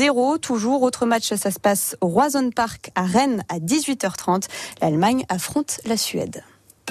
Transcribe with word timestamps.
0. 0.00 0.38
Toujours, 0.38 0.82
autre 0.82 1.04
match, 1.04 1.34
ça 1.34 1.50
se 1.50 1.58
passe 1.58 1.94
au 2.00 2.06
Roison 2.06 2.48
Park 2.50 2.90
à 2.94 3.02
Rennes 3.02 3.44
à 3.50 3.58
18h30. 3.58 4.46
L'Allemagne 4.80 5.26
affronte 5.28 5.78
la 5.84 5.98
Suède. 5.98 6.42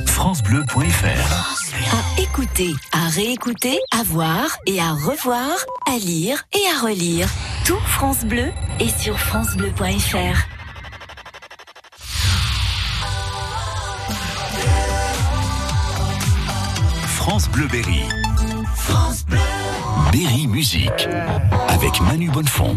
FranceBleu.fr 0.06 1.58
À 1.92 2.22
écouter, 2.22 2.72
à 2.92 3.08
réécouter, 3.08 3.80
à 3.90 4.04
voir 4.04 4.46
et 4.68 4.80
à 4.80 4.92
revoir, 4.92 5.50
à 5.92 5.98
lire 5.98 6.44
et 6.54 6.62
à 6.72 6.86
relire. 6.86 7.28
Tout 7.66 7.80
France 7.88 8.26
Bleu 8.26 8.52
est 8.80 8.96
sur 8.96 9.18
FranceBleu.fr. 9.20 10.38
France 17.08 17.50
Bleu 17.50 17.68
Berry. 17.72 18.04
Berry 20.12 20.48
Musique. 20.48 21.08
Avec 21.68 22.02
Manu 22.02 22.30
Bonnefond. 22.30 22.76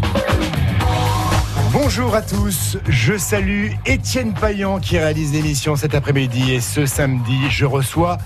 Bonjour 1.71 2.13
à 2.13 2.21
tous, 2.21 2.77
je 2.87 3.17
salue 3.17 3.71
Étienne 3.87 4.33
Payan 4.33 4.79
qui 4.79 4.99
réalise 4.99 5.33
l'émission 5.33 5.75
cet 5.75 5.95
après-midi 5.95 6.51
et 6.51 6.61
ce 6.61 6.85
samedi 6.85 7.49
je 7.49 7.65
reçois 7.65 8.19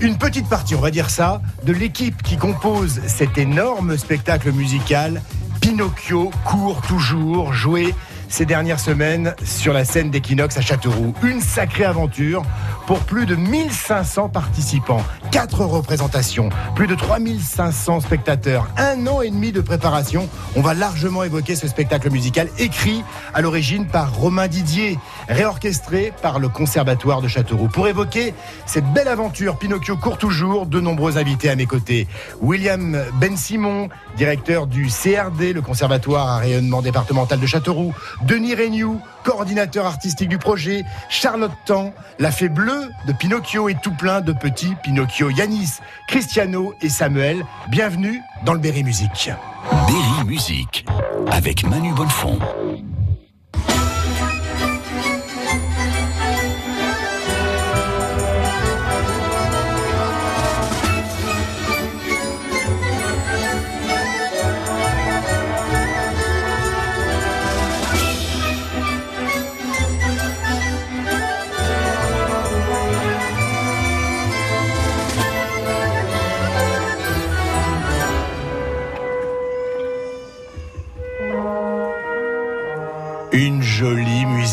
une 0.00 0.18
petite 0.18 0.48
partie, 0.48 0.74
on 0.74 0.80
va 0.80 0.90
dire 0.90 1.08
ça, 1.08 1.40
de 1.62 1.72
l'équipe 1.72 2.22
qui 2.22 2.36
compose 2.36 3.00
cet 3.06 3.38
énorme 3.38 3.96
spectacle 3.96 4.50
musical 4.50 5.22
Pinocchio 5.60 6.30
court 6.44 6.82
toujours, 6.82 7.52
joué 7.52 7.94
ces 8.28 8.44
dernières 8.44 8.80
semaines 8.80 9.34
sur 9.44 9.72
la 9.72 9.84
scène 9.84 10.10
d'Equinox 10.10 10.56
à 10.56 10.60
Châteauroux. 10.60 11.14
Une 11.22 11.40
sacrée 11.40 11.84
aventure 11.84 12.42
pour 12.86 13.00
plus 13.00 13.26
de 13.26 13.34
1500 13.34 14.30
participants, 14.30 15.02
4 15.30 15.64
représentations, 15.64 16.48
plus 16.74 16.86
de 16.86 16.94
3500 16.94 18.00
spectateurs, 18.00 18.66
un 18.78 19.06
an 19.06 19.20
et 19.20 19.30
demi 19.30 19.52
de 19.52 19.60
préparation. 19.60 20.28
On 20.56 20.62
va 20.62 20.72
largement 20.72 21.22
évoquer 21.22 21.54
ce 21.54 21.68
spectacle 21.68 22.10
musical 22.10 22.48
écrit 22.58 23.04
à 23.34 23.42
l'origine 23.42 23.86
par 23.86 24.14
Romain 24.14 24.48
Didier, 24.48 24.98
réorchestré 25.28 26.12
par 26.22 26.38
le 26.38 26.48
Conservatoire 26.48 27.20
de 27.20 27.28
Châteauroux. 27.28 27.68
Pour 27.68 27.88
évoquer 27.88 28.32
cette 28.64 28.90
belle 28.92 29.08
aventure, 29.08 29.58
Pinocchio 29.58 29.96
court 29.96 30.16
toujours, 30.16 30.64
de 30.64 30.80
nombreux 30.80 31.18
invités 31.18 31.50
à 31.50 31.56
mes 31.56 31.66
côtés. 31.66 32.08
William 32.40 32.98
Ben 33.20 33.36
Simon, 33.36 33.90
directeur 34.16 34.66
du 34.66 34.86
CRD, 34.88 35.52
le 35.52 35.60
Conservatoire 35.60 36.28
à 36.28 36.38
rayonnement 36.38 36.80
départemental 36.80 37.38
de 37.38 37.46
Châteauroux, 37.46 37.94
Denis 38.22 38.54
Regnoux, 38.54 39.00
coordinateur 39.24 39.86
artistique 39.86 40.28
du 40.28 40.38
projet, 40.38 40.84
Charlotte 41.08 41.52
Tan, 41.64 41.92
la 42.18 42.30
fée 42.30 42.48
bleue 42.48 42.90
de 43.06 43.12
Pinocchio 43.12 43.68
et 43.68 43.76
tout 43.82 43.92
plein 43.92 44.20
de 44.20 44.32
petits 44.32 44.74
Pinocchio, 44.82 45.30
Yanis, 45.30 45.78
Cristiano 46.08 46.74
et 46.80 46.88
Samuel. 46.88 47.44
Bienvenue 47.68 48.20
dans 48.44 48.54
le 48.54 48.58
Berry 48.58 48.82
Musique. 48.82 49.30
Berry 49.70 50.26
Musique 50.26 50.84
avec 51.30 51.64
Manu 51.64 51.92
Bonnefond. 51.92 52.38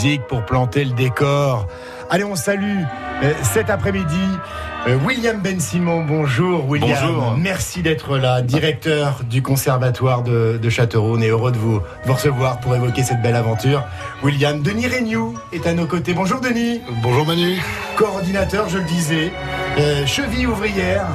Musique 0.05 0.27
pour 0.27 0.45
planter 0.45 0.85
le 0.85 0.91
décor. 0.91 1.67
Allez, 2.11 2.23
on 2.23 2.35
salue 2.35 2.81
euh, 3.23 3.33
cet 3.41 3.71
après-midi 3.71 4.19
euh, 4.87 4.97
William 5.03 5.41
Ben 5.41 5.59
Simon. 5.59 6.05
Bonjour 6.05 6.69
William. 6.69 6.91
Bonjour. 7.01 7.35
Merci 7.37 7.81
d'être 7.81 8.17
là, 8.17 8.43
directeur 8.43 9.21
du 9.27 9.41
Conservatoire 9.41 10.21
de, 10.21 10.59
de 10.61 10.69
Châteauroux. 10.69 11.17
On 11.17 11.21
est 11.21 11.29
heureux 11.29 11.51
de 11.51 11.57
vous, 11.57 11.79
de 11.79 12.07
vous 12.07 12.13
recevoir 12.13 12.59
pour 12.59 12.75
évoquer 12.75 13.01
cette 13.01 13.23
belle 13.23 13.35
aventure. 13.35 13.83
William, 14.21 14.61
Denis 14.61 14.87
Regnoux 14.87 15.33
est 15.51 15.65
à 15.65 15.73
nos 15.73 15.87
côtés. 15.87 16.13
Bonjour 16.13 16.39
Denis. 16.39 16.81
Bonjour 17.01 17.25
Manu. 17.25 17.59
Coordinateur, 17.95 18.69
je 18.69 18.77
le 18.77 18.83
disais, 18.83 19.31
euh, 19.79 20.05
cheville 20.05 20.45
ouvrière 20.45 21.07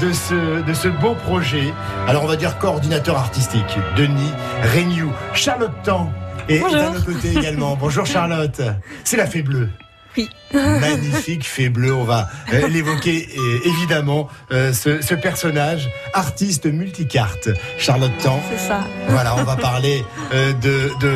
de, 0.00 0.12
ce, 0.12 0.62
de 0.62 0.72
ce 0.72 0.88
beau 0.88 1.14
projet. 1.14 1.74
Alors 2.08 2.24
on 2.24 2.28
va 2.28 2.36
dire 2.36 2.58
coordinateur 2.58 3.18
artistique, 3.18 3.78
Denis 3.96 4.32
Regnoux. 4.74 5.12
Charlotte 5.34 5.72
Tan 5.82 6.10
est 6.48 6.62
à 6.62 6.90
nos 6.90 7.00
côtés 7.02 7.32
également. 7.36 7.76
Bonjour 7.76 8.06
Charlotte. 8.06 8.60
C'est 9.04 9.16
la 9.16 9.26
fée 9.26 9.42
bleue. 9.42 9.68
Oui. 10.16 10.28
Magnifique 10.52 11.42
fée 11.46 11.70
bleue, 11.70 11.94
on 11.94 12.04
va 12.04 12.28
euh, 12.52 12.68
l'évoquer 12.68 13.30
euh, 13.34 13.58
évidemment, 13.64 14.28
euh, 14.52 14.70
ce, 14.74 15.00
ce 15.00 15.14
personnage, 15.14 15.88
artiste 16.12 16.66
multicarte, 16.66 17.48
Charlotte 17.78 18.12
Tan. 18.22 18.38
C'est 18.50 18.58
ça. 18.68 18.80
Voilà, 19.08 19.34
on 19.36 19.44
va 19.44 19.56
parler 19.56 20.04
euh, 20.34 20.52
de, 20.52 20.90
de, 21.00 21.10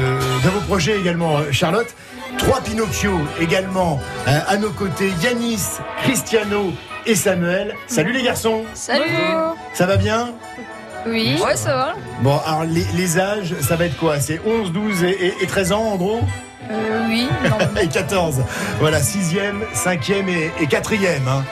de 0.45 0.49
vos 0.49 0.61
projets 0.61 0.99
également, 0.99 1.41
Charlotte. 1.51 1.95
Trois 2.39 2.63
Pinocchio 2.63 3.19
également 3.41 4.01
à 4.27 4.57
nos 4.57 4.71
côtés, 4.71 5.11
Yanis, 5.23 5.61
Cristiano 6.03 6.73
et 7.07 7.15
Samuel. 7.15 7.75
Salut 7.87 8.13
les 8.13 8.23
garçons, 8.23 8.65
Salut 8.75 9.05
ça 9.75 9.87
va 9.87 9.97
bien? 9.97 10.35
Oui. 11.07 11.39
Ouais, 11.45 11.57
ça 11.57 11.75
va. 11.77 11.95
Bon, 12.21 12.39
alors 12.47 12.65
les, 12.65 12.85
les 12.95 13.19
âges, 13.19 13.55
ça 13.61 13.77
va 13.77 13.85
être 13.87 13.97
quoi? 13.97 14.19
C'est 14.21 14.41
11, 14.45 14.73
12 14.73 15.05
et, 15.05 15.11
et- 15.11 15.35
et 15.43 15.47
13 15.47 15.73
ans 15.73 15.83
en 15.93 15.97
gros? 15.97 16.21
Euh, 16.71 17.07
oui. 17.09 17.29
Non. 17.49 17.59
Et 17.81 17.87
14. 17.87 18.43
Voilà, 18.81 18.99
6e, 19.01 19.61
5e 19.73 20.29
et, 20.29 20.51
et 20.61 20.67
4e. 20.67 21.29
hein. 21.29 21.45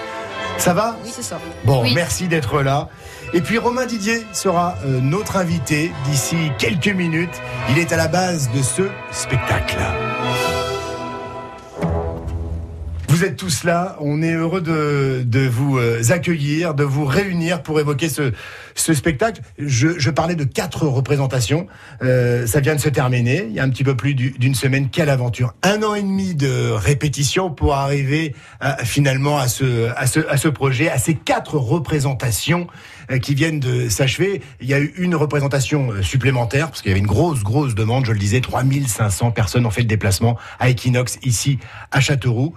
Ça 0.58 0.74
va? 0.74 0.96
Oui, 1.04 1.12
c'est 1.14 1.22
ça. 1.22 1.38
Bon, 1.64 1.82
Oui. 1.82 1.92
merci 1.94 2.26
d'être 2.26 2.62
là. 2.62 2.88
Et 3.32 3.40
puis 3.40 3.58
Romain 3.58 3.86
Didier 3.86 4.26
sera 4.32 4.76
euh, 4.84 5.00
notre 5.00 5.36
invité 5.36 5.92
d'ici 6.06 6.36
quelques 6.58 6.88
minutes. 6.88 7.40
Il 7.70 7.78
est 7.78 7.92
à 7.92 7.96
la 7.96 8.08
base 8.08 8.50
de 8.54 8.62
ce 8.62 8.82
spectacle. 9.12 9.76
Vous 13.14 13.22
êtes 13.22 13.36
tous 13.36 13.62
là, 13.62 13.96
on 14.00 14.22
est 14.22 14.32
heureux 14.32 14.60
de, 14.60 15.22
de 15.24 15.46
vous 15.46 15.78
euh, 15.78 16.02
accueillir, 16.10 16.74
de 16.74 16.82
vous 16.82 17.04
réunir 17.04 17.62
pour 17.62 17.78
évoquer 17.78 18.08
ce, 18.08 18.32
ce 18.74 18.92
spectacle. 18.92 19.40
Je, 19.56 20.00
je 20.00 20.10
parlais 20.10 20.34
de 20.34 20.42
quatre 20.42 20.88
représentations, 20.88 21.68
Euh, 22.02 22.44
ça 22.48 22.58
vient 22.58 22.74
de 22.74 22.80
se 22.80 22.88
terminer, 22.88 23.46
il 23.48 23.52
y 23.54 23.60
a 23.60 23.62
un 23.62 23.70
petit 23.70 23.84
peu 23.84 23.96
plus 23.96 24.14
du- 24.16 24.32
d'une 24.32 24.56
semaine, 24.56 24.88
quelle 24.90 25.10
aventure. 25.10 25.54
Un 25.62 25.84
an 25.84 25.94
et 25.94 26.02
demi 26.02 26.34
de 26.34 26.70
répétition 26.72 27.50
pour 27.50 27.76
arriver 27.76 28.34
à- 28.58 28.84
finalement 28.84 29.38
à 29.38 29.46
ce, 29.46 29.90
à, 29.96 30.08
ce, 30.08 30.18
à 30.28 30.36
ce 30.36 30.48
projet, 30.48 30.90
à 30.90 30.98
ces 30.98 31.14
quatre 31.14 31.56
représentations 31.56 32.66
euh, 33.12 33.18
qui 33.18 33.36
viennent 33.36 33.60
de 33.60 33.88
s'achever. 33.88 34.42
Il 34.60 34.66
y 34.68 34.74
a 34.74 34.80
eu 34.80 34.92
une 34.98 35.14
représentation 35.14 35.92
euh, 35.92 36.02
supplémentaire, 36.02 36.66
parce 36.66 36.82
qu'il 36.82 36.88
y 36.90 36.94
avait 36.94 37.00
une 37.00 37.06
grosse, 37.06 37.44
grosse 37.44 37.76
demande, 37.76 38.06
je 38.06 38.12
le 38.12 38.18
disais, 38.18 38.40
3500 38.40 39.30
personnes 39.30 39.66
ont 39.66 39.70
fait 39.70 39.82
le 39.82 39.86
déplacement 39.86 40.36
à 40.58 40.68
Equinox, 40.68 41.20
ici 41.22 41.60
à 41.92 42.00
Châteauroux. 42.00 42.54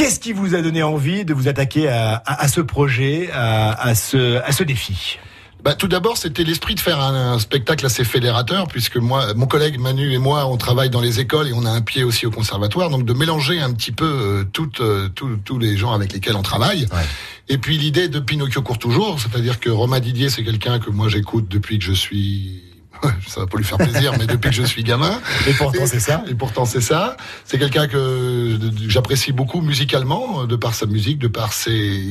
Qu'est-ce 0.00 0.18
qui 0.18 0.32
vous 0.32 0.54
a 0.54 0.62
donné 0.62 0.82
envie 0.82 1.26
de 1.26 1.34
vous 1.34 1.46
attaquer 1.46 1.86
à, 1.86 2.14
à- 2.24 2.44
à 2.44 2.48
ce 2.48 2.62
projet, 2.62 3.28
à, 3.34 3.72
à 3.72 3.94
ce, 3.94 4.40
à 4.42 4.50
ce 4.50 4.62
défi? 4.64 5.18
Bah, 5.62 5.74
tout 5.74 5.88
d'abord, 5.88 6.16
c'était 6.16 6.42
l'esprit 6.42 6.74
de 6.74 6.80
faire 6.80 6.98
un, 7.00 7.34
un 7.34 7.38
spectacle 7.38 7.84
assez 7.84 8.02
fédérateur, 8.04 8.66
puisque 8.66 8.96
moi, 8.96 9.34
mon 9.34 9.44
collègue 9.44 9.78
Manu 9.78 10.10
et 10.14 10.16
moi, 10.16 10.46
on 10.46 10.56
travaille 10.56 10.88
dans 10.88 11.02
les 11.02 11.20
écoles 11.20 11.48
et 11.48 11.52
on 11.52 11.66
a 11.66 11.70
un 11.70 11.82
pied 11.82 12.02
aussi 12.02 12.24
au 12.24 12.30
conservatoire, 12.30 12.88
donc 12.88 13.04
de 13.04 13.12
mélanger 13.12 13.60
un 13.60 13.74
petit 13.74 13.92
peu 13.92 14.06
euh, 14.06 14.44
toutes, 14.50 14.80
euh, 14.80 15.10
tous- 15.10 15.36
tous 15.44 15.58
les 15.58 15.76
gens 15.76 15.92
avec 15.92 16.14
lesquels 16.14 16.34
on 16.36 16.40
travaille. 16.40 16.86
Ouais. 16.92 17.04
Et 17.50 17.58
puis 17.58 17.76
l'idée 17.76 18.08
de 18.08 18.20
Pinocchio 18.20 18.62
court 18.62 18.78
toujours, 18.78 19.20
c'est-à-dire 19.20 19.60
que 19.60 19.68
Romain 19.68 20.00
Didier, 20.00 20.30
c'est 20.30 20.42
quelqu'un 20.44 20.78
que 20.78 20.88
moi 20.88 21.10
j'écoute 21.10 21.46
depuis 21.50 21.78
que 21.78 21.84
je 21.84 21.92
suis 21.92 22.62
ça 23.26 23.40
va 23.40 23.46
pas 23.46 23.58
lui 23.58 23.64
faire 23.64 23.78
plaisir, 23.78 24.12
mais 24.18 24.26
depuis 24.26 24.50
que 24.50 24.56
je 24.56 24.62
suis 24.62 24.82
gamin. 24.82 25.20
Et 25.46 25.52
pourtant, 25.52 25.86
c'est 25.86 26.00
ça. 26.00 26.22
Et 26.28 26.34
pourtant, 26.34 26.64
c'est 26.64 26.80
ça. 26.80 27.16
C'est 27.44 27.58
quelqu'un 27.58 27.86
que 27.88 28.58
j'apprécie 28.88 29.32
beaucoup 29.32 29.60
musicalement, 29.60 30.44
de 30.44 30.56
par 30.56 30.74
sa 30.74 30.86
musique, 30.86 31.18
de 31.18 31.28
par 31.28 31.52
ses, 31.52 32.02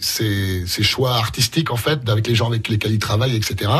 ses, 0.00 0.66
ses 0.66 0.82
choix 0.82 1.14
artistiques, 1.14 1.70
en 1.70 1.76
fait, 1.76 2.08
avec 2.08 2.26
les 2.26 2.34
gens 2.34 2.48
avec 2.48 2.68
lesquels 2.68 2.92
il 2.92 2.98
travaille, 2.98 3.34
etc. 3.34 3.70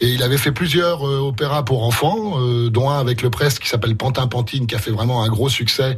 Et 0.00 0.08
il 0.08 0.22
avait 0.22 0.38
fait 0.38 0.52
plusieurs 0.52 1.06
euh, 1.06 1.18
opéras 1.18 1.64
pour 1.64 1.84
enfants, 1.84 2.40
euh, 2.40 2.70
dont 2.70 2.90
un 2.90 2.98
avec 2.98 3.22
le 3.22 3.30
Presse 3.30 3.58
qui 3.58 3.68
s'appelle 3.68 3.96
Pantin 3.96 4.26
Pantine, 4.26 4.66
qui 4.66 4.74
a 4.74 4.78
fait 4.78 4.90
vraiment 4.90 5.22
un 5.22 5.28
gros 5.28 5.48
succès. 5.48 5.96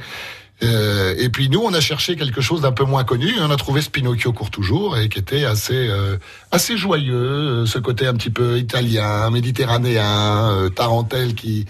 Euh, 0.62 1.14
et 1.18 1.28
puis 1.28 1.48
nous, 1.48 1.60
on 1.60 1.72
a 1.72 1.80
cherché 1.80 2.16
quelque 2.16 2.40
chose 2.40 2.60
d'un 2.62 2.72
peu 2.72 2.84
moins 2.84 3.04
connu. 3.04 3.28
et 3.28 3.40
On 3.40 3.50
a 3.50 3.56
trouvé 3.56 3.80
ce 3.80 3.90
Pinocchio 3.90 4.32
court 4.32 4.50
toujours 4.50 4.98
et 4.98 5.08
qui 5.08 5.18
était 5.18 5.44
assez 5.44 5.88
euh, 5.88 6.16
assez 6.52 6.76
joyeux, 6.76 7.14
euh, 7.14 7.66
ce 7.66 7.78
côté 7.78 8.06
un 8.06 8.14
petit 8.14 8.30
peu 8.30 8.58
italien, 8.58 9.30
méditerranéen, 9.30 10.50
euh, 10.50 10.68
tarentelle 10.68 11.34
qui 11.34 11.66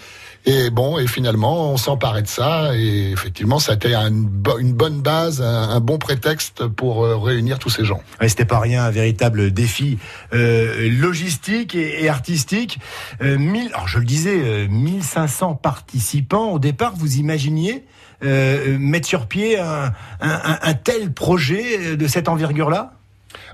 Et 0.46 0.70
bon, 0.70 0.98
et 0.98 1.06
finalement, 1.06 1.70
on 1.72 1.76
s'emparait 1.76 2.22
de 2.22 2.28
ça. 2.28 2.74
Et 2.74 3.10
effectivement, 3.10 3.58
ça 3.58 3.72
a 3.72 3.74
été 3.74 3.94
une, 3.94 4.24
bonne 4.24 5.02
base, 5.02 5.42
un, 5.42 5.80
bon 5.80 5.98
prétexte 5.98 6.66
pour 6.66 7.04
euh, 7.04 7.16
réunir 7.16 7.58
tous 7.58 7.68
ces 7.68 7.84
gens. 7.84 8.02
Ouais, 8.20 8.28
C'était 8.28 8.46
pas 8.46 8.58
rien, 8.58 8.84
un 8.84 8.90
véritable 8.90 9.50
défi 9.50 9.98
logistique 10.32 11.74
et, 11.74 12.08
artistique. 12.08 12.78
Euh, 13.22 13.36
alors 13.74 13.86
je 13.86 13.98
le 13.98 14.04
disais, 14.04 14.66
1500 14.68 15.56
participants. 15.56 16.52
Au 16.52 16.58
départ, 16.58 16.94
vous 16.96 17.16
imaginiez 17.16 17.84
mettre 18.22 19.06
sur 19.06 19.26
pied 19.26 19.58
un 19.58 20.74
tel 20.84 21.12
projet 21.12 21.96
de 21.96 22.06
cette 22.06 22.28
envergure-là? 22.28 22.99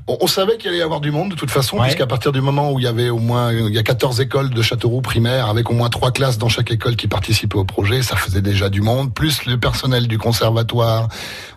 On, 0.08 0.26
savait 0.26 0.56
qu'il 0.56 0.68
allait 0.68 0.78
y 0.78 0.82
avoir 0.82 1.00
du 1.00 1.10
monde 1.10 1.30
de 1.30 1.34
toute 1.34 1.50
façon, 1.50 1.78
puisqu'à 1.80 2.06
partir 2.06 2.30
du 2.30 2.40
moment 2.40 2.70
où 2.70 2.78
il 2.78 2.84
y 2.84 2.88
avait 2.88 3.10
au 3.10 3.18
moins 3.18 3.52
il 3.52 3.74
y 3.74 3.78
a 3.78 3.82
14 3.82 4.20
écoles 4.20 4.50
de 4.50 4.62
Châteauroux 4.62 5.00
primaire, 5.00 5.48
avec 5.48 5.70
au 5.70 5.74
moins 5.74 5.88
trois 5.88 6.12
classes 6.12 6.38
dans 6.38 6.48
chaque 6.48 6.70
école 6.70 6.94
qui 6.94 7.08
participaient 7.08 7.56
au 7.56 7.64
projet, 7.64 8.02
ça 8.02 8.14
faisait 8.16 8.40
déjà 8.40 8.68
du 8.68 8.82
monde, 8.82 9.12
plus 9.12 9.46
le 9.46 9.58
personnel 9.58 10.06
du 10.06 10.18
conservatoire. 10.18 11.08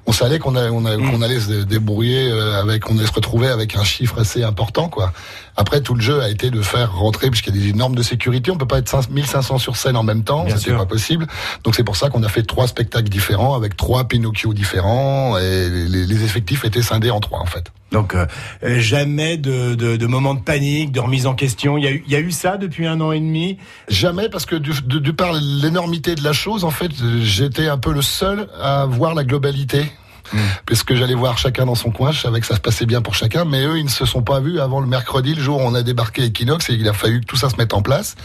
On 0.07 0.11
savait 0.11 0.39
qu'on 0.39 0.55
on, 0.55 0.81
mm. 0.81 1.23
allait 1.23 1.39
se 1.39 1.63
débrouiller 1.63 2.31
euh, 2.31 2.59
avec, 2.59 2.89
on 2.89 2.97
allait 2.97 3.05
se 3.05 3.13
retrouver 3.13 3.49
avec 3.49 3.75
un 3.75 3.83
chiffre 3.83 4.17
assez 4.19 4.43
important, 4.43 4.89
quoi. 4.89 5.13
Après, 5.55 5.81
tout 5.81 5.93
le 5.93 6.01
jeu 6.01 6.21
a 6.21 6.29
été 6.29 6.49
de 6.49 6.61
faire 6.61 6.95
rentrer, 6.95 7.29
puisqu'il 7.29 7.55
y 7.55 7.59
a 7.59 7.71
des 7.71 7.77
normes 7.77 7.95
de 7.95 8.01
sécurité, 8.01 8.49
on 8.49 8.57
peut 8.57 8.65
pas 8.65 8.79
être 8.79 9.11
1500 9.11 9.59
sur 9.59 9.75
scène 9.75 9.97
en 9.97 10.03
même 10.03 10.23
temps, 10.23 10.47
c'était 10.57 10.75
pas 10.75 10.85
possible. 10.85 11.27
Donc 11.63 11.75
c'est 11.75 11.83
pour 11.83 11.97
ça 11.97 12.09
qu'on 12.09 12.23
a 12.23 12.29
fait 12.29 12.43
trois 12.43 12.67
spectacles 12.67 13.09
différents, 13.09 13.53
avec 13.53 13.77
trois 13.77 14.05
Pinocchio 14.05 14.53
différents, 14.53 15.37
et 15.37 15.69
les, 15.69 16.05
les 16.07 16.23
effectifs 16.23 16.65
étaient 16.65 16.81
scindés 16.81 17.11
en 17.11 17.19
trois, 17.19 17.39
en 17.39 17.45
fait. 17.45 17.71
Donc 17.91 18.15
euh, 18.15 18.25
jamais 18.61 19.37
de, 19.37 19.75
de, 19.75 19.95
de 19.95 20.07
moment 20.07 20.35
de 20.35 20.41
panique, 20.41 20.91
de 20.91 20.99
remise 20.99 21.25
en 21.25 21.33
question. 21.33 21.77
Il 21.77 21.83
y, 21.83 21.87
a 21.87 21.91
eu, 21.91 22.03
il 22.05 22.11
y 22.11 22.15
a 22.15 22.19
eu 22.19 22.31
ça 22.31 22.57
depuis 22.57 22.85
un 22.85 23.01
an 23.01 23.11
et 23.11 23.19
demi. 23.19 23.57
Jamais 23.87 24.29
parce 24.29 24.45
que 24.45 24.55
du, 24.55 24.71
de, 24.83 25.11
par 25.11 25.33
l'énormité 25.33 26.15
de 26.15 26.23
la 26.23 26.33
chose, 26.33 26.63
en 26.63 26.71
fait, 26.71 26.91
j'étais 27.21 27.67
un 27.67 27.77
peu 27.77 27.93
le 27.93 28.01
seul 28.01 28.47
à 28.61 28.85
voir 28.85 29.15
la 29.15 29.23
globalité. 29.23 29.85
Mmh. 30.31 30.37
Puisque 30.67 30.93
j'allais 30.93 31.15
voir 31.15 31.39
chacun 31.39 31.65
dans 31.65 31.73
son 31.73 31.89
coin, 31.89 32.11
je 32.11 32.19
savais 32.19 32.39
que 32.39 32.45
ça 32.45 32.55
se 32.55 32.59
passait 32.59 32.85
bien 32.85 33.01
pour 33.01 33.15
chacun, 33.15 33.45
mais 33.45 33.65
eux, 33.65 33.79
ils 33.79 33.85
ne 33.85 33.89
se 33.89 34.05
sont 34.05 34.21
pas 34.21 34.39
vus 34.39 34.59
avant 34.59 34.79
le 34.79 34.85
mercredi, 34.85 35.33
le 35.33 35.41
jour 35.41 35.57
où 35.57 35.63
on 35.63 35.73
a 35.73 35.81
débarqué 35.81 36.25
Equinox, 36.25 36.69
et 36.69 36.73
il 36.73 36.87
a 36.87 36.93
fallu 36.93 37.21
que 37.21 37.25
tout 37.25 37.35
ça 37.35 37.49
se 37.49 37.55
mette 37.55 37.73
en 37.73 37.81
place. 37.81 38.15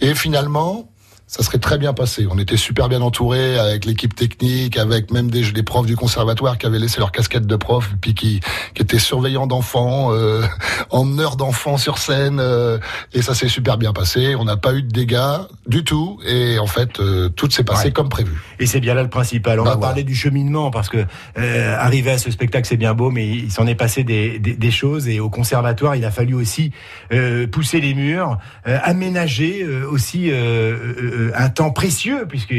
Et 0.00 0.14
finalement, 0.14 0.88
ça 1.28 1.42
serait 1.42 1.58
très 1.58 1.76
bien 1.76 1.92
passé. 1.92 2.26
On 2.30 2.38
était 2.38 2.56
super 2.56 2.88
bien 2.88 3.02
entourés 3.02 3.58
avec 3.58 3.84
l'équipe 3.84 4.14
technique, 4.14 4.78
avec 4.78 5.10
même 5.10 5.30
des, 5.30 5.52
des, 5.52 5.62
profs 5.62 5.84
du 5.84 5.94
conservatoire 5.94 6.56
qui 6.56 6.64
avaient 6.64 6.78
laissé 6.78 7.00
leur 7.00 7.12
casquette 7.12 7.46
de 7.46 7.56
prof, 7.56 7.90
puis 8.00 8.14
qui, 8.14 8.40
qui 8.74 8.82
étaient 8.82 8.98
surveillants 8.98 9.46
d'enfants, 9.46 10.08
euh, 10.12 10.42
emmeneurs 10.90 11.36
d'enfants 11.36 11.76
sur 11.76 11.98
scène, 11.98 12.38
euh, 12.40 12.78
et 13.12 13.20
ça 13.20 13.34
s'est 13.34 13.48
super 13.48 13.76
bien 13.76 13.92
passé. 13.92 14.34
On 14.36 14.44
n'a 14.44 14.56
pas 14.56 14.72
eu 14.72 14.82
de 14.82 14.88
dégâts 14.88 15.18
du 15.66 15.84
tout, 15.84 16.18
et 16.26 16.58
en 16.58 16.66
fait, 16.66 16.98
euh, 16.98 17.28
tout 17.28 17.50
s'est 17.50 17.62
passé 17.62 17.92
comme 17.92 18.08
prévu. 18.08 18.32
Et 18.58 18.64
c'est 18.64 18.80
bien 18.80 18.94
là 18.94 19.02
le 19.02 19.10
principal. 19.10 19.60
On 19.60 19.64
bah 19.64 19.72
va 19.72 19.76
parler 19.76 20.04
du 20.04 20.14
cheminement 20.14 20.70
parce 20.70 20.88
que 20.88 21.04
euh, 21.38 21.76
arriver 21.78 22.12
à 22.12 22.18
ce 22.18 22.30
spectacle, 22.30 22.66
c'est 22.66 22.78
bien 22.78 22.94
beau, 22.94 23.10
mais 23.10 23.28
il 23.28 23.52
s'en 23.52 23.66
est 23.66 23.74
passé 23.74 24.02
des, 24.02 24.38
des, 24.38 24.54
des, 24.54 24.70
choses, 24.70 25.08
et 25.08 25.20
au 25.20 25.28
conservatoire, 25.28 25.94
il 25.94 26.06
a 26.06 26.10
fallu 26.10 26.32
aussi 26.32 26.72
euh, 27.12 27.46
pousser 27.46 27.80
les 27.80 27.92
murs, 27.92 28.38
aménager 28.64 29.66
aussi 29.66 30.30
euh, 30.30 31.17
un 31.34 31.48
temps 31.48 31.70
précieux 31.70 32.26
puisque 32.28 32.54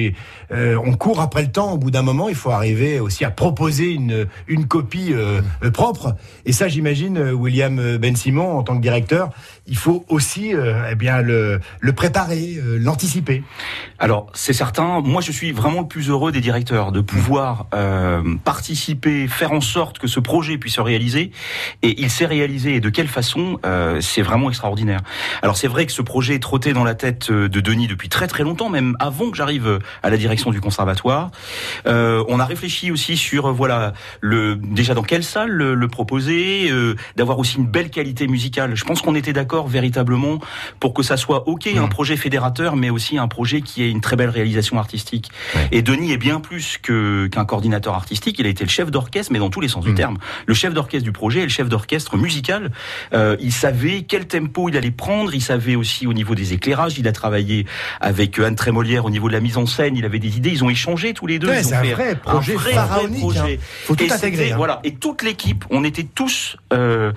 euh, 0.51 0.77
on 0.83 0.93
court 0.93 1.21
après 1.21 1.41
le 1.41 1.51
temps. 1.51 1.73
Au 1.73 1.77
bout 1.77 1.91
d'un 1.91 2.01
moment, 2.01 2.29
il 2.29 2.35
faut 2.35 2.51
arriver 2.51 2.99
aussi 2.99 3.25
à 3.25 3.31
proposer 3.31 3.91
une 3.91 4.27
une 4.47 4.67
copie 4.67 5.13
euh, 5.13 5.41
propre. 5.71 6.15
Et 6.45 6.53
ça, 6.53 6.67
j'imagine, 6.67 7.19
William 7.31 7.97
Ben 7.97 8.15
Simon, 8.15 8.57
en 8.57 8.63
tant 8.63 8.75
que 8.75 8.81
directeur, 8.81 9.29
il 9.67 9.77
faut 9.77 10.05
aussi 10.09 10.53
eh 10.53 10.95
bien 10.95 11.21
le 11.21 11.59
le 11.79 11.93
préparer, 11.93 12.57
l'anticiper. 12.79 13.43
Alors 13.99 14.27
c'est 14.33 14.53
certain. 14.53 15.01
Moi, 15.01 15.21
je 15.21 15.31
suis 15.31 15.51
vraiment 15.51 15.81
le 15.81 15.87
plus 15.87 16.09
heureux 16.09 16.31
des 16.31 16.41
directeurs 16.41 16.91
de 16.91 17.01
pouvoir 17.01 17.67
participer, 18.43 19.27
faire 19.27 19.51
en 19.51 19.61
sorte 19.61 19.99
que 19.99 20.07
ce 20.07 20.19
projet 20.19 20.57
puisse 20.57 20.75
se 20.75 20.81
réaliser. 20.81 21.31
Et 21.81 22.01
il 22.01 22.09
s'est 22.09 22.25
réalisé. 22.25 22.75
Et 22.75 22.79
de 22.79 22.89
quelle 22.89 23.07
façon 23.07 23.59
C'est 24.01 24.21
vraiment 24.21 24.49
extraordinaire. 24.49 25.01
Alors 25.41 25.57
c'est 25.57 25.67
vrai 25.67 25.85
que 25.85 25.91
ce 25.91 26.01
projet 26.01 26.35
est 26.35 26.39
trotté 26.39 26.73
dans 26.73 26.83
la 26.83 26.95
tête 26.95 27.31
de 27.31 27.59
Denis 27.59 27.87
depuis 27.87 28.09
très 28.09 28.27
très 28.27 28.43
longtemps, 28.43 28.69
même 28.69 28.95
avant 28.99 29.29
que 29.29 29.37
j'arrive 29.37 29.79
à 30.03 30.09
la 30.09 30.17
direction 30.17 30.38
du 30.47 30.61
conservatoire. 30.61 31.31
Euh, 31.85 32.23
on 32.29 32.39
a 32.39 32.45
réfléchi 32.45 32.91
aussi 32.91 33.17
sur 33.17 33.47
euh, 33.47 33.51
voilà 33.51 33.93
le 34.21 34.55
déjà 34.55 34.93
dans 34.93 35.03
quelle 35.03 35.23
salle 35.23 35.51
le, 35.51 35.87
proposer, 35.87 36.69
euh, 36.71 36.95
d'avoir 37.15 37.39
aussi 37.39 37.57
une 37.57 37.67
belle 37.67 37.89
qualité 37.89 38.27
musicale. 38.27 38.75
Je 38.75 38.85
pense 38.85 39.01
qu'on 39.01 39.15
était 39.15 39.33
d'accord 39.33 39.67
véritablement 39.67 40.39
pour 40.79 40.93
que 40.93 41.03
ça 41.03 41.17
soit 41.17 41.47
ok 41.47 41.67
un 41.67 41.85
mmh. 41.85 41.89
projet 41.89 42.15
fédérateur, 42.15 42.75
mais 42.75 42.89
aussi 42.89 43.17
un 43.17 43.27
projet 43.27 43.61
qui 43.61 43.83
ait 43.83 43.89
une 43.89 44.01
très 44.01 44.15
belle 44.15 44.29
réalisation 44.29 44.79
artistique. 44.79 45.29
Et 45.71 45.81
Denis 45.81 46.13
est 46.13 46.17
bien 46.17 46.39
plus 46.39 46.77
que 46.81 47.27
qu'un 47.27 47.45
coordinateur 47.45 47.93
artistique. 47.93 48.39
Il 48.39 48.45
a 48.45 48.49
été 48.49 48.63
le 48.63 48.69
chef 48.69 48.91
d'orchestre, 48.91 49.33
mais 49.33 49.39
dans 49.39 49.49
tous 49.49 49.61
les 49.61 49.67
sens 49.67 49.83
du 49.83 49.91
mmh. 49.91 49.95
terme. 49.95 50.17
Le 50.45 50.53
chef 50.53 50.73
d'orchestre 50.73 51.03
du 51.03 51.11
projet 51.11 51.41
et 51.41 51.43
le 51.43 51.49
chef 51.49 51.67
d'orchestre 51.67 52.15
musical. 52.17 52.71
Euh, 53.13 53.35
il 53.41 53.51
savait 53.51 54.03
quel 54.03 54.27
tempo 54.27 54.69
il 54.69 54.77
allait 54.77 54.91
prendre. 54.91 55.33
Il 55.33 55.41
savait 55.41 55.75
aussi 55.75 56.07
au 56.07 56.13
niveau 56.13 56.35
des 56.35 56.53
éclairages. 56.53 56.97
Il 56.97 57.07
a 57.07 57.11
travaillé 57.11 57.65
avec 57.99 58.39
Anne 58.39 58.55
Trémolière 58.55 59.05
au 59.05 59.09
niveau 59.09 59.27
de 59.27 59.33
la 59.33 59.39
mise 59.39 59.57
en 59.57 59.65
scène, 59.65 59.95
il 59.95 60.05
avait 60.05 60.19
des 60.19 60.28
idées, 60.35 60.49
ils 60.49 60.63
ont 60.63 60.69
échangé 60.69 61.13
tous 61.13 61.27
les 61.27 61.39
deux. 61.39 61.51
c'est 61.61 61.75
un 61.75 61.83
vrai 61.83 62.15
projet 62.15 62.57
pharaonique. 62.57 63.37
Hein. 63.37 63.55
Faut 63.85 63.95
tout 63.95 64.05
intégrer. 64.09 64.51
Hein. 64.51 64.57
Voilà, 64.57 64.79
et 64.83 64.93
toute 64.93 65.23
l'équipe, 65.23 65.65
on 65.69 65.83
était 65.83 66.03
tous 66.03 66.57
euh, 66.73 67.11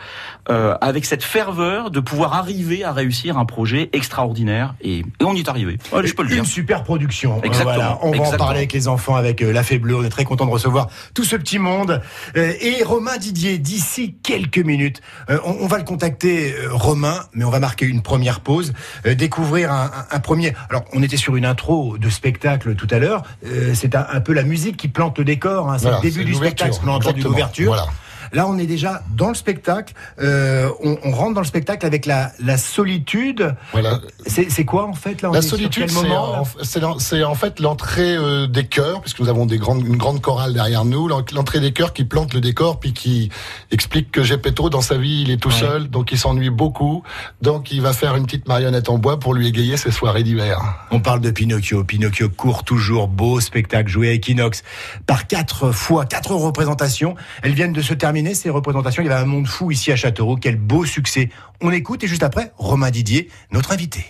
euh, 0.50 0.76
avec 0.80 1.04
cette 1.04 1.22
ferveur 1.22 1.90
de 1.90 2.00
pouvoir 2.00 2.34
arriver 2.34 2.84
à 2.84 2.92
réussir 2.92 3.38
un 3.38 3.44
projet 3.44 3.90
extraordinaire, 3.92 4.74
et, 4.82 5.04
on 5.22 5.34
y 5.34 5.40
est 5.40 5.48
arrivé. 5.48 5.78
je 6.04 6.12
peux 6.14 6.22
le 6.22 6.28
dire. 6.28 6.38
Une 6.38 6.44
super 6.44 6.84
production. 6.84 7.38
Euh, 7.38 7.46
Exactement. 7.46 7.98
On 8.02 8.12
va 8.12 8.24
en 8.24 8.36
parler 8.36 8.58
avec 8.58 8.72
les 8.72 8.88
enfants, 8.88 9.16
avec 9.16 9.40
la 9.40 9.62
Fée 9.62 9.78
Bleue. 9.78 9.96
On 9.96 10.04
est 10.04 10.08
très 10.08 10.24
content 10.24 10.46
de 10.46 10.50
recevoir 10.50 10.88
tout 11.14 11.24
ce 11.24 11.36
petit 11.36 11.58
monde. 11.58 12.00
et 12.34 12.82
Romain 12.84 13.18
Didier, 13.18 13.58
d'ici 13.58 14.16
quelques 14.22 14.58
minutes, 14.58 15.00
on, 15.44 15.66
va 15.66 15.78
le 15.78 15.84
contacter, 15.84 16.54
Romain, 16.70 17.20
mais 17.34 17.44
on 17.44 17.50
va 17.50 17.60
marquer 17.60 17.86
une 17.86 18.02
première 18.02 18.40
pause, 18.40 18.72
découvrir 19.04 19.72
un, 19.72 19.90
un 20.10 20.20
premier. 20.20 20.54
Alors, 20.70 20.84
on 20.92 21.02
était 21.02 21.16
sur 21.16 21.36
une 21.36 21.44
intro 21.44 21.98
de 21.98 22.10
spectacle 22.10 22.74
tout 22.74 22.88
à 22.90 22.98
l'heure. 22.98 23.01
Euh, 23.02 23.72
c'est 23.74 23.94
un, 23.94 24.20
peu 24.20 24.32
la 24.32 24.42
musique 24.42 24.76
qui 24.76 24.88
plante 24.88 25.18
le 25.18 25.24
décor. 25.24 25.70
Hein. 25.70 25.78
C'est 25.78 25.90
le 25.90 26.00
début 26.00 26.24
du 26.24 26.34
spectacle, 26.34 26.74
on 26.84 26.88
a 26.88 26.92
entendu 26.92 27.22
l'ouverture. 27.22 27.92
Là, 28.32 28.48
on 28.48 28.58
est 28.58 28.66
déjà 28.66 29.02
dans 29.14 29.28
le 29.28 29.34
spectacle. 29.34 29.92
Euh, 30.20 30.70
on, 30.82 30.96
on, 31.04 31.12
rentre 31.12 31.34
dans 31.34 31.40
le 31.40 31.46
spectacle 31.46 31.84
avec 31.84 32.06
la, 32.06 32.32
la 32.42 32.56
solitude. 32.56 33.54
Voilà. 33.72 34.00
C'est 34.26 34.64
quoi 34.64 34.86
en 34.86 34.94
fait 34.94 35.20
là 35.20 35.30
La 35.32 35.42
solitude, 35.42 35.90
c'est 35.90 36.82
en, 36.82 37.30
en, 37.30 37.34
fait 37.34 37.60
l'entrée 37.60 38.16
euh, 38.16 38.46
des 38.46 38.64
chœurs, 38.64 39.02
puisque 39.02 39.20
nous 39.20 39.28
avons 39.28 39.44
des 39.44 39.58
grandes, 39.58 39.86
une 39.86 39.96
grande 39.96 40.20
chorale 40.22 40.54
derrière 40.54 40.84
nous. 40.84 41.08
L'entrée 41.08 41.60
des 41.60 41.72
chœurs 41.72 41.92
qui 41.92 42.04
plante 42.04 42.32
le 42.32 42.40
décor, 42.40 42.80
puis 42.80 42.94
qui 42.94 43.28
explique 43.70 44.10
que 44.10 44.22
Gepetto, 44.22 44.70
dans 44.70 44.80
sa 44.80 44.96
vie, 44.96 45.22
il 45.22 45.30
est 45.30 45.36
tout 45.36 45.50
seul, 45.50 45.88
donc 45.88 46.12
il 46.12 46.18
s'ennuie 46.18 46.50
beaucoup. 46.50 47.02
Donc 47.42 47.70
il 47.70 47.82
va 47.82 47.92
faire 47.92 48.16
une 48.16 48.24
petite 48.24 48.48
marionnette 48.48 48.88
en 48.88 48.96
bois 48.96 49.18
pour 49.18 49.34
lui 49.34 49.46
égayer 49.46 49.76
ses 49.76 49.90
soirées 49.90 50.22
d'hiver. 50.22 50.60
On 50.90 51.00
parle 51.00 51.20
de 51.20 51.30
Pinocchio. 51.30 51.84
Pinocchio 51.84 52.30
court 52.30 52.64
toujours, 52.64 53.08
beau 53.08 53.40
spectacle 53.40 53.90
joué 53.90 54.08
à 54.08 54.12
Equinox 54.12 54.62
par 55.06 55.26
quatre 55.26 55.72
fois, 55.72 56.06
quatre 56.06 56.34
représentations. 56.34 57.14
Elles 57.42 57.52
viennent 57.52 57.72
de 57.72 57.82
se 57.82 57.92
terminer 57.92 58.21
ces 58.34 58.50
représentations. 58.50 59.02
Il 59.02 59.06
y 59.06 59.10
avait 59.10 59.22
un 59.22 59.26
monde 59.26 59.46
fou 59.46 59.70
ici 59.70 59.92
à 59.92 59.96
Châteauroux. 59.96 60.36
Quel 60.36 60.56
beau 60.56 60.84
succès. 60.84 61.28
On 61.60 61.70
écoute 61.70 62.04
et 62.04 62.06
juste 62.06 62.22
après, 62.22 62.52
Romain 62.56 62.90
Didier, 62.90 63.28
notre 63.50 63.72
invité. 63.72 64.04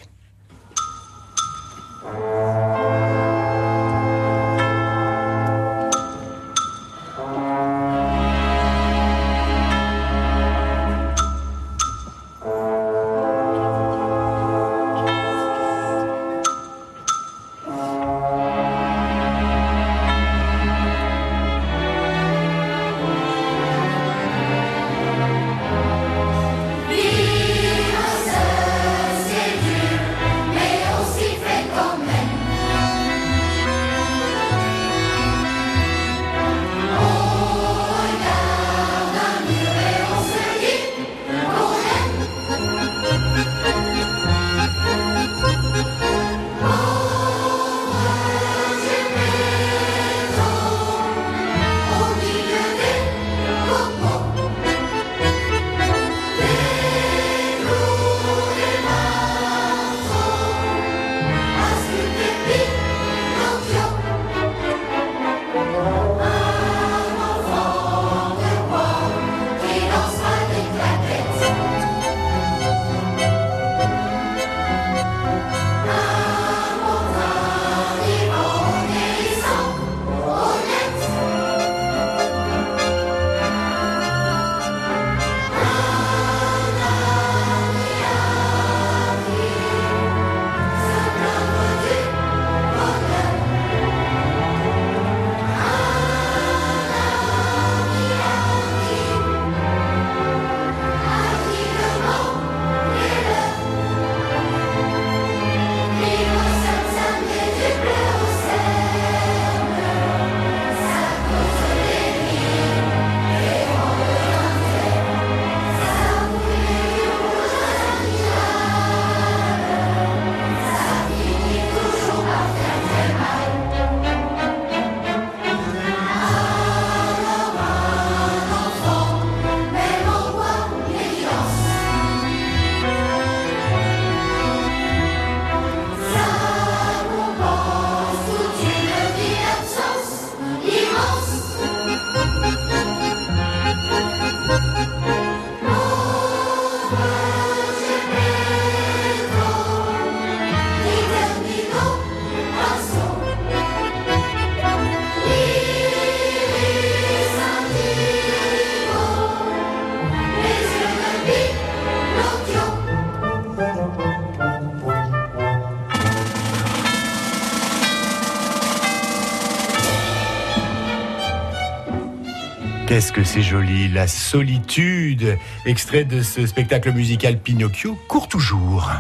Qu'est-ce 172.93 173.11
que 173.11 173.25
c'est 173.25 173.41
joli, 173.41 173.89
la 173.89 174.07
solitude. 174.07 175.39
Extrait 175.65 176.05
de 176.05 176.21
ce 176.21 176.45
spectacle 176.45 176.93
musical 176.93 177.39
Pinocchio 177.39 177.97
court 178.07 178.29
toujours. 178.29 178.91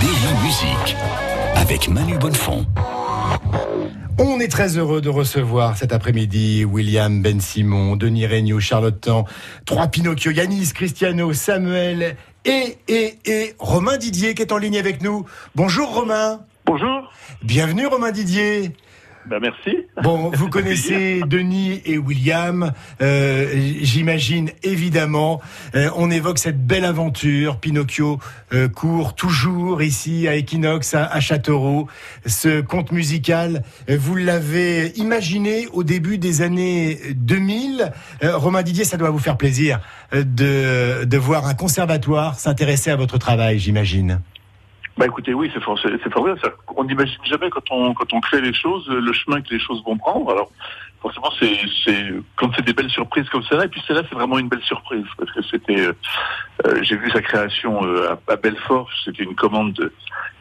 Berry 0.00 0.44
Musique 0.44 0.96
avec 1.56 1.88
Manu 1.88 2.16
Bonnefond. 2.18 2.64
On 4.16 4.38
est 4.38 4.46
très 4.46 4.78
heureux 4.78 5.00
de 5.00 5.08
recevoir 5.08 5.76
cet 5.76 5.92
après-midi 5.92 6.64
William 6.64 7.20
Ben 7.20 7.40
Simon, 7.40 7.96
Denis 7.96 8.28
Regnault, 8.28 8.60
Charlotte 8.60 9.00
Tan, 9.00 9.24
trois 9.64 9.88
Pinocchio, 9.88 10.30
Yanis, 10.30 10.70
Cristiano, 10.72 11.32
Samuel 11.32 12.16
et, 12.44 12.78
et, 12.86 13.18
et 13.24 13.56
Romain 13.58 13.96
Didier 13.96 14.34
qui 14.34 14.42
est 14.42 14.52
en 14.52 14.58
ligne 14.58 14.78
avec 14.78 15.02
nous. 15.02 15.26
Bonjour 15.56 15.92
Romain. 15.92 16.42
Bonjour. 16.64 17.10
Bienvenue 17.42 17.88
Romain 17.88 18.12
Didier. 18.12 18.70
Ben 19.30 19.38
merci. 19.40 19.86
Bon, 20.02 20.32
vous 20.34 20.48
connaissez 20.50 21.20
Denis 21.24 21.80
et 21.84 21.98
William, 21.98 22.72
euh, 23.00 23.46
j'imagine 23.80 24.50
évidemment. 24.64 25.40
Euh, 25.76 25.88
on 25.94 26.10
évoque 26.10 26.40
cette 26.40 26.66
belle 26.66 26.84
aventure. 26.84 27.58
Pinocchio 27.58 28.18
euh, 28.52 28.68
court 28.68 29.14
toujours 29.14 29.82
ici 29.82 30.26
à 30.26 30.34
Equinox, 30.34 30.94
à, 30.94 31.04
à 31.04 31.20
Châteauroux. 31.20 31.86
Ce 32.26 32.60
conte 32.60 32.90
musical, 32.90 33.62
vous 33.88 34.16
l'avez 34.16 34.88
imaginé 34.96 35.68
au 35.72 35.84
début 35.84 36.18
des 36.18 36.42
années 36.42 36.98
2000. 37.14 37.92
Euh, 38.24 38.36
Romain 38.36 38.64
Didier, 38.64 38.82
ça 38.84 38.96
doit 38.96 39.10
vous 39.10 39.20
faire 39.20 39.36
plaisir 39.36 39.78
de, 40.12 41.04
de 41.04 41.16
voir 41.18 41.46
un 41.46 41.54
conservatoire 41.54 42.36
s'intéresser 42.36 42.90
à 42.90 42.96
votre 42.96 43.16
travail, 43.16 43.60
j'imagine. 43.60 44.20
Bah 44.98 45.06
écoutez, 45.06 45.32
oui, 45.32 45.50
c'est 45.54 45.62
for- 45.62 45.78
c'est 45.80 45.92
c'est 46.02 46.12
formidable. 46.12 46.40
On 46.76 46.84
n'imagine 46.84 47.24
jamais 47.24 47.48
quand 47.48 47.62
on 47.70 47.94
quand 47.94 48.12
on 48.12 48.20
crée 48.20 48.40
les 48.40 48.52
choses 48.52 48.86
le 48.88 49.12
chemin 49.12 49.40
que 49.40 49.48
les 49.54 49.60
choses 49.60 49.82
vont 49.84 49.96
prendre. 49.96 50.30
Alors 50.30 50.50
forcément, 51.00 51.30
c'est 51.38 51.56
c'est 51.84 52.12
quand 52.36 52.50
c'est 52.54 52.64
des 52.64 52.74
belles 52.74 52.90
surprises 52.90 53.28
comme 53.30 53.42
celle-là. 53.44 53.64
Et 53.64 53.68
puis 53.68 53.82
celle-là, 53.86 54.02
c'est 54.08 54.14
vraiment 54.14 54.38
une 54.38 54.48
belle 54.48 54.62
surprise 54.62 55.06
parce 55.16 55.30
que 55.32 55.42
c'était. 55.42 55.80
euh, 55.80 55.92
euh, 56.66 56.82
J'ai 56.82 56.96
vu 56.96 57.10
sa 57.10 57.22
création 57.22 57.82
euh, 57.84 58.10
à, 58.28 58.32
à 58.32 58.36
Belfort. 58.36 58.90
C'était 59.04 59.22
une 59.22 59.34
commande 59.34 59.72
de, 59.72 59.90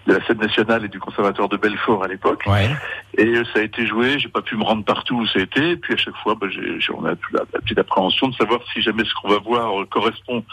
de 0.07 0.13
la 0.13 0.25
scène 0.25 0.39
nationale 0.39 0.83
et 0.83 0.89
du 0.89 0.99
conservatoire 0.99 1.47
de 1.47 1.55
Belfort 1.55 2.03
à 2.03 2.07
l'époque. 2.09 2.43
Ouais. 2.47 2.69
Et 3.17 3.27
euh, 3.27 3.45
ça 3.53 3.59
a 3.59 3.61
été 3.61 3.85
joué. 3.85 4.19
J'ai 4.19 4.27
pas 4.29 4.41
pu 4.41 4.57
me 4.57 4.63
rendre 4.63 4.83
partout 4.83 5.15
où 5.15 5.27
ça 5.27 5.39
a 5.39 5.43
été. 5.43 5.69
Et 5.71 5.77
puis 5.77 5.93
à 5.93 5.97
chaque 5.97 6.17
fois, 6.17 6.35
bah, 6.35 6.47
on 6.97 7.05
a 7.05 7.11
la, 7.11 7.15
la 7.53 7.61
petite 7.61 7.77
appréhension 7.79 8.27
de 8.27 8.35
savoir 8.35 8.59
si 8.73 8.81
jamais 8.81 9.05
ce 9.05 9.13
qu'on 9.21 9.29
va 9.29 9.37
voir 9.37 9.79
euh, 9.79 9.85
correspond 9.85 10.43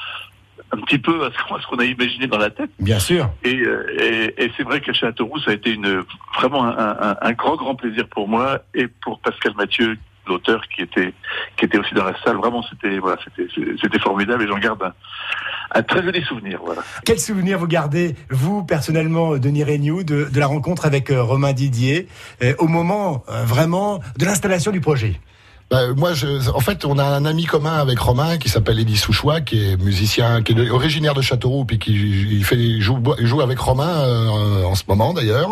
un 0.72 0.78
petit 0.78 0.98
peu 0.98 1.24
à 1.24 1.30
ce 1.30 1.66
qu'on 1.66 1.78
a 1.78 1.84
imaginé 1.84 2.26
dans 2.26 2.38
la 2.38 2.50
tête. 2.50 2.70
Bien 2.78 2.98
sûr. 2.98 3.30
Et, 3.44 3.54
euh, 3.54 3.86
et, 4.00 4.44
et 4.44 4.52
c'est 4.56 4.62
vrai 4.62 4.80
qu'à 4.80 4.92
Châteauroux, 4.92 5.38
ça 5.40 5.52
a 5.52 5.54
été 5.54 5.70
une, 5.70 6.02
vraiment 6.36 6.64
un, 6.64 6.76
un, 6.76 7.16
un 7.20 7.32
grand, 7.32 7.56
grand 7.56 7.74
plaisir 7.74 8.08
pour 8.08 8.28
moi 8.28 8.60
et 8.74 8.88
pour 8.88 9.20
Pascal 9.20 9.52
Mathieu, 9.56 9.96
l'auteur 10.26 10.60
qui 10.74 10.82
était, 10.82 11.14
qui 11.56 11.66
était 11.66 11.78
aussi 11.78 11.94
dans 11.94 12.04
la 12.04 12.20
salle. 12.24 12.36
Vraiment, 12.36 12.64
c'était, 12.68 12.98
voilà, 12.98 13.16
c'était, 13.24 13.48
c'était 13.80 13.98
formidable 14.00 14.42
et 14.42 14.48
j'en 14.48 14.58
garde 14.58 14.82
un, 14.82 14.92
un 15.70 15.82
très 15.82 16.02
joli 16.02 16.22
souvenir. 16.24 16.58
Voilà. 16.64 16.82
Quel 17.04 17.20
souvenir 17.20 17.58
vous 17.58 17.68
gardez, 17.68 18.16
vous, 18.30 18.64
personnellement, 18.64 19.36
Denis 19.38 19.62
Regnault, 19.62 20.02
de, 20.02 20.28
de 20.32 20.40
la 20.40 20.46
rencontre 20.48 20.84
avec 20.84 21.10
euh, 21.10 21.22
Romain 21.22 21.52
Didier, 21.52 22.08
euh, 22.42 22.54
au 22.58 22.66
moment 22.66 23.24
euh, 23.28 23.44
vraiment 23.44 24.00
de 24.18 24.24
l'installation 24.24 24.72
du 24.72 24.80
projet? 24.80 25.20
Bah, 25.68 25.80
moi, 25.96 26.14
je, 26.14 26.48
en 26.54 26.60
fait, 26.60 26.84
on 26.84 26.96
a 26.96 27.04
un 27.04 27.24
ami 27.24 27.44
commun 27.44 27.72
avec 27.74 27.98
Romain 27.98 28.38
qui 28.38 28.48
s'appelle 28.48 28.78
Eddie 28.78 28.96
Souchois, 28.96 29.40
qui 29.40 29.64
est 29.64 29.76
musicien, 29.82 30.40
qui 30.42 30.52
est 30.52 30.70
originaire 30.70 31.12
de 31.12 31.22
Châteauroux, 31.22 31.64
puis 31.64 31.80
qui 31.80 31.92
il 31.92 32.44
fait 32.44 32.56
il 32.56 32.80
joue, 32.80 32.98
il 33.18 33.26
joue 33.26 33.40
avec 33.40 33.58
Romain 33.58 33.88
euh, 33.88 34.62
en 34.64 34.76
ce 34.76 34.84
moment 34.86 35.12
d'ailleurs. 35.12 35.50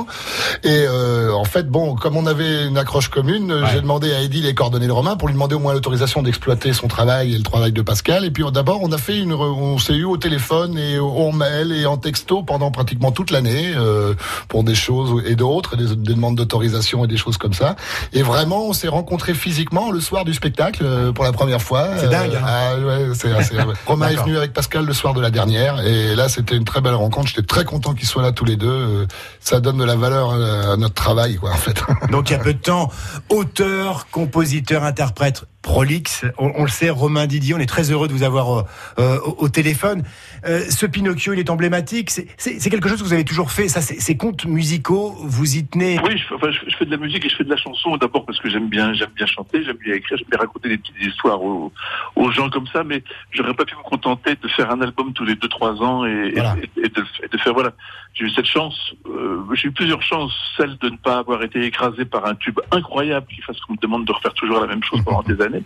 Et 0.62 0.68
euh, 0.88 1.32
en 1.32 1.42
fait, 1.44 1.68
bon, 1.68 1.96
comme 1.96 2.16
on 2.16 2.26
avait 2.26 2.66
une 2.66 2.78
accroche 2.78 3.08
commune, 3.08 3.52
Ouais. 3.52 3.68
j'ai 3.72 3.80
demandé 3.80 4.12
à 4.14 4.20
Eddie 4.22 4.40
les 4.40 4.54
coordonnées 4.54 4.86
de 4.86 4.92
Romain 4.92 5.16
pour 5.16 5.26
lui 5.26 5.34
demander 5.34 5.56
au 5.56 5.58
moins 5.58 5.72
l'autorisation 5.72 6.22
d'exploiter 6.22 6.72
son 6.72 6.86
travail 6.86 7.34
et 7.34 7.36
le 7.36 7.42
travail 7.42 7.72
de 7.72 7.82
Pascal. 7.82 8.24
Et 8.24 8.30
puis 8.30 8.44
d'abord, 8.52 8.80
on 8.82 8.92
a 8.92 8.98
fait 8.98 9.18
une, 9.18 9.32
on 9.32 9.78
s'est 9.78 9.94
eu 9.94 10.04
au 10.04 10.16
téléphone 10.16 10.78
et 10.78 10.98
au- 11.00 11.10
en 11.10 11.32
mail 11.32 11.72
et 11.72 11.86
en 11.86 11.96
texto 11.96 12.42
pendant 12.44 12.70
pratiquement 12.70 13.10
toute 13.10 13.30
l'année 13.32 13.72
euh, 13.76 14.14
pour 14.48 14.62
des 14.62 14.74
choses 14.76 15.22
et 15.26 15.34
d'autres, 15.34 15.76
des, 15.76 15.96
des 15.96 16.14
demandes 16.14 16.36
d'autorisation 16.36 17.04
et 17.04 17.08
des 17.08 17.16
choses 17.16 17.36
comme 17.36 17.52
ça. 17.54 17.74
Et 18.12 18.22
vraiment, 18.22 18.66
on 18.68 18.72
s'est 18.72 18.86
rencontrés 18.88 19.34
physiquement 19.34 19.90
le 19.90 20.00
soir 20.04 20.24
du 20.24 20.32
spectacle 20.34 20.82
euh, 20.84 21.12
pour 21.12 21.24
la 21.24 21.32
première 21.32 21.60
fois. 21.60 21.88
C'est 21.98 22.08
dingue, 22.08 22.34
hein 22.36 22.44
ah, 22.46 22.76
ouais, 22.78 23.08
c'est, 23.14 23.42
c'est- 23.42 23.56
Romain 23.86 24.08
est 24.08 24.16
venu 24.16 24.36
avec 24.36 24.52
Pascal 24.52 24.84
le 24.86 24.92
soir 24.92 25.14
de 25.14 25.20
la 25.20 25.30
dernière 25.30 25.84
et 25.84 26.14
là, 26.14 26.28
c'était 26.28 26.56
une 26.56 26.64
très 26.64 26.80
belle 26.80 26.94
rencontre. 26.94 27.28
J'étais 27.28 27.42
très 27.42 27.64
content 27.64 27.94
qu'ils 27.94 28.06
soient 28.06 28.22
là 28.22 28.30
tous 28.32 28.44
les 28.44 28.56
deux. 28.56 28.68
Euh, 28.68 29.06
Ça 29.40 29.60
donne 29.60 29.78
de 29.78 29.84
la 29.84 29.96
valeur 29.96 30.32
à 30.32 30.76
notre 30.76 30.94
travail, 30.94 31.36
quoi, 31.36 31.50
en 31.50 31.56
fait. 31.56 31.82
Donc 32.10 32.30
il 32.30 32.34
y 32.34 32.36
a 32.36 32.38
peu 32.38 32.54
de 32.54 32.58
temps, 32.58 32.90
auteur, 33.30 34.06
compositeur, 34.10 34.84
interprète 34.84 35.44
prolixe. 35.64 36.24
On, 36.38 36.52
on 36.56 36.62
le 36.62 36.68
sait, 36.68 36.90
Romain 36.90 37.26
Didier, 37.26 37.54
on 37.54 37.58
est 37.58 37.66
très 37.66 37.90
heureux 37.90 38.06
de 38.06 38.12
vous 38.12 38.22
avoir 38.22 38.58
euh, 38.58 38.62
euh, 39.00 39.18
au, 39.24 39.44
au 39.44 39.48
téléphone. 39.48 40.04
Euh, 40.46 40.60
ce 40.68 40.86
Pinocchio, 40.86 41.32
il 41.32 41.40
est 41.40 41.50
emblématique. 41.50 42.10
C'est- 42.10 42.70
quelque 42.70 42.88
chose 42.88 42.98
que 43.00 43.04
vous 43.04 43.12
avez 43.14 43.24
toujours 43.24 43.50
fait. 43.50 43.66
Ça, 43.68 43.80
c'est- 43.80 43.98
ces 44.00 44.16
contes 44.16 44.44
musicaux, 44.44 45.16
vous 45.20 45.56
y 45.56 45.64
tenez. 45.66 45.98
Oui, 46.04 46.18
je, 46.18 46.24
fais- 46.28 46.34
enfin, 46.34 46.50
je, 46.50 46.70
je 46.70 46.76
fais 46.76 46.84
de 46.84 46.90
la 46.90 46.98
musique 46.98 47.24
et 47.24 47.28
je 47.28 47.36
fais 47.36 47.44
de 47.44 47.50
la 47.50 47.56
chanson 47.56 47.96
d'abord 47.96 48.26
parce 48.26 48.38
que 48.40 48.48
j'aime 48.50 48.68
bien, 48.68 48.92
j'aime 48.92 49.10
bien 49.16 49.26
chanter, 49.26 49.64
j'aime 49.64 49.78
bien 49.82 49.94
écrire, 49.94 50.18
j'aime 50.18 50.28
bien 50.30 50.38
raconter 50.38 50.68
des 50.68 50.78
petites 50.78 51.00
histoires 51.00 51.42
aux, 51.42 51.72
aux 52.16 52.30
gens 52.30 52.50
comme 52.50 52.66
ça, 52.72 52.84
mais 52.84 53.02
j'aurais 53.32 53.54
pas 53.54 53.64
pu 53.64 53.74
me 53.74 53.82
contenter 53.88 54.36
de 54.40 54.48
faire 54.48 54.70
un 54.70 54.80
album 54.82 55.12
tous 55.14 55.24
les 55.24 55.34
deux 55.34 55.48
trois 55.48 55.72
ans 55.82 56.04
et, 56.04 56.32
Voilà. 56.32 56.56
et, 56.76 56.80
et 56.86 56.88
de, 56.90 57.04
et 57.24 57.28
de 57.32 57.38
faire 57.38 57.54
voilà. 57.54 57.72
J'ai 58.14 58.26
eu 58.26 58.30
cette 58.30 58.46
chance, 58.46 58.94
euh, 59.06 59.42
j'ai 59.54 59.68
eu 59.68 59.72
plusieurs 59.72 60.00
chances, 60.02 60.32
celle 60.56 60.76
de 60.78 60.88
ne 60.88 60.96
pas 60.96 61.18
avoir 61.18 61.42
été 61.42 61.64
écrasé 61.64 62.04
par 62.04 62.24
un 62.26 62.36
tube 62.36 62.60
incroyable 62.70 63.26
qui 63.26 63.40
fasse 63.42 63.58
qu'on 63.60 63.72
me 63.72 63.78
demande 63.78 64.04
de 64.04 64.12
refaire 64.12 64.34
toujours 64.34 64.60
la 64.60 64.68
même 64.68 64.84
chose 64.84 65.02
pendant 65.04 65.22
des 65.22 65.40
années. 65.42 65.64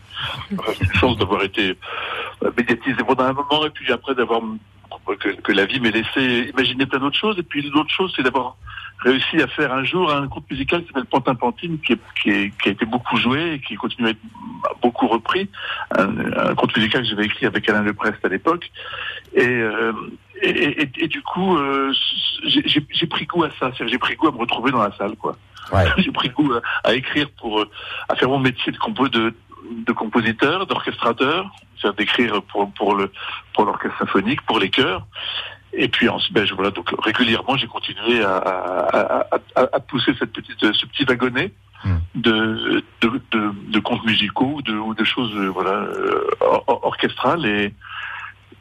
J'ai 0.50 0.56
eu 0.56 0.86
une 0.86 0.94
chance 0.94 1.18
d'avoir 1.18 1.42
été 1.42 1.76
euh, 2.42 2.50
médiatisé 2.56 2.96
pendant 3.06 3.24
un 3.24 3.32
moment 3.34 3.66
et 3.66 3.70
puis 3.70 3.92
après 3.92 4.14
d'avoir 4.14 4.40
que, 5.42 5.52
la 5.52 5.66
vie 5.66 5.80
m'ait 5.80 5.90
laissé 5.90 6.50
imaginer 6.54 6.86
plein 6.86 6.98
d'autres 7.00 7.18
choses. 7.18 7.38
Et 7.38 7.42
puis 7.42 7.62
l'autre 7.70 7.90
chose, 7.90 8.12
c'est 8.16 8.22
d'avoir 8.22 8.56
réussi 9.00 9.40
à 9.42 9.46
faire 9.46 9.72
un 9.72 9.84
jour 9.84 10.10
un 10.12 10.26
conte 10.28 10.50
musical 10.50 10.80
qui 10.82 10.88
s'appelle 10.88 11.04
Pantin 11.04 11.34
Pantine, 11.34 11.78
qui, 11.80 11.92
est- 11.92 12.00
qui, 12.22 12.30
est- 12.30 12.58
qui 12.62 12.68
a 12.70 12.72
été 12.72 12.84
beaucoup 12.86 13.16
joué 13.18 13.54
et 13.54 13.60
qui 13.60 13.74
continue 13.76 14.08
à 14.08 14.10
être 14.10 14.18
beaucoup 14.82 15.06
repris. 15.06 15.48
Un, 15.96 16.08
un 16.08 16.54
musical 16.76 17.02
que 17.02 17.08
j'avais 17.08 17.26
écrit 17.26 17.46
avec 17.46 17.68
Alain 17.68 17.82
Leprest 17.82 18.24
à 18.24 18.28
l'époque. 18.28 18.70
Et, 19.34 19.46
euh, 19.46 19.92
et, 20.42 20.90
et- 21.04 21.08
du 21.08 21.22
coup, 21.22 21.56
euh, 21.56 21.92
j'ai 22.44 23.06
pris 23.06 23.26
goût 23.26 23.44
à 23.44 23.50
ça. 23.58 23.70
J'ai 23.86 23.98
pris 23.98 24.14
goût 24.16 24.28
à 24.28 24.32
me 24.32 24.38
retrouver 24.38 24.70
dans 24.70 24.82
la 24.82 24.92
salle, 24.96 25.16
quoi. 25.16 25.36
Ouais. 25.72 25.84
J'ai 25.98 26.12
pris 26.12 26.30
goût 26.30 26.50
à, 26.54 26.88
à 26.88 26.94
écrire 26.94 27.28
pour, 27.38 27.60
euh, 27.60 27.68
à 28.08 28.14
faire 28.16 28.28
mon 28.30 28.38
métier 28.38 28.72
de, 28.72 28.78
compo, 28.78 29.08
de, 29.08 29.34
de 29.86 29.92
compositeur, 29.92 30.66
d'orchestrateur, 30.66 31.46
c'est-à-dire 31.76 31.96
d'écrire 31.96 32.42
pour, 32.44 32.70
pour 32.72 32.94
le, 32.94 33.12
pour 33.54 33.64
l'orchestre 33.66 33.98
symphonique, 33.98 34.40
pour 34.42 34.58
les 34.60 34.70
chœurs. 34.70 35.02
Et 35.74 35.88
puis 35.88 36.08
ensuite, 36.08 36.32
ben, 36.32 36.46
voilà, 36.54 36.70
donc 36.70 36.88
régulièrement, 37.04 37.56
j'ai 37.58 37.66
continué 37.66 38.24
à, 38.24 39.78
pousser 39.88 40.12
cette 40.18 40.32
petite, 40.32 40.58
ce 40.72 40.86
petit 40.86 41.04
wagonnet 41.04 41.52
Hmm. 41.84 41.98
de, 42.16 42.82
de, 43.02 43.20
de, 43.30 43.52
de 43.68 43.78
contes 43.78 44.04
musicaux 44.04 44.54
ou 44.56 44.62
de, 44.62 44.72
ou 44.74 44.94
de 44.94 45.04
choses, 45.04 45.30
euh, 45.36 45.46
voilà, 45.46 45.70
euh, 45.70 46.26
or- 46.40 46.64
orchestrales 46.84 47.46
et, 47.46 47.72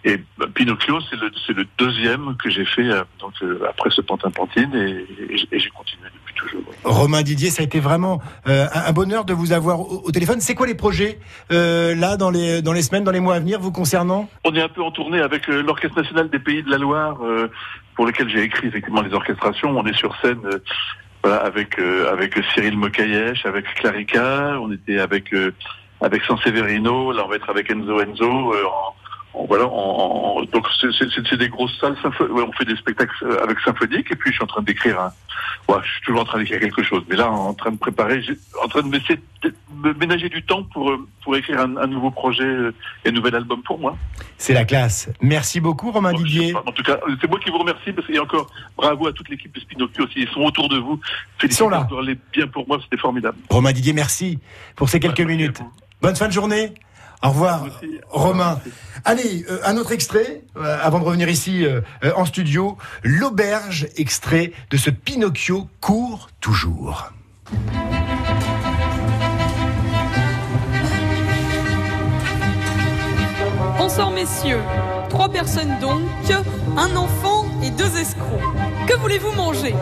et 0.09 0.23
Pinocchio, 0.55 0.99
c'est 1.09 1.15
le, 1.19 1.29
c'est 1.45 1.53
le 1.53 1.65
deuxième 1.77 2.35
que 2.37 2.49
j'ai 2.49 2.65
fait 2.65 2.89
euh, 2.89 3.03
donc, 3.19 3.33
euh, 3.41 3.59
après 3.69 3.89
ce 3.89 4.01
Pantin 4.01 4.29
Pantine 4.31 4.71
et, 4.75 5.05
et 5.33 5.37
j- 5.37 5.47
et 5.51 5.59
j'ai 5.59 5.69
continué 5.69 6.07
depuis 6.13 6.33
toujours. 6.35 6.61
Romain 6.83 7.21
Didier, 7.23 7.49
ça 7.49 7.61
a 7.61 7.65
été 7.65 7.79
vraiment 7.79 8.21
euh, 8.47 8.65
un 8.73 8.91
bonheur 8.93 9.25
de 9.25 9.33
vous 9.33 9.51
avoir 9.51 9.79
au, 9.81 10.03
au 10.05 10.11
téléphone. 10.11 10.39
C'est 10.39 10.55
quoi 10.55 10.65
les 10.67 10.75
projets 10.75 11.19
euh, 11.51 11.93
là 11.95 12.15
dans 12.15 12.29
les 12.29 12.61
dans 12.61 12.73
les 12.73 12.81
semaines, 12.83 13.03
dans 13.03 13.11
les 13.11 13.19
mois 13.19 13.35
à 13.35 13.39
venir, 13.39 13.59
vous 13.59 13.71
concernant? 13.71 14.29
On 14.45 14.53
est 14.55 14.61
un 14.61 14.69
peu 14.69 14.81
en 14.81 14.91
tournée 14.91 15.19
avec 15.19 15.49
euh, 15.49 15.61
l'Orchestre 15.61 16.01
national 16.01 16.29
des 16.29 16.39
Pays 16.39 16.63
de 16.63 16.69
la 16.71 16.77
Loire, 16.77 17.17
pour 17.95 18.05
lequel 18.05 18.29
j'ai 18.29 18.43
écrit 18.43 18.67
effectivement 18.67 19.01
les 19.01 19.13
orchestrations. 19.13 19.69
On 19.77 19.85
est 19.85 19.97
sur 19.97 20.15
scène 20.21 20.39
voilà, 21.23 21.37
avec 21.37 21.77
avec 22.11 22.35
Cyril 22.53 22.77
Mokayesh, 22.77 23.45
avec 23.45 23.65
Clarica. 23.75 24.57
On 24.61 24.71
était 24.71 24.99
avec 24.99 25.33
avec 25.99 26.23
San 26.23 26.37
Severino. 26.37 27.11
Là, 27.11 27.23
on 27.25 27.27
va 27.29 27.35
être 27.35 27.49
avec 27.49 27.69
Enzo 27.71 27.99
Enzo. 28.01 28.29
en, 28.31 28.51
en- 28.51 28.93
voilà, 29.47 29.65
donc 30.53 30.65
c'est- 30.81 30.91
des 31.37 31.49
grosses 31.49 31.77
salles. 31.79 31.95
ouais, 32.19 32.43
on 32.47 32.51
fait 32.53 32.65
des 32.65 32.75
spectacles 32.75 33.13
euh, 33.23 33.43
avec 33.43 33.59
symphonique. 33.59 34.11
Et 34.11 34.15
puis 34.15 34.31
je 34.31 34.35
suis 34.35 34.43
en 34.43 34.47
train 34.47 34.61
d'écrire 34.61 34.99
un. 34.99 35.11
Ouais, 35.67 35.79
je 35.83 35.91
suis 35.91 36.01
toujours 36.01 36.21
en 36.21 36.25
train 36.25 36.39
d'écrire 36.39 36.59
quelque 36.59 36.81
chose. 36.83 37.03
Mais 37.09 37.15
là, 37.15 37.29
en 37.29 37.53
train 37.53 37.71
de 37.71 37.77
préparer, 37.77 38.21
en 38.63 38.67
train 38.67 38.81
de 38.81 38.87
me 38.87 39.93
ménager 39.99 40.29
du 40.29 40.41
temps 40.43 40.63
pour 40.63 40.89
euh, 40.89 41.07
pour 41.23 41.35
écrire 41.35 41.59
un, 41.59 41.77
un 41.77 41.87
nouveau 41.87 42.09
projet 42.11 42.43
euh, 42.43 42.73
et 43.05 43.09
un 43.09 43.11
nouvel 43.11 43.35
album 43.35 43.61
pour 43.63 43.77
moi. 43.79 43.95
C'est 44.37 44.53
la 44.53 44.65
classe. 44.65 45.09
Merci 45.21 45.59
beaucoup, 45.59 45.91
Romain 45.91 46.11
Bon, 46.13 46.17
Didier. 46.19 46.55
En 46.55 46.71
tout 46.71 46.83
cas, 46.83 46.97
c'est 47.21 47.29
moi 47.29 47.39
qui 47.39 47.49
vous 47.49 47.57
remercie 47.59 47.91
parce 47.91 48.05
a 48.19 48.23
encore 48.23 48.49
bravo 48.77 49.07
à 49.07 49.13
toute 49.13 49.29
l'équipe 49.29 49.53
de 49.53 49.59
Spinocchio 49.59 50.05
aussi. 50.05 50.21
Ils 50.21 50.29
sont 50.29 50.41
autour 50.41 50.69
de 50.69 50.77
vous. 50.77 50.99
sont 51.51 51.69
là. 51.69 51.87
Félicitations, 51.87 51.99
les 52.01 52.17
bien 52.33 52.47
pour 52.47 52.67
moi, 52.67 52.79
c'était 52.83 52.97
formidable. 52.97 53.37
Romain 53.49 53.71
Didier, 53.73 53.93
merci 53.93 54.39
pour 54.75 54.89
ces 54.89 54.99
quelques 54.99 55.19
Ouais, 55.19 55.25
minutes. 55.25 55.59
vous. 55.59 55.71
Bonne 56.01 56.15
fin 56.15 56.27
de 56.27 56.33
journée. 56.33 56.73
Au 57.23 57.29
revoir, 57.29 57.63
Merci. 57.63 57.99
Romain. 58.09 58.61
Allez, 59.03 59.45
euh, 59.49 59.59
un 59.65 59.77
autre 59.77 59.91
extrait, 59.91 60.43
euh, 60.55 60.77
avant 60.81 60.99
de 60.99 61.03
revenir 61.03 61.29
ici 61.29 61.65
euh, 61.65 61.81
euh, 62.03 62.11
en 62.15 62.25
studio. 62.25 62.77
L'auberge, 63.03 63.87
extrait 63.97 64.51
de 64.69 64.77
ce 64.77 64.91
Pinocchio 64.91 65.67
court 65.81 66.29
toujours. 66.41 67.11
Bonsoir 73.77 74.11
messieurs. 74.11 74.61
Trois 75.09 75.29
personnes 75.29 75.79
donc, 75.79 76.01
un 76.77 76.95
enfant 76.95 77.45
et 77.63 77.71
deux 77.71 77.97
escrocs. 77.97 78.41
Que 78.87 78.95
voulez-vous 78.97 79.31
manger? 79.31 79.73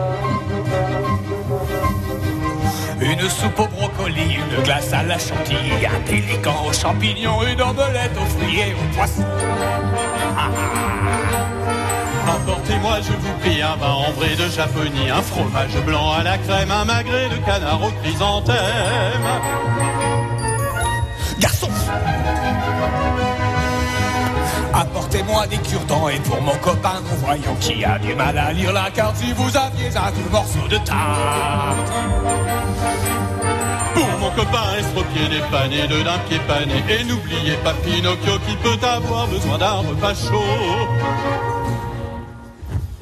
Une 3.08 3.30
soupe 3.30 3.60
au 3.60 3.68
brocoli, 3.68 4.34
une 4.34 4.62
glace 4.64 4.92
à 4.92 5.04
la 5.04 5.16
chantilly, 5.16 5.86
un 5.86 6.00
pélican 6.00 6.64
aux 6.66 6.72
champignons, 6.72 7.40
une 7.42 7.62
omelette 7.62 8.16
aux 8.16 8.26
fruits 8.36 8.58
et 8.58 8.74
aux 8.74 8.96
poissons. 8.96 9.24
Ah, 10.36 10.48
ah. 12.26 12.32
Apportez-moi, 12.32 12.98
je 13.02 13.12
vous 13.12 13.32
prie, 13.38 13.62
un 13.62 13.76
vin 13.76 13.92
ambré 13.92 14.34
de 14.34 14.48
japonie, 14.48 15.08
un 15.08 15.22
fromage 15.22 15.76
blanc 15.86 16.14
à 16.14 16.24
la 16.24 16.36
crème, 16.38 16.72
un 16.72 16.84
magret 16.84 17.28
de 17.28 17.36
canard 17.46 17.80
au 17.80 17.90
chrysanthème. 18.02 18.56
Garçon 21.38 21.68
Apportez-moi 24.74 25.46
des 25.46 25.58
cure-dents 25.58 26.08
et 26.08 26.18
pour 26.18 26.42
mon 26.42 26.56
copain 26.56 27.00
non-voyant 27.08 27.54
qui 27.60 27.84
a 27.84 28.00
du 28.00 28.14
mal 28.16 28.36
à 28.36 28.52
lire 28.52 28.72
la 28.72 28.90
carte, 28.90 29.16
si 29.16 29.32
vous 29.32 29.56
aviez 29.56 29.96
un 29.96 30.30
morceau 30.32 30.66
de 30.68 30.76
tarte. 30.78 32.45
Pour 33.96 34.18
mon 34.20 34.30
copain 34.30 34.66
estropié 34.78 35.26
dépanné 35.30 35.88
de 35.88 36.02
d'un 36.02 36.18
pied 36.28 36.38
pané, 36.46 36.84
et 36.94 37.02
n'oubliez 37.04 37.56
pas 37.64 37.72
Pinocchio 37.82 38.34
qui 38.46 38.54
peut 38.56 38.86
avoir 38.86 39.26
besoin 39.26 39.56
d'un 39.56 39.78
repas 39.88 40.12
chaud. 40.12 40.88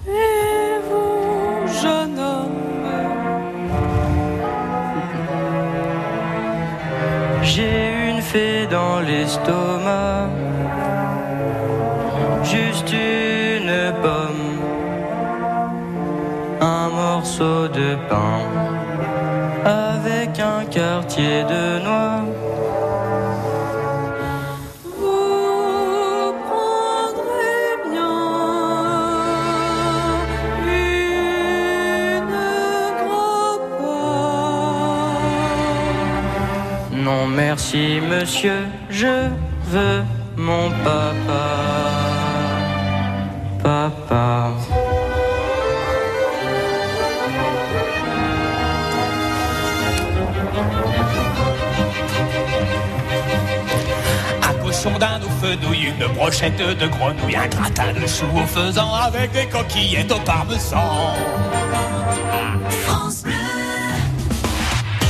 Et 0.07 0.79
vous, 0.87 1.67
jeune 1.83 2.17
homme 2.17 2.65
J'ai 7.43 8.11
une 8.11 8.23
fée 8.23 8.69
dans 8.69 9.01
l'estomac, 9.01 10.29
juste 12.45 12.93
une 12.93 13.93
pomme, 14.01 14.61
un 16.61 16.89
morceau 16.89 17.67
de 17.67 17.97
pain. 18.09 18.43
Avec 19.65 19.94
un 20.41 20.65
quartier 20.67 21.45
de 21.45 21.79
noix. 21.85 22.25
Vous 24.99 26.35
prendrez 26.47 27.77
bien 27.91 28.17
une 30.67 32.35
grappe. 33.01 33.83
Non 36.93 37.27
merci 37.27 38.01
monsieur, 38.11 38.67
je 38.91 39.29
veux 39.71 40.03
mon 40.37 40.71
papa. 40.85 41.45
Papa. 43.63 44.51
D'un 54.99 55.21
fenouil, 55.41 55.93
une 55.99 56.07
brochette 56.15 56.57
de 56.57 56.87
grenouille, 56.87 57.37
un 57.37 57.49
gratin 57.49 57.93
de 57.93 58.07
chou 58.07 58.27
au 58.35 58.47
faisan 58.47 58.95
avec 58.95 59.33
des 59.33 59.47
coquillettes 59.47 60.13
au 60.13 60.21
parmesan. 60.21 61.15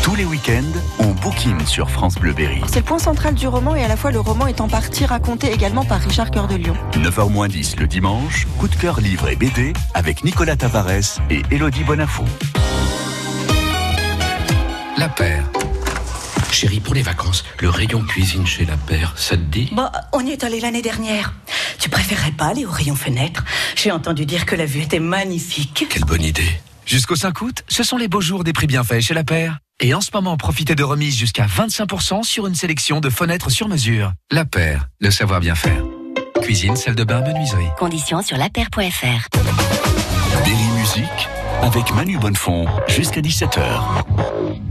Tous 0.02 0.14
les 0.14 0.24
week-ends, 0.24 0.78
on 1.00 1.08
bouquine 1.08 1.60
sur 1.66 1.90
France 1.90 2.14
Bleu 2.14 2.32
Berry. 2.32 2.62
C'est 2.66 2.80
le 2.80 2.84
point 2.84 2.98
central 2.98 3.34
du 3.34 3.46
roman 3.46 3.74
et 3.74 3.84
à 3.84 3.88
la 3.88 3.96
fois 3.96 4.10
le 4.10 4.20
roman 4.20 4.46
est 4.46 4.60
en 4.60 4.68
partie 4.68 5.04
raconté 5.04 5.52
également 5.52 5.84
par 5.84 6.00
Richard 6.00 6.30
Cœur 6.30 6.46
de 6.46 6.56
Lion. 6.56 6.74
9h10 6.92 7.78
le 7.78 7.86
dimanche, 7.86 8.46
coup 8.58 8.68
de 8.68 8.76
cœur 8.76 9.00
livre 9.00 9.28
et 9.28 9.36
BD 9.36 9.72
avec 9.92 10.24
Nicolas 10.24 10.56
Tavares 10.56 11.20
et 11.30 11.42
Elodie 11.50 11.84
Bonafou. 11.84 12.24
La 14.96 15.08
paire. 15.08 15.44
Chérie, 16.54 16.78
pour 16.78 16.94
les 16.94 17.02
vacances, 17.02 17.44
le 17.58 17.68
rayon 17.68 18.00
cuisine 18.02 18.46
chez 18.46 18.64
La 18.64 18.76
Paire, 18.76 19.12
ça 19.16 19.36
te 19.36 19.42
dit? 19.42 19.68
Bah, 19.72 19.90
on 20.12 20.24
y 20.24 20.30
est 20.30 20.44
allé 20.44 20.60
l'année 20.60 20.82
dernière. 20.82 21.34
Tu 21.80 21.90
préférerais 21.90 22.30
pas 22.30 22.46
aller 22.46 22.64
au 22.64 22.70
rayon 22.70 22.94
fenêtre? 22.94 23.44
J'ai 23.74 23.90
entendu 23.90 24.24
dire 24.24 24.46
que 24.46 24.54
la 24.54 24.64
vue 24.64 24.82
était 24.82 25.00
magnifique. 25.00 25.86
Quelle 25.90 26.04
bonne 26.04 26.22
idée. 26.22 26.60
Jusqu'au 26.86 27.16
5 27.16 27.40
août, 27.40 27.64
ce 27.66 27.82
sont 27.82 27.96
les 27.96 28.06
beaux 28.06 28.20
jours 28.20 28.44
des 28.44 28.52
prix 28.52 28.68
bienfaits 28.68 29.00
chez 29.00 29.14
La 29.14 29.24
Paire. 29.24 29.58
Et 29.80 29.94
en 29.94 30.00
ce 30.00 30.10
moment, 30.14 30.36
profitez 30.36 30.76
de 30.76 30.84
remises 30.84 31.16
jusqu'à 31.16 31.46
25% 31.46 32.22
sur 32.22 32.46
une 32.46 32.54
sélection 32.54 33.00
de 33.00 33.10
fenêtres 33.10 33.50
sur 33.50 33.66
mesure. 33.66 34.12
La 34.30 34.44
Paire, 34.44 34.86
le 35.00 35.10
savoir 35.10 35.40
bien 35.40 35.56
faire. 35.56 35.82
Cuisine, 36.40 36.76
salle 36.76 36.94
de 36.94 37.02
bain, 37.02 37.20
menuiserie. 37.22 37.66
Conditions 37.76 38.22
sur 38.22 38.36
lapaire.fr. 38.36 39.28
Berry 40.44 40.68
Musique 40.78 41.28
avec 41.64 41.94
Manu 41.94 42.18
Bonnefond 42.18 42.66
jusqu'à 42.88 43.22
17h. 43.22 44.04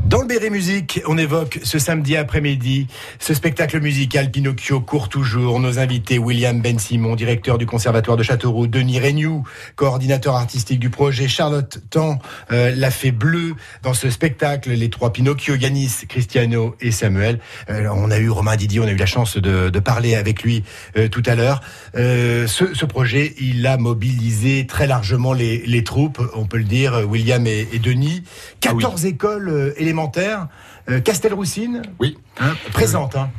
Dans 0.06 0.21
le 0.21 0.27
Berry 0.27 0.51
Musique, 0.51 1.01
on 1.08 1.17
évoque 1.17 1.60
ce 1.63 1.79
samedi 1.79 2.15
après-midi 2.15 2.86
ce 3.17 3.34
spectacle 3.34 3.79
musical 3.79 4.29
Pinocchio 4.29 4.79
court 4.79 5.10
toujours. 5.10 5.60
Nos 5.60 5.79
invités 5.79 6.19
William 6.19 6.62
Ben 6.62 6.77
Simon, 6.77 7.15
directeur 7.15 7.58
du 7.58 7.65
Conservatoire 7.65 8.15
de 8.15 8.21
Châteauroux, 8.21 8.67
Denis 8.67 8.99
Regnoux, 8.99 9.43
coordinateur 9.75 10.36
artistique 10.36 10.79
du 10.79 10.91
projet, 10.91 11.27
Charlotte 11.27 11.79
Tan, 11.89 12.19
euh, 12.51 12.71
la 12.75 12.91
fée 12.91 13.12
bleue 13.12 13.56
dans 13.82 13.95
ce 13.95 14.12
spectacle, 14.12 14.69
les 14.69 14.91
trois 14.91 15.12
Pinocchio, 15.12 15.56
Yanis, 15.56 16.06
Cristiano 16.08 16.75
et 16.79 16.91
Samuel. 16.91 17.39
Euh, 17.71 17.88
on 17.95 18.12
a 18.12 18.19
eu 18.19 18.29
Romain 18.29 18.56
Didier, 18.56 18.82
on 18.82 18.88
a 18.88 18.91
eu 18.91 18.97
la 18.97 19.08
chance 19.08 19.38
de, 19.38 19.79
parler 19.79 20.13
avec 20.13 20.43
lui 20.43 20.63
euh, 20.95 21.08
tout 21.08 21.23
à 21.25 21.34
l'heure. 21.34 21.62
Ce, 21.95 22.86
projet, 22.86 23.34
il 23.39 23.65
a 23.65 23.77
mobilisé 23.77 24.67
très 24.67 24.86
largement 24.86 25.34
les 25.34 25.84
troupes, 25.84 26.21
on 26.36 26.45
peut 26.45 26.58
le 26.58 26.63
dire, 26.65 26.83
William 26.89 27.46
et, 27.48 27.67
et 27.72 27.80
Denis. 27.80 28.24
14 28.60 28.84
ah 28.86 28.96
oui. 29.04 29.10
écoles 29.10 29.74
élémentaires. 29.78 30.48
Euh, 30.89 31.00
Castelroussine 31.00 31.82
Oui. 32.00 32.17
Hein, 32.39 32.56
présente. 32.72 33.15
Hein. 33.15 33.30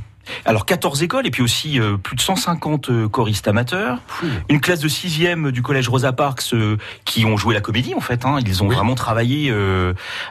Alors 0.44 0.66
14 0.66 1.02
écoles 1.02 1.26
et 1.26 1.30
puis 1.30 1.42
aussi 1.42 1.80
euh, 1.80 1.96
plus 1.96 2.16
de 2.16 2.20
150 2.20 2.90
euh, 2.90 3.08
choristes 3.08 3.48
amateurs, 3.48 3.98
une 4.48 4.60
classe 4.60 4.80
de 4.80 4.88
sixième 4.88 5.50
du 5.50 5.62
collège 5.62 5.88
Rosa 5.88 6.12
Parks 6.12 6.52
euh, 6.52 6.76
qui 7.04 7.24
ont 7.24 7.36
joué 7.36 7.54
la 7.54 7.60
comédie 7.60 7.94
en 7.94 8.00
fait. 8.00 8.24
Hein. 8.24 8.38
Ils 8.44 8.62
ont 8.62 8.68
oui. 8.68 8.74
vraiment 8.74 8.94
travaillé 8.94 9.54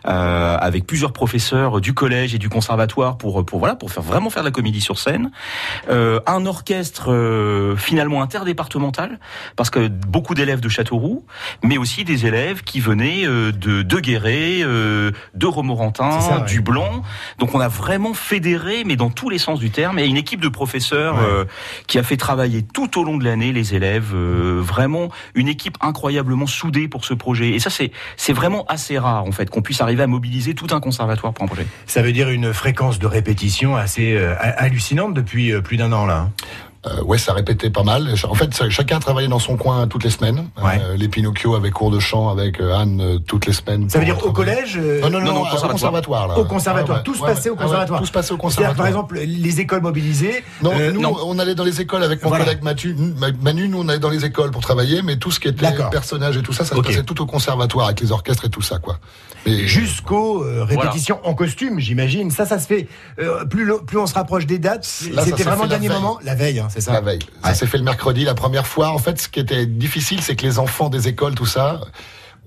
avec 0.04 0.86
plusieurs 0.86 1.14
professeurs 1.14 1.82
du 1.82 1.94
collège 1.94 2.36
et 2.36 2.38
du 2.38 2.50
conservatoire 2.50 3.18
pour 3.18 3.46
pour 3.46 3.60
voilà 3.60 3.76
pour 3.76 3.92
faire 3.92 4.04
vraiment 4.04 4.30
faire 4.30 4.44
de 4.44 4.48
la 4.48 4.52
comédie 4.52 4.82
sur 4.82 5.00
scène. 5.00 5.32
un 5.90 6.46
orchestre 6.46 7.76
finalement 7.78 8.22
interdépartemental 8.22 9.20
parce 9.56 9.70
que 9.70 9.88
beaucoup 9.88 10.34
d'élèves 10.34 10.60
de 10.60 10.70
Châteauroux, 10.70 11.26
mais 11.64 11.78
aussi 11.78 12.04
des 12.04 12.26
élèves 12.26 12.64
qui 12.64 12.80
venaient 12.80 13.26
de 13.26 13.82
de 13.82 14.00
Guéret, 14.00 14.62
de 14.64 15.46
Romorantin, 15.46 16.20
ça, 16.20 16.40
du 16.40 16.62
Blanc. 16.62 17.04
Donc 17.40 17.56
on 17.56 17.60
a 17.60 17.68
vraiment 17.68 18.14
fédéré, 18.14 18.84
mais 18.86 18.96
dans 18.96 19.10
tous 19.10 19.30
les 19.30 19.38
sens 19.38 19.60
du 19.60 19.70
terme 19.70 19.83
et 19.98 20.06
une 20.06 20.18
équipe 20.18 20.42
de 20.42 20.48
professeurs 20.48 21.16
ouais. 21.16 21.24
euh, 21.24 21.46
qui 21.88 22.00
a 22.00 22.04
fait 22.04 22.18
travailler 22.18 22.64
tout 22.64 23.00
au 23.00 23.04
long 23.04 23.18
de 23.18 23.24
l'année 23.24 23.52
les 23.52 23.76
élèves. 23.76 24.12
Euh, 24.14 24.62
vraiment 24.62 25.10
une 25.36 25.48
équipe 25.48 25.78
incroyablement 25.82 26.48
soudée 26.48 26.88
pour 26.88 27.06
ce 27.06 27.14
projet. 27.14 27.50
Et 27.50 27.60
ça, 27.60 27.70
c'est 27.70 27.92
c'est 28.18 28.34
vraiment 28.34 28.66
assez 28.66 28.98
rare 28.98 29.26
en 29.26 29.32
fait 29.32 29.50
qu'on 29.50 29.62
puisse 29.62 29.82
arriver 29.82 30.04
à 30.04 30.08
mobiliser 30.08 30.54
tout 30.54 30.68
un 30.72 30.80
conservatoire 30.80 31.34
pour 31.34 31.44
un 31.44 31.48
projet. 31.48 31.68
Ça 31.86 32.02
veut 32.02 32.12
dire 32.12 32.30
une 32.30 32.54
fréquence 32.54 33.00
de 33.00 33.08
répétition 33.08 33.76
assez 33.76 34.16
euh, 34.16 34.36
hallucinante 34.40 35.14
depuis 35.14 35.54
plus 35.62 35.78
d'un 35.78 35.92
an 35.92 36.06
là. 36.06 36.30
Euh, 36.86 37.02
ouais, 37.04 37.18
ça 37.18 37.32
répétait 37.34 37.70
pas 37.70 37.84
mal. 37.84 38.14
En 38.30 38.34
fait, 38.34 38.54
ça, 38.54 38.70
chacun 38.70 39.00
travaillait 39.00 39.30
dans 39.30 39.40
son 39.40 39.56
coin 39.56 39.88
toutes 39.88 40.04
les 40.04 40.10
semaines. 40.10 40.50
Ouais. 40.62 40.82
Euh, 40.82 40.98
les 40.98 41.08
Pinocchio 41.08 41.56
avec 41.56 41.74
cours 41.74 41.92
de 41.92 42.00
chant 42.00 42.30
avec 42.30 42.60
euh, 42.60 42.76
Anne 42.76 43.20
toutes 43.26 43.46
les 43.46 43.54
semaines. 43.54 43.90
Ça 43.90 44.00
veut 44.00 44.06
dire 44.06 44.24
au 44.26 44.32
collège 44.32 44.78
non, 44.78 45.10
non, 45.10 45.22
non, 45.22 45.34
non, 45.34 45.42
au 45.42 45.44
conservatoire. 45.44 45.72
conservatoire 45.72 46.28
là. 46.28 46.38
Au 46.38 46.46
conservatoire. 46.46 46.98
Ah, 46.98 47.00
ouais, 47.00 47.04
tout 47.06 47.16
se 47.16 47.22
ouais, 47.22 47.34
passait 47.34 47.50
au 47.50 47.56
conservatoire. 47.56 48.00
tout 48.00 48.06
se 48.06 48.12
passait 48.12 48.34
au 48.34 48.38
conservatoire. 48.38 48.76
Par 48.76 48.88
exemple, 48.88 49.20
les 49.20 49.60
écoles 49.62 49.82
mobilisées. 49.82 50.44
Non, 50.62 50.74
nous, 50.94 51.00
non. 51.00 51.16
on 51.26 51.40
allait 51.40 51.56
dans 51.56 51.64
les 51.64 51.80
écoles 51.80 52.04
avec 52.04 52.22
mon 52.22 52.30
voilà. 52.30 52.46
collègue 52.46 52.64
Manu. 52.64 52.96
Manu, 53.42 53.70
nous, 53.70 53.80
on 53.82 53.88
allait 53.88 54.00
dans 54.00 54.10
les 54.10 54.26
écoles 54.26 54.52
pour 54.52 54.62
travailler, 54.62 55.02
mais 55.02 55.16
tout 55.16 55.32
ce 55.32 55.40
qui 55.40 55.48
était 55.48 55.68
personnage 55.90 56.36
et 56.38 56.42
tout 56.42 56.54
ça, 56.54 56.66
ça 56.66 56.76
okay. 56.76 56.90
se 56.90 56.98
passait 56.98 57.06
tout 57.06 57.22
au 57.22 57.26
conservatoire 57.26 57.88
avec 57.88 58.02
les 58.02 58.12
orchestres 58.12 58.46
et 58.46 58.50
tout 58.50 58.62
ça, 58.62 58.80
quoi. 58.80 58.98
Et... 59.46 59.68
Jusqu'aux 59.68 60.44
euh, 60.44 60.64
répétitions 60.64 61.18
voilà. 61.18 61.32
en 61.32 61.36
costume, 61.36 61.80
j'imagine. 61.80 62.32
Ça, 62.32 62.46
ça 62.46 62.60
se 62.60 62.68
fait. 62.68 62.88
Euh, 63.20 63.46
plus, 63.46 63.66
le, 63.66 63.80
plus 63.80 63.98
on 63.98 64.08
se 64.08 64.14
rapproche 64.14 64.46
des 64.46 64.60
dates, 64.60 64.86
c'était 64.86 65.44
vraiment 65.44 65.64
le 65.64 65.70
dernier 65.70 65.90
moment. 65.90 66.20
La 66.24 66.36
veille, 66.36 66.60
hein, 66.60 66.68
c'est 66.74 66.82
ça. 66.82 66.94
La 66.94 67.02
veille. 67.02 67.20
Ça 67.44 67.54
s'est 67.54 67.68
fait 67.68 67.78
le 67.78 67.84
mercredi, 67.84 68.24
la 68.24 68.34
première 68.34 68.66
fois. 68.66 68.90
En 68.90 68.98
fait, 68.98 69.22
ce 69.22 69.28
qui 69.28 69.40
était 69.40 69.68
difficile, 69.68 70.22
c'est 70.22 70.36
que 70.36 70.44
les 70.44 70.58
enfants 70.58 70.90
des 70.90 71.08
écoles, 71.08 71.36
tout 71.36 71.46
ça, 71.46 71.82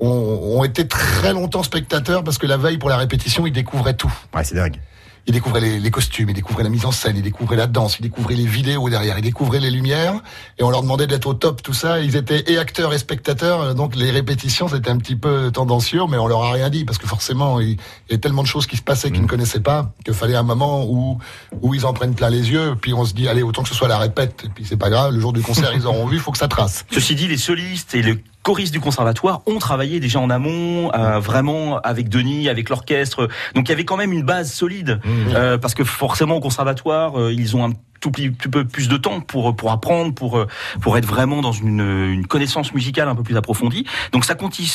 ont, 0.00 0.08
ont, 0.08 0.64
été 0.64 0.88
très 0.88 1.32
longtemps 1.32 1.62
spectateurs 1.62 2.24
parce 2.24 2.36
que 2.36 2.46
la 2.46 2.56
veille 2.56 2.78
pour 2.78 2.88
la 2.88 2.96
répétition, 2.96 3.46
ils 3.46 3.52
découvraient 3.52 3.94
tout. 3.94 4.12
Ouais, 4.34 4.42
c'est 4.42 4.56
dingue. 4.56 4.78
Il 5.26 5.32
découvrait 5.32 5.60
les, 5.60 5.80
les 5.80 5.90
costumes, 5.90 6.30
il 6.30 6.34
découvrait 6.34 6.62
la 6.62 6.68
mise 6.68 6.84
en 6.84 6.92
scène, 6.92 7.16
il 7.16 7.22
découvrait 7.22 7.56
la 7.56 7.66
danse, 7.66 7.98
il 7.98 8.02
découvrait 8.02 8.34
les 8.34 8.46
vidéos 8.46 8.88
derrière, 8.88 9.18
il 9.18 9.22
découvrait 9.22 9.60
les 9.60 9.70
lumières, 9.70 10.14
et 10.58 10.62
on 10.62 10.70
leur 10.70 10.82
demandait 10.82 11.06
d'être 11.06 11.26
au 11.26 11.34
top, 11.34 11.62
tout 11.62 11.72
ça. 11.72 12.00
Ils 12.00 12.16
étaient 12.16 12.44
et 12.46 12.58
acteurs 12.58 12.92
et 12.92 12.98
spectateurs, 12.98 13.74
donc 13.74 13.96
les 13.96 14.10
répétitions 14.10 14.68
c'était 14.68 14.90
un 14.90 14.98
petit 14.98 15.16
peu 15.16 15.50
tendancieux, 15.52 16.02
mais 16.08 16.16
on 16.18 16.26
leur 16.26 16.42
a 16.42 16.52
rien 16.52 16.70
dit 16.70 16.84
parce 16.84 16.98
que 16.98 17.06
forcément 17.06 17.60
il, 17.60 17.76
y 18.10 18.14
a 18.14 18.18
tellement 18.18 18.42
de 18.42 18.48
choses 18.48 18.66
qui 18.66 18.76
se 18.76 18.82
passaient 18.82 19.10
qu'ils 19.10 19.22
ne 19.22 19.26
connaissaient 19.26 19.60
pas 19.60 19.92
qu'il 20.04 20.14
fallait 20.14 20.36
un 20.36 20.42
moment 20.42 20.84
où 20.84 21.18
où 21.62 21.74
ils 21.74 21.86
en 21.86 21.92
prennent 21.92 22.14
plein 22.14 22.30
les 22.30 22.50
yeux, 22.50 22.76
puis 22.80 22.94
on 22.94 23.04
se 23.04 23.14
dit 23.14 23.28
allez 23.28 23.42
autant 23.42 23.62
que 23.62 23.68
ce 23.68 23.74
soit 23.74 23.88
la 23.88 23.98
répète, 23.98 24.44
et 24.44 24.48
puis 24.48 24.64
c'est 24.64 24.76
pas 24.76 24.90
grave, 24.90 25.12
le 25.12 25.20
jour 25.20 25.32
du 25.32 25.42
concert 25.42 25.72
ils 25.74 25.86
auront 25.86 26.06
vu, 26.06 26.16
il 26.16 26.22
faut 26.22 26.32
que 26.32 26.38
ça 26.38 26.48
trace. 26.48 26.84
Ceci 26.90 27.14
dit, 27.14 27.28
les 27.28 27.36
solistes 27.36 27.94
et 27.94 28.02
le 28.02 28.18
choristes 28.46 28.72
du 28.72 28.78
conservatoire 28.78 29.42
ont 29.46 29.58
travaillé 29.58 29.98
déjà 29.98 30.20
en 30.20 30.30
amont, 30.30 30.92
euh, 30.94 31.18
vraiment 31.18 31.80
avec 31.80 32.08
Denis, 32.08 32.48
avec 32.48 32.68
l'orchestre. 32.68 33.28
Donc 33.56 33.66
il 33.66 33.70
y 33.70 33.72
avait 33.72 33.84
quand 33.84 33.96
même 33.96 34.12
une 34.12 34.22
base 34.22 34.52
solide, 34.52 35.00
euh, 35.34 35.58
parce 35.58 35.74
que 35.74 35.82
forcément 35.82 36.36
au 36.36 36.40
conservatoire, 36.40 37.20
euh, 37.20 37.32
ils 37.32 37.56
ont 37.56 37.64
un 37.64 37.72
tout 38.00 38.10
petit 38.10 38.30
petit 38.30 38.48
peu 38.48 38.64
plus 38.64 38.88
de 38.88 38.96
temps 38.96 39.20
pour 39.20 39.54
pour 39.56 39.70
apprendre, 39.72 40.14
pour 40.14 40.38
euh, 40.38 40.46
pour 40.80 40.96
être 40.98 41.06
vraiment 41.06 41.40
dans 41.40 41.52
une, 41.52 41.80
une 41.80 42.26
connaissance 42.26 42.72
musicale 42.74 43.08
un 43.08 43.14
peu 43.14 43.22
plus 43.22 43.36
approfondie. 43.36 43.86
Donc 44.12 44.24
ça 44.24 44.34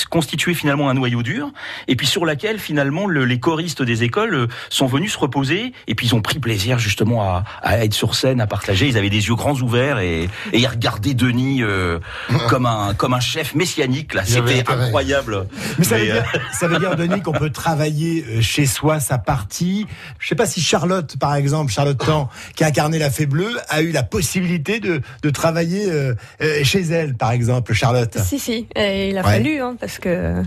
constituait 0.09 0.53
finalement 0.53 0.89
un 0.89 0.93
noyau 0.93 1.23
dur, 1.23 1.49
et 1.87 1.95
puis 1.95 2.07
sur 2.07 2.25
laquelle 2.25 2.59
finalement 2.59 3.07
le- 3.07 3.25
les 3.25 3.39
choristes 3.39 3.81
des 3.81 4.03
écoles 4.03 4.33
euh, 4.33 4.47
sont 4.69 4.87
venus 4.87 5.13
se 5.13 5.17
reposer, 5.19 5.73
et 5.87 5.95
puis 5.95 6.07
ils 6.07 6.15
ont 6.15 6.21
pris 6.21 6.39
plaisir 6.39 6.79
justement 6.79 7.23
à, 7.23 7.43
à 7.61 7.83
être 7.83 7.93
sur 7.93 8.15
scène, 8.15 8.41
à 8.41 8.47
partager. 8.47 8.87
Ils 8.87 8.97
avaient 8.97 9.09
des 9.09 9.27
yeux 9.27 9.35
grands 9.35 9.55
ouverts 9.59 9.99
et, 9.99 10.23
et 10.53 10.59
ils 10.59 10.67
regardaient 10.67 11.13
Denis 11.13 11.61
euh, 11.63 11.99
comme 12.49 12.65
un 12.65 12.93
comme 12.95 13.13
un 13.13 13.19
chef 13.19 13.53
messianique. 13.55 14.13
Là, 14.13 14.23
c'était 14.25 14.63
incroyable. 14.85 15.47
Mais 15.77 15.85
ça 15.85 15.97
veut, 15.97 16.03
Mais, 16.05 16.11
euh, 16.11 16.21
dire, 16.21 16.41
ça 16.53 16.67
veut 16.67 16.79
dire, 16.79 16.95
Denis, 16.95 17.21
qu'on 17.21 17.31
peut 17.33 17.49
travailler 17.49 18.41
chez 18.41 18.65
soi 18.65 18.99
sa 18.99 19.17
partie. 19.17 19.85
Je 20.19 20.27
sais 20.27 20.35
pas 20.35 20.45
si 20.45 20.61
Charlotte, 20.61 21.17
par 21.17 21.35
exemple, 21.35 21.71
Charlotte 21.71 21.97
Tan, 21.97 22.29
qui 22.55 22.63
a 22.63 22.67
incarné 22.67 22.97
la 22.99 23.09
Fée 23.11 23.27
Bleue, 23.27 23.51
a 23.69 23.81
eu 23.81 23.91
la 23.91 24.03
possibilité 24.03 24.79
de, 24.79 25.01
de 25.21 25.29
travailler 25.29 25.91
euh, 25.91 26.15
euh, 26.41 26.63
chez 26.63 26.81
elle, 26.81 27.13
par 27.15 27.31
exemple, 27.31 27.73
Charlotte. 27.73 28.17
Si, 28.17 28.39
si, 28.39 28.67
et 28.75 29.09
il 29.09 29.17
a 29.17 29.21
Ouais. 29.21 29.33
fallu, 29.33 29.61
hein, 29.61 29.75
parce 29.79 29.99
que 29.99 30.41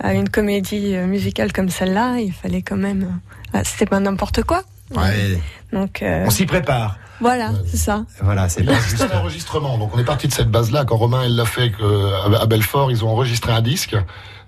à 0.00 0.12
une 0.14 0.28
comédie 0.28 0.94
euh, 0.96 1.06
musicale 1.06 1.52
comme 1.52 1.68
celle-là, 1.70 2.18
il 2.18 2.32
fallait 2.32 2.62
quand 2.62 2.76
même. 2.76 3.20
ah, 3.54 3.64
C'était 3.64 3.86
pas 3.86 4.00
n'importe 4.00 4.42
quoi. 4.42 4.62
Ouais. 4.94 5.38
Donc, 5.72 6.02
euh, 6.02 6.24
On 6.26 6.30
s'y 6.30 6.46
prépare. 6.46 6.98
voilà, 7.20 7.52
c'est 7.70 7.76
ça. 7.76 8.04
Voilà, 8.22 8.48
c'est 8.48 8.64
juste 8.88 9.06
un 9.12 9.18
enregistrement. 9.18 9.78
Donc 9.78 9.94
on 9.94 9.98
est 10.00 10.04
parti 10.04 10.26
de 10.26 10.32
cette 10.32 10.50
base-là. 10.50 10.84
Quand 10.84 10.96
Romain 10.96 11.22
elle 11.24 11.36
l'a 11.36 11.44
fait 11.44 11.70
que, 11.70 12.34
à 12.36 12.46
Belfort, 12.46 12.90
ils 12.90 13.04
ont 13.04 13.08
enregistré 13.08 13.52
un 13.52 13.62
disque. 13.62 13.94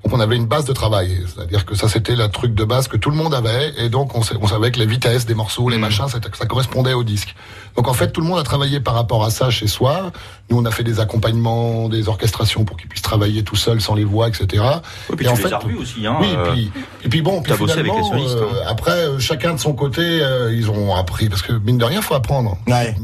Donc 0.05 0.15
on 0.15 0.21
avait 0.21 0.37
une 0.37 0.47
base 0.47 0.65
de 0.65 0.73
travail. 0.73 1.23
C'est-à-dire 1.27 1.65
que 1.65 1.75
ça 1.75 1.88
c'était 1.88 2.17
le 2.17 2.29
truc 2.29 2.55
de 2.55 2.65
base 2.65 2.88
que 2.88 2.97
tout 2.97 3.11
le 3.11 3.17
monde 3.17 3.35
avait. 3.35 3.73
Et 3.79 3.88
donc 3.88 4.17
on, 4.17 4.23
savait 4.23 4.71
que 4.73 4.79
les 4.79 4.87
vitesses 4.87 5.27
des 5.27 5.35
morceaux, 5.35 5.69
les 5.69 5.79
machins, 5.79 6.09
ça, 6.09 6.19
ça 6.33 6.47
correspondait 6.47 6.93
au 6.93 7.05
disque. 7.05 7.35
Donc 7.77 7.88
en 7.88 7.95
fait 7.95 8.11
tout 8.11 8.21
le 8.21 8.27
monde 8.27 8.38
a 8.38 8.43
travaillé 8.43 8.81
par 8.81 8.95
rapport 8.95 9.25
à 9.25 9.31
ça 9.31 9.51
chez 9.51 9.69
soi. 9.69 10.12
Nous 10.53 10.59
on 10.59 10.67
a 10.67 10.71
fait 10.71 10.85
des 10.85 11.01
accompagnements, 11.01 11.88
des 11.88 12.09
orchestrations 12.11 12.65
pour 12.67 12.77
qu'ils 12.77 12.87
puissent 12.88 13.01
travailler 13.01 13.43
tout 13.43 13.57
seuls 13.57 13.81
sans 13.81 13.95
les 13.95 14.05
voix, 14.05 14.29
etc. 14.29 14.62
Et 15.11 15.17
puis 15.17 15.25
et 15.25 15.29
tu 15.29 15.33
en 15.33 15.37
les 15.37 15.43
fait, 15.43 15.53
as 15.55 15.61
aussi, 15.81 16.07
hein, 16.07 16.19
oui, 16.21 16.29
euh, 16.37 16.45
et 16.45 16.51
puis, 16.53 16.73
et 17.05 17.09
puis 17.09 17.23
bon, 17.23 17.41
puis 17.41 17.53
avec 17.55 17.88
euh, 17.88 18.45
après, 18.69 18.91
euh, 18.91 19.19
chacun 19.19 19.55
de 19.55 19.59
son 19.59 19.73
côté, 19.73 20.03
euh, 20.05 20.53
ils 20.55 20.71
ont 20.71 20.95
appris 20.95 21.31
parce 21.31 21.41
que 21.41 21.53
mine 21.55 21.79
de 21.79 21.85
rien, 21.87 22.03
faut 22.03 22.15
apprendre. 22.15 22.59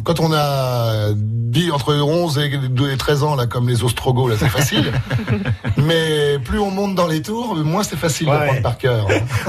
Quand 0.04 0.20
on 0.20 0.30
a 0.34 1.08
dit 1.14 1.70
entre 1.70 1.94
11 1.94 2.38
et 2.38 2.50
12 2.68 2.92
et 2.92 2.96
13 2.98 3.22
ans 3.22 3.34
là, 3.34 3.46
comme 3.46 3.66
les 3.66 3.82
Ostrogoths, 3.82 4.28
là, 4.28 4.36
c'est 4.38 4.48
facile. 4.48 4.92
Mais 5.78 6.38
plus 6.44 6.58
on 6.58 6.70
monte 6.70 6.94
dans 6.94 7.06
les 7.06 7.22
tours, 7.22 7.56
moins 7.56 7.82
c'est 7.82 7.96
facile 7.96 8.28
Ouais. 8.28 8.38
d'apprendre 8.38 8.62
par 8.62 8.76
cœur. 8.78 9.06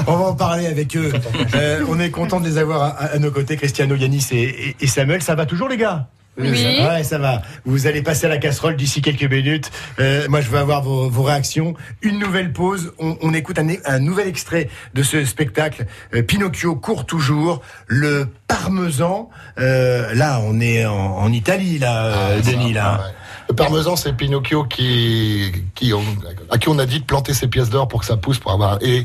On 0.07 0.15
va 0.15 0.25
en 0.27 0.35
parler 0.35 0.67
avec 0.67 0.95
eux. 0.95 1.11
Euh, 1.55 1.83
on 1.89 1.99
est 1.99 2.11
content 2.11 2.39
de 2.39 2.45
les 2.47 2.57
avoir 2.57 2.81
à, 2.81 2.87
à 2.87 3.17
nos 3.19 3.31
côtés, 3.31 3.57
Cristiano, 3.57 3.95
Yanis 3.95 4.27
et, 4.31 4.37
et- 4.69 4.75
et 4.79 4.87
Samuel. 4.87 5.21
Ça 5.21 5.35
va 5.35 5.45
toujours, 5.45 5.67
les 5.67 5.75
gars? 5.77 6.07
Oui. 6.39 6.79
Ouais, 6.87 7.03
ça 7.03 7.17
va. 7.17 7.41
Vous 7.65 7.87
allez 7.87 8.01
passer 8.01 8.25
à 8.25 8.29
la 8.29 8.37
casserole 8.37 8.75
d'ici 8.75 9.01
quelques 9.01 9.29
minutes. 9.29 9.71
Euh, 9.99 10.27
moi, 10.29 10.41
je 10.41 10.49
veux 10.49 10.57
avoir 10.57 10.81
vos, 10.81 11.09
vos 11.09 11.23
réactions. 11.23 11.73
Une 12.01 12.17
nouvelle 12.19 12.53
pause. 12.53 12.93
On, 12.99 13.17
on 13.21 13.33
écoute 13.33 13.59
un, 13.59 13.67
un 13.85 13.99
nouvel 13.99 14.27
extrait 14.27 14.69
de 14.93 15.03
ce 15.03 15.25
spectacle. 15.25 15.85
Euh, 16.13 16.21
Pinocchio 16.23 16.75
court 16.75 17.05
toujours. 17.05 17.61
Le 17.87 18.27
parmesan. 18.47 19.29
Euh, 19.59 20.13
là, 20.15 20.39
on 20.43 20.59
est 20.61 20.85
en, 20.85 20.93
en 20.95 21.31
Italie, 21.31 21.77
là, 21.79 22.39
ça, 22.41 22.51
Denis, 22.51 22.73
là. 22.73 23.01
ouais. 23.05 23.13
Le 23.49 23.55
parmesan, 23.55 23.95
c'est 23.95 24.13
Pinocchio 24.15 24.63
qui, 24.65 25.51
qui, 25.73 25.91
on- 25.91 26.03
à 26.51 26.59
qui 26.59 26.69
on 26.69 26.77
a 26.77 26.85
dit 26.85 26.99
de 26.99 27.03
planter 27.05 27.33
ses 27.33 27.47
pièces 27.47 27.71
d'or 27.71 27.87
pour 27.87 28.01
que 28.01 28.05
ça 28.05 28.15
pousse, 28.15 28.37
pour 28.37 28.51
avoir. 28.51 28.77
Et 28.83 28.97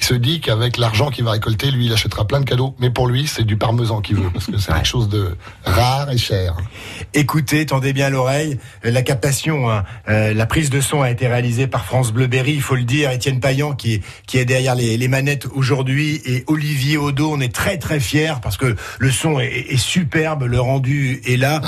il 0.00 0.04
se 0.04 0.14
dit 0.14 0.40
qu'avec 0.40 0.76
l'argent 0.76 1.08
qu'il 1.10 1.24
va 1.24 1.30
récolter, 1.30 1.70
lui, 1.70 1.86
il 1.86 1.92
achètera 1.92 2.26
plein 2.26 2.40
de 2.40 2.44
cadeaux. 2.44 2.74
Mais 2.80 2.90
pour 2.90 3.06
lui, 3.06 3.28
c'est 3.28 3.44
du 3.44 3.56
parmesan 3.56 4.00
qu'il 4.00 4.16
veut, 4.16 4.28
parce 4.32 4.46
que 4.46 4.58
c'est 4.58 4.72
quelque 4.72 4.88
chose 4.88 5.08
de 5.08 5.36
rare 5.64 6.10
et 6.10 6.18
cher. 6.18 6.56
Écoutez, 7.14 7.64
tendez 7.64 7.92
bien 7.92 8.10
l'oreille. 8.10 8.58
Euh, 8.84 8.90
La 8.90 9.02
captation, 9.02 9.70
hein, 9.70 9.84
euh, 10.08 10.34
la 10.34 10.46
prise 10.46 10.68
de 10.70 10.80
son 10.80 11.00
a 11.02 11.08
été 11.10 11.28
réalisée 11.28 11.68
par 11.68 11.84
France 11.84 12.12
Bleu 12.12 12.26
Berry, 12.26 12.54
il 12.54 12.60
faut 12.62 12.74
le 12.74 12.82
dire. 12.84 13.10
Étienne 13.12 13.38
Payan 13.38 13.72
qui 13.72 13.94
est, 13.94 14.02
qui 14.26 14.36
est 14.38 14.44
derrière 14.44 14.74
les, 14.74 14.96
les 14.96 15.08
manettes 15.08 15.46
aujourd'hui 15.54 16.20
et 16.26 16.42
Olivier 16.48 16.96
Odo. 16.98 17.30
On 17.32 17.40
est 17.40 17.54
très 17.54 17.78
très 17.78 18.00
fiers 18.00 18.34
parce 18.42 18.56
que 18.56 18.74
le 18.98 19.10
son 19.12 19.38
est, 19.38 19.46
est 19.68 19.76
superbe, 19.76 20.42
le 20.42 20.60
rendu 20.60 21.20
est 21.24 21.36
là. 21.36 21.60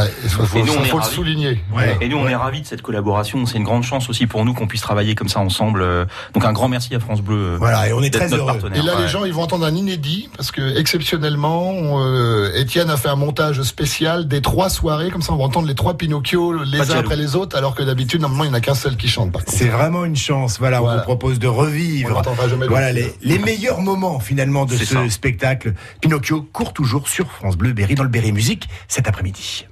Et 0.57 0.63
nous, 0.65 0.73
on 0.73 0.85
est 0.85 0.89
faut 0.89 0.97
le 0.97 1.03
ravis. 1.03 1.15
souligner. 1.15 1.61
Ouais. 1.73 1.97
Et 2.01 2.09
nous, 2.09 2.17
on 2.17 2.24
est 2.29 2.37
ravis 2.37 2.61
de 2.63 2.67
cette 2.67 2.83
collaboration. 2.83 3.45
C'est 3.47 3.59
une 3.59 3.65
grande 3.65 3.83
chance 3.83 4.09
aussi 4.09 4.27
pour 4.27 4.45
nous 4.45 4.55
qu'on 4.55 4.67
puisse 4.67 4.81
travailler 4.81 5.15
comme 5.15 5.29
ça 5.29 5.41
ensemble. 5.41 5.83
Euh, 5.83 6.05
Donc 6.33 6.45
un 6.45 6.53
grand 6.53 6.69
merci 6.69 6.95
à 6.95 7.01
France 7.01 7.21
Bleu. 7.21 7.37
euh, 7.37 7.57
Voilà, 7.59 7.89
et 7.89 7.93
on 7.93 8.03
est 8.03 8.13
très 8.13 8.33
heureux. 8.33 8.47
partenaire. 8.47 8.79
Et 8.83 8.87
là, 8.87 8.97
Ouais. 8.97 9.03
les 9.03 9.09
gens, 9.09 9.25
ils 9.25 9.33
vont 9.33 9.43
entendre 9.43 9.65
un 9.67 9.75
inédit 9.75 10.29
parce 10.37 10.51
que 10.51 10.79
exceptionnellement, 10.79 11.75
euh, 12.01 12.51
Étienne 12.55 12.91
a 12.91 12.97
fait 12.97 13.09
un 13.09 13.17
montage 13.17 13.63
spécial 13.63 14.27
des 14.29 14.41
trois 14.43 14.69
soirées. 14.71 15.11
Comme 15.11 15.23
ça, 15.23 15.33
on 15.33 15.37
va 15.37 15.45
entendre 15.45 15.67
les 15.69 15.75
trois 15.75 15.95
Pinocchio 15.95 16.63
les 16.65 16.79
Pas 16.79 16.93
uns 16.93 16.99
après 16.99 17.17
les 17.17 17.37
autres, 17.37 17.57
alors 17.57 17.75
que 17.75 17.83
d'habitude, 17.83 18.21
normalement, 18.21 18.45
il 18.45 18.49
n'y 18.49 18.55
en 18.55 18.59
a 18.59 18.61
qu'un 18.61 18.75
seul 18.75 18.97
qui 18.97 19.09
chante. 19.09 19.33
C'est 19.47 19.69
vraiment 19.69 20.05
une 20.05 20.17
chance. 20.17 20.59
Voilà, 20.59 20.83
on 20.83 20.95
vous 20.97 21.03
propose 21.03 21.39
de 21.39 21.49
On 21.49 21.55
revivre 21.55 22.11
l'entendra 22.11 22.49
jamais 22.49 22.67
voilà, 22.67 22.93
les, 22.93 23.15
les 23.23 23.39
meilleurs 23.39 23.81
moments 23.81 24.21
finalement 24.21 24.65
de 24.65 24.77
ce 24.77 24.85
ça. 24.85 25.09
spectacle. 25.11 25.75
Pinocchio 26.01 26.43
court 26.53 26.73
toujours 26.73 27.09
sur 27.09 27.31
France 27.31 27.57
Bleu 27.57 27.73
Berry 27.73 27.95
dans 27.95 28.03
le 28.03 28.09
Berry 28.09 28.33
Musique 28.33 28.69
cet 28.89 29.09
après-midi. 29.09 29.67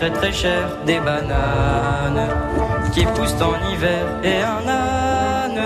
J'achèterai 0.00 0.18
très 0.18 0.32
cher 0.32 0.68
des 0.86 0.98
bananes 0.98 2.28
qui 2.94 3.04
poussent 3.04 3.36
en 3.42 3.70
hiver 3.70 4.06
et 4.24 4.40
un 4.40 4.66
âne. 4.66 5.60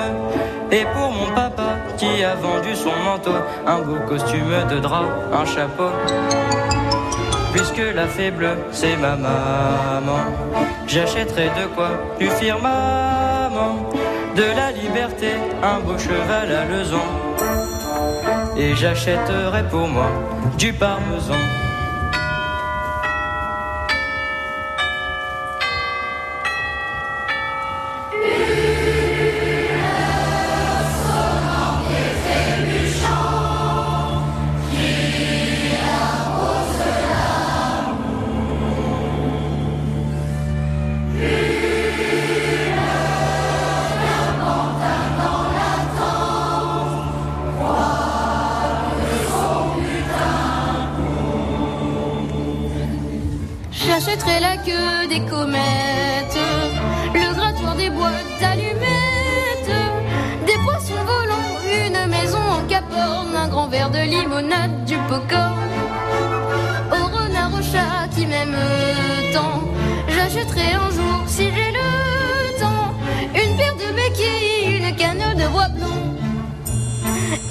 Et 0.73 0.85
pour 0.92 1.11
mon 1.12 1.33
papa 1.35 1.77
qui 1.97 2.25
a 2.25 2.35
vendu 2.35 2.75
son 2.75 2.90
manteau, 3.05 3.37
un 3.64 3.79
beau 3.79 3.97
costume 4.09 4.55
de 4.70 4.81
drap, 4.81 5.05
un 5.33 5.44
chapeau. 5.44 5.90
Puisque 7.53 7.83
la 7.94 8.09
faible, 8.09 8.49
c'est 8.73 8.97
ma 8.97 9.14
maman, 9.14 10.25
j'achèterai 10.88 11.51
de 11.51 11.66
quoi 11.75 11.90
lui 12.18 12.29
firmament. 12.31 13.88
De 14.35 14.42
la 14.57 14.73
liberté, 14.73 15.35
un 15.62 15.79
beau 15.79 15.97
cheval 15.97 16.51
à 16.51 16.64
leçon. 16.64 17.07
Et 18.57 18.75
j'achèterai 18.75 19.62
pour 19.70 19.87
moi 19.87 20.09
du 20.59 20.73
parmesan. 20.73 21.63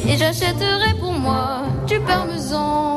Et 0.08 0.18
j'achèterai 0.18 0.94
pour 1.00 1.14
moi 1.14 1.64
du 1.88 2.00
parmesan. 2.02 2.93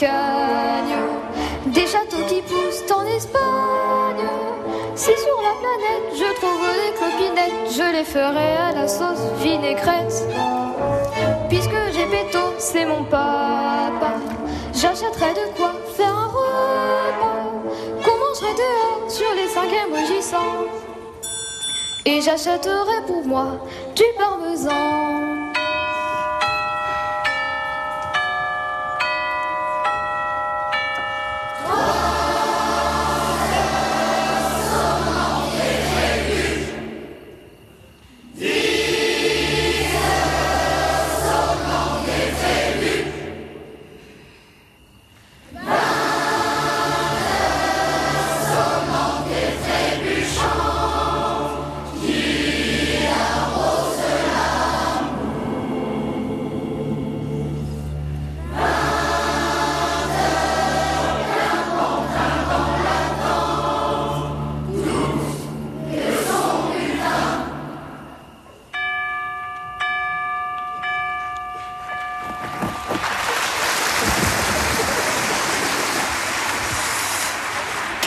Des 0.00 1.86
châteaux 1.86 2.24
qui 2.28 2.42
poussent 2.42 2.90
en 2.92 3.06
Espagne. 3.06 4.26
Si 4.96 5.10
sur 5.10 5.40
la 5.42 5.54
planète 5.62 6.14
je 6.14 6.34
trouve 6.40 6.66
des 6.82 6.92
clopinettes, 6.98 7.70
je 7.70 7.96
les 7.96 8.04
ferai 8.04 8.56
à 8.56 8.72
la 8.72 8.88
sauce 8.88 9.32
vinaigrette. 9.40 10.24
Puisque 11.48 11.70
j'ai 11.92 12.06
péto, 12.06 12.38
c'est 12.58 12.84
mon 12.84 13.04
papa. 13.04 14.14
J'achèterai 14.72 15.32
de 15.34 15.56
quoi 15.56 15.72
faire 15.96 16.16
un 16.16 16.26
repas. 16.26 17.52
Qu'on 18.04 18.18
mangerait 18.18 18.54
dehors 18.54 19.10
sur 19.10 19.32
les 19.34 19.48
cinquièmes 19.48 19.92
rugissants. 19.92 20.64
Et 22.06 22.20
j'achèterai 22.20 23.06
pour 23.06 23.24
moi 23.24 23.46
du 23.94 24.04
parmesan. 24.18 25.23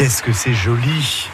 Qu'est-ce 0.08 0.24
que 0.24 0.32
c'est 0.32 0.54
joli? 0.54 1.28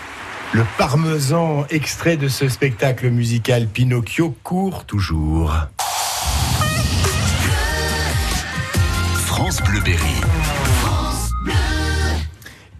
Le 0.51 0.65
parmesan 0.79 1.63
extrait 1.69 2.17
de 2.17 2.27
ce 2.27 2.49
spectacle 2.49 3.11
musical 3.11 3.67
Pinocchio 3.67 4.35
court 4.41 4.85
toujours. 4.85 5.67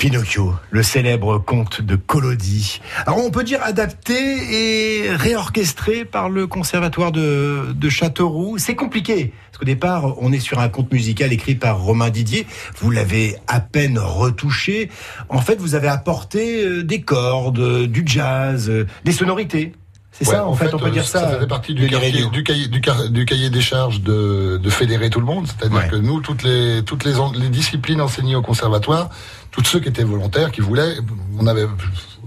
Pinocchio, 0.03 0.53
le 0.69 0.83
célèbre 0.83 1.37
conte 1.37 1.81
de 1.81 1.95
Collodi. 1.95 2.81
Alors 3.05 3.25
on 3.25 3.31
peut 3.31 3.45
dire 3.45 3.63
adapté 3.63 4.13
et 4.17 5.09
réorchestré 5.09 6.03
par 6.03 6.27
le 6.27 6.45
conservatoire 6.45 7.13
de, 7.13 7.71
de 7.73 7.89
Châteauroux. 7.89 8.57
C'est 8.57 8.75
compliqué, 8.75 9.31
parce 9.47 9.59
qu'au 9.59 9.65
départ, 9.65 10.21
on 10.21 10.33
est 10.33 10.41
sur 10.41 10.59
un 10.59 10.67
conte 10.67 10.91
musical 10.91 11.31
écrit 11.31 11.55
par 11.55 11.79
Romain 11.79 12.09
Didier. 12.09 12.45
Vous 12.81 12.91
l'avez 12.91 13.37
à 13.47 13.61
peine 13.61 13.97
retouché. 13.97 14.89
En 15.29 15.39
fait, 15.39 15.55
vous 15.55 15.73
avez 15.73 15.87
apporté 15.87 16.65
euh, 16.65 16.83
des 16.83 16.99
cordes, 16.99 17.59
euh, 17.59 17.87
du 17.87 18.03
jazz, 18.05 18.69
euh, 18.69 18.85
des 19.05 19.13
sonorités. 19.13 19.71
C'est 20.15 20.27
Ouais, 20.27 20.35
ça, 20.35 20.45
en 20.45 20.53
fait, 20.53 20.71
on 20.73 20.77
peut 20.77 20.85
euh, 20.85 20.91
dire 20.91 21.07
ça. 21.07 21.31
Ça 21.31 21.39
fait 21.39 21.47
partie 21.47 21.73
du, 21.73 21.87
cahier, 21.87 22.11
l'Irédio. 22.11 22.29
du, 22.29 22.43
cahier, 22.43 22.67
du, 22.67 22.81
car- 22.81 23.09
du 23.09 23.25
cahier 23.25 23.49
des 23.49 23.61
charges 23.61 24.01
de, 24.01 24.59
de 24.61 24.69
fédérer 24.69 25.09
tout 25.09 25.19
le 25.19 25.25
monde. 25.25 25.47
C'est-à-dire 25.47 25.87
que 25.89 25.95
nous, 25.95 26.21
toutes 26.21 26.43
les, 26.43 26.83
toutes 26.85 27.03
les, 27.03 27.17
en- 27.17 27.31
les 27.31 27.49
disciplines 27.49 27.99
enseignées 27.99 28.35
au 28.35 28.43
conservatoire, 28.43 29.09
tous 29.49 29.63
ceux 29.63 29.79
qui 29.79 29.89
étaient 29.89 30.03
volontaires, 30.03 30.51
qui 30.51 30.61
voulaient, 30.61 30.97
on 31.39 31.47
avait, 31.47 31.65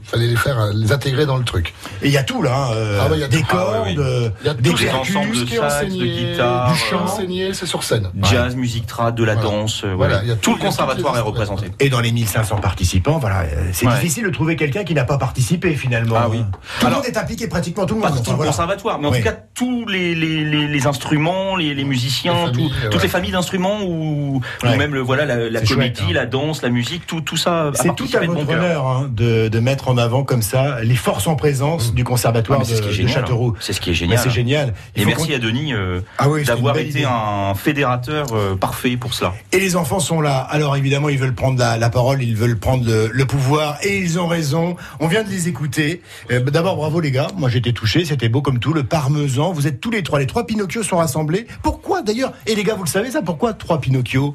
fallait 0.07 0.27
les 0.29 0.37
faire, 0.37 0.71
les 0.73 0.93
intégrer 0.93 1.27
dans 1.27 1.37
le 1.37 1.45
truc. 1.45 1.75
Et 2.03 2.07
il 2.07 2.13
y 2.13 2.17
a 2.17 2.23
tout 2.23 2.43
là, 2.43 2.55
hein, 2.57 2.73
euh, 2.75 2.99
Ah 3.03 3.09
ouais, 3.09 3.17
il 3.17 3.21
y 3.21 3.25
a 3.25 3.29
des 3.29 3.41
tout. 3.41 3.47
cordes, 3.47 3.73
Ah 3.77 3.83
ouais, 3.83 3.95
oui. 3.97 3.97
euh, 3.99 4.29
y 4.45 4.49
a 4.49 4.55
des 4.55 4.71
tous 4.71 4.79
les 4.79 4.87
percus, 4.87 5.17
ensembles 5.17 5.33
de 5.41 5.47
sax, 5.47 5.87
de 5.95 6.05
guitare, 6.07 6.73
du 6.73 6.79
chant 6.79 6.97
euh, 7.01 7.03
enseigné, 7.05 7.53
c'est 7.55 7.67
sur 7.67 7.83
scène. 7.83 8.09
Jazz, 8.23 8.55
musique 8.57 8.87
trad, 8.87 9.15
de 9.15 9.25
la 9.25 9.35
Voilà. 9.35 9.49
danse, 9.51 9.83
euh, 9.85 9.95
Voilà, 9.97 10.23
y 10.25 10.31
a 10.31 10.35
tout 10.37 10.51
tout- 10.53 10.57
le 10.57 10.63
conservatoire 10.63 11.17
est 11.17 11.21
représenté. 11.21 11.67
Et 11.81 11.89
dans 11.89 12.01
les 12.01 12.13
1500 12.13 12.59
participants, 12.59 13.19
voilà, 13.19 13.41
euh, 13.43 13.69
c'est 13.73 13.87
Ouais. 13.87 13.95
difficile 13.95 14.25
de 14.25 14.31
trouver 14.31 14.57
quelqu'un 14.57 14.85
qui 14.85 14.95
n'a 14.95 15.05
pas 15.05 15.19
participé 15.19 15.75
finalement. 15.75 16.17
Ah 16.19 16.29
oui. 16.31 16.43
Tout 16.81 16.87
le 16.87 16.93
monde 16.93 17.05
est 17.07 17.17
impliqué, 17.17 17.49
pratiquement 17.49 17.87
tout 17.87 17.97
le 17.97 18.01
Pas 18.03 18.09
monde. 18.11 18.17
tout 18.19 18.23
Enfin, 18.23 18.31
le 18.33 18.37
voilà. 18.37 18.51
conservatoire, 18.53 18.99
mais 19.01 19.09
en 19.09 19.11
Oui. 19.11 19.19
tout 19.19 19.25
cas 19.25 19.37
tous 19.55 19.87
les, 19.87 20.15
les, 20.15 20.45
les, 20.45 20.69
les 20.69 20.87
instruments, 20.87 21.57
les, 21.57 21.75
les 21.75 21.85
musiciens, 21.85 22.33
Les 22.35 22.53
familles, 22.53 22.69
tout- 22.71 22.85
ouais. 22.85 22.91
toutes 22.91 23.03
les 23.03 23.09
familles 23.09 23.33
d'instruments 23.33 23.81
ou, 23.83 24.41
même 24.65 24.95
le, 24.95 25.01
voilà 25.01 25.25
la, 25.25 25.61
comédie, 25.63 26.03
hein. 26.03 26.13
la 26.13 26.27
danse, 26.27 26.63
la 26.63 26.69
musique, 26.69 27.07
tout, 27.07 27.21
tout 27.21 27.37
ça. 27.37 27.71
C'est 27.75 27.95
tout 27.97 28.07
à 28.15 28.21
votre 28.25 28.49
honneur 28.49 28.87
hein, 28.87 29.11
de, 29.11 29.49
de 29.49 29.61
mettre 29.61 29.89
en 29.89 29.96
avant 29.99 30.25
comme 30.25 30.43
ça 30.43 30.81
les 30.83 30.95
forces 30.97 31.27
en 31.27 31.37
présence 31.37 31.95
du 31.95 32.03
Ah, 32.03 32.05
conservatoire 32.05 32.59
mais 32.61 32.67
de, 32.67 32.75
ce 32.83 32.91
génial. 32.91 33.13
Châteauroux. 33.15 33.53
hein. 33.57 33.61
C'est 33.61 33.73
ce 33.73 33.81
qui 33.81 33.91
est 33.91 33.95
génial. 33.95 34.19
c'est 34.19 34.31
génial. 34.31 34.75
Il 34.95 35.03
Et 35.03 35.05
merci 35.07 35.33
à 35.35 35.39
Denis 35.39 35.73
euh, 35.75 36.01
Ah 36.19 36.29
oui, 36.29 36.45
d'avoir 36.45 36.77
été 36.79 36.91
idée. 37.01 37.05
un 37.05 37.55
fédérateur 37.55 38.27
euh, 38.33 38.57
parfait 38.57 38.97
pour 38.97 39.15
cela. 39.15 39.35
Et 39.53 39.59
les 39.59 39.77
enfants 39.77 40.01
sont 40.01 40.21
là. 40.21 40.39
Alors 40.39 40.77
évidemment, 40.77 41.09
ils 41.09 41.19
veulent 41.19 41.35
prendre 41.35 41.59
la, 41.59 41.77
la 41.79 41.91
parole, 41.91 42.23
ils 42.23 42.37
veulent 42.37 42.59
prendre 42.59 42.85
le, 42.87 43.09
le 43.13 43.25
pouvoir, 43.27 43.79
et 43.83 43.99
ils 43.99 44.19
ont 44.19 44.27
raison. 44.27 44.77
On 45.01 45.07
vient 45.09 45.23
de 45.23 45.29
les 45.31 45.49
écouter. 45.49 46.03
Euh, 46.31 46.41
D'abord, 46.41 46.77
bravo 46.77 47.01
les 47.01 47.11
gars. 47.11 47.29
Moi, 47.37 47.49
j'étais 47.49 47.73
touché. 47.73 48.05
C'était 48.05 48.29
beau 48.29 48.43
comme 48.43 48.59
tout. 48.59 48.73
Le 48.73 48.85
parmesan. 48.85 49.53
Vous 49.53 49.67
êtes 49.67 49.81
tous 49.81 49.91
les 49.91 50.03
trois. 50.03 50.19
Les 50.19 50.27
trois 50.27 50.47
Pinocchio 50.47 50.83
sont 50.83 50.97
rassemblés. 50.97 51.47
Pourquoi 51.63 52.03
d'ailleurs? 52.03 52.33
Et 52.47 52.55
les 52.55 52.65
gars, 52.65 52.75
vous 52.75 52.85
le 52.85 52.89
savez 52.89 53.11
ça? 53.11 53.23
Pourquoi 53.23 53.53
trois 53.53 53.81
Pinocchio? 53.81 54.35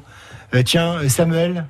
Tiens, 0.64 0.96
Samuel? 1.08 1.66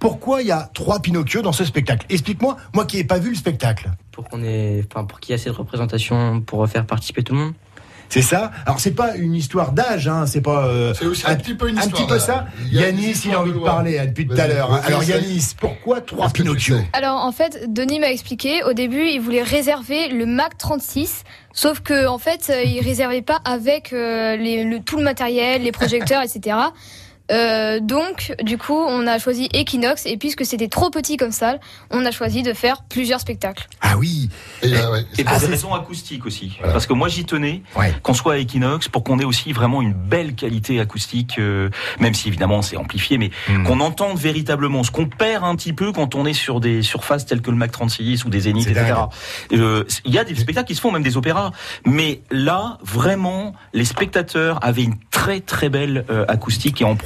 Pourquoi 0.00 0.42
il 0.42 0.48
y 0.48 0.52
a 0.52 0.68
trois 0.74 1.00
Pinocchio 1.00 1.42
dans 1.42 1.52
ce 1.52 1.64
spectacle? 1.64 2.06
Explique-moi, 2.08 2.56
moi 2.74 2.86
qui 2.86 2.96
n'ai 2.96 3.04
pas 3.04 3.18
vu 3.18 3.30
le 3.30 3.36
spectacle. 3.36 3.90
Pour 4.10 4.24
qu'on 4.28 4.42
ait, 4.42 4.82
enfin, 4.90 5.04
pour 5.04 5.20
qu'il 5.20 5.30
y 5.30 5.32
ait 5.36 5.40
assez 5.40 5.50
de 5.50 5.54
représentation 5.54 6.40
pour 6.40 6.66
faire 6.68 6.86
participer 6.86 7.22
tout 7.22 7.34
le 7.34 7.40
monde. 7.40 7.52
C'est 8.08 8.22
ça? 8.22 8.50
Alors 8.66 8.80
c'est 8.80 8.90
pas 8.90 9.14
une 9.14 9.34
histoire 9.36 9.70
d'âge, 9.70 10.08
hein, 10.08 10.26
c'est 10.26 10.40
pas. 10.40 10.66
euh, 10.66 10.92
C'est 10.94 11.04
aussi 11.06 11.22
un 11.28 11.36
petit 11.36 11.54
peu 11.54 11.68
une 11.68 11.78
un 11.78 11.82
histoire 11.82 12.02
petit 12.02 12.08
peu 12.08 12.14
d'âge. 12.18 12.26
ça? 12.26 12.46
Il 12.66 12.74
y 12.74 12.82
a 12.82 12.90
des 12.90 13.02
Yanis, 13.02 13.20
il 13.26 13.32
a 13.34 13.40
envie 13.40 13.52
de 13.52 13.58
parler 13.60 14.00
hein, 14.00 14.06
depuis 14.06 14.26
tout 14.26 14.34
à 14.36 14.48
l'heure. 14.48 14.72
Alors. 14.84 15.04
Yanis, 15.04 15.52
pourquoi 15.56 16.00
trois 16.00 16.28
Pinocchio? 16.28 16.74
Alors 16.92 17.18
en 17.24 17.30
fait, 17.30 17.72
Denis 17.72 18.00
m'a 18.00 18.10
expliqué, 18.10 18.64
au 18.64 18.72
début, 18.72 19.04
il 19.06 19.20
voulait 19.20 19.44
réserver 19.44 20.08
le 20.08 20.26
Mac 20.26 20.58
36, 20.58 21.22
sauf 21.52 21.80
que 21.82 22.08
en 22.08 22.18
fait, 22.18 22.50
euh, 22.50 22.64
il 22.64 22.80
réservait 22.80 23.22
pas 23.22 23.38
avec 23.44 23.92
euh, 23.92 24.34
les- 24.36 24.64
le, 24.64 24.80
tout 24.80 24.96
le 24.96 25.04
matériel, 25.04 25.62
les 25.62 25.70
projecteurs, 25.72 26.22
etc. 26.22 26.56
Euh, 27.30 27.80
donc, 27.80 28.34
du 28.42 28.58
coup, 28.58 28.74
on 28.76 29.06
a 29.06 29.18
choisi 29.18 29.48
Equinox 29.52 30.06
et 30.06 30.16
puisque 30.16 30.44
c'était 30.44 30.68
trop 30.68 30.90
petit 30.90 31.16
comme 31.16 31.30
salle, 31.32 31.60
on 31.90 32.04
a 32.04 32.10
choisi 32.10 32.42
de 32.42 32.52
faire 32.52 32.82
plusieurs 32.88 33.20
spectacles. 33.20 33.68
Ah 33.80 33.96
oui. 33.98 34.28
Et, 34.62 34.72
euh, 34.74 34.92
ouais. 34.92 35.04
Et 35.18 35.24
pour 35.24 35.34
Ah, 35.36 35.38
des 35.40 35.46
raisons 35.46 35.74
acoustiques 35.74 36.26
aussi. 36.26 36.58
Parce 36.62 36.86
que 36.86 36.92
moi 36.92 37.08
j'y 37.08 37.24
tenais, 37.24 37.62
Ouais. 37.76 37.94
qu'on 38.02 38.14
soit 38.14 38.34
à 38.34 38.38
Equinox, 38.38 38.88
pour 38.88 39.04
qu'on 39.04 39.18
ait 39.18 39.24
aussi 39.24 39.52
vraiment 39.52 39.80
une 39.82 39.92
belle 39.92 40.34
qualité 40.34 40.80
acoustique, 40.80 41.36
euh, 41.38 41.70
même 41.98 42.14
si 42.14 42.28
évidemment 42.28 42.62
c'est 42.62 42.76
amplifié, 42.76 43.18
mais 43.18 43.30
Hmm. 43.48 43.64
qu'on 43.64 43.80
entende 43.80 44.18
véritablement. 44.18 44.82
Ce 44.84 44.90
qu'on 44.90 45.06
perd 45.06 45.44
un 45.44 45.54
petit 45.56 45.72
peu 45.72 45.92
quand 45.92 46.14
on 46.14 46.26
est 46.26 46.32
sur 46.34 46.60
des 46.60 46.82
surfaces 46.82 47.26
telles 47.26 47.42
que 47.42 47.50
le 47.50 47.56
Mac 47.56 47.70
36 47.72 48.24
ou 48.24 48.30
des 48.30 48.40
Zénith, 48.40 48.66
etc. 48.68 48.94
Euh, 49.52 49.84
Il 50.04 50.12
y 50.12 50.18
a 50.18 50.24
des 50.24 50.34
spectacles 50.34 50.66
qui 50.68 50.74
se 50.74 50.80
font, 50.80 50.90
même 50.92 51.02
des 51.02 51.16
opéras. 51.16 51.52
Mais 51.86 52.22
là, 52.30 52.78
vraiment, 52.82 53.52
les 53.72 53.84
spectateurs 53.84 54.58
avaient 54.64 54.82
une 54.82 54.96
très 55.10 55.40
très 55.40 55.68
belle 55.68 56.04
euh, 56.10 56.24
acoustique 56.28 56.80
et 56.80 56.84
en 56.84 56.96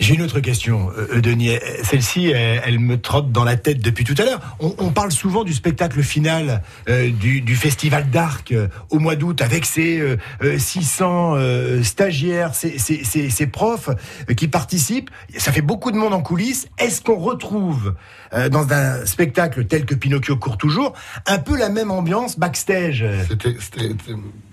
J'ai 0.00 0.14
une 0.14 0.22
autre 0.22 0.40
question, 0.40 0.90
euh, 0.96 1.20
Denis. 1.20 1.50
Euh, 1.50 1.58
Celle-ci, 1.82 2.28
elle, 2.30 2.62
elle 2.64 2.78
me 2.78 3.00
trotte 3.00 3.30
dans 3.32 3.44
la 3.44 3.56
tête 3.56 3.80
depuis 3.80 4.04
tout 4.04 4.14
à 4.18 4.24
l'heure. 4.24 4.40
On, 4.60 4.90
parle 4.90 5.12
souvent 5.12 5.44
du 5.44 5.52
spectacle 5.52 6.02
final 6.02 6.62
euh, 6.88 7.10
du, 7.10 7.56
Festival 7.56 8.10
d'Arc 8.10 8.52
euh, 8.52 8.68
au 8.90 8.98
mois 8.98 9.16
d'août 9.16 9.40
avec 9.42 9.64
ses 9.64 9.98
euh, 9.98 10.16
euh, 10.42 10.58
600 10.58 11.34
euh, 11.36 11.82
stagiaires, 11.82 12.54
ses, 12.54 12.78
ses- 12.78 13.46
profs 13.46 13.90
euh, 14.30 14.34
qui 14.34 14.48
participent. 14.48 15.10
Ça 15.36 15.52
fait 15.52 15.62
beaucoup 15.62 15.90
de 15.92 15.96
monde 15.96 16.14
en 16.14 16.22
coulisses. 16.22 16.68
Est-ce 16.78 17.00
qu'on 17.00 17.18
retrouve 17.18 17.94
euh, 18.34 18.48
dans 18.48 18.70
un 18.72 19.04
spectacle 19.06 19.64
tel 19.66 19.84
que 19.86 19.94
Pinocchio 19.94 20.36
court 20.36 20.58
toujours 20.58 20.92
un 21.26 21.38
peu 21.38 21.56
la 21.56 21.68
même 21.68 21.90
ambiance 21.90 22.38
backstage 22.38 23.04
C'était, 23.28 23.56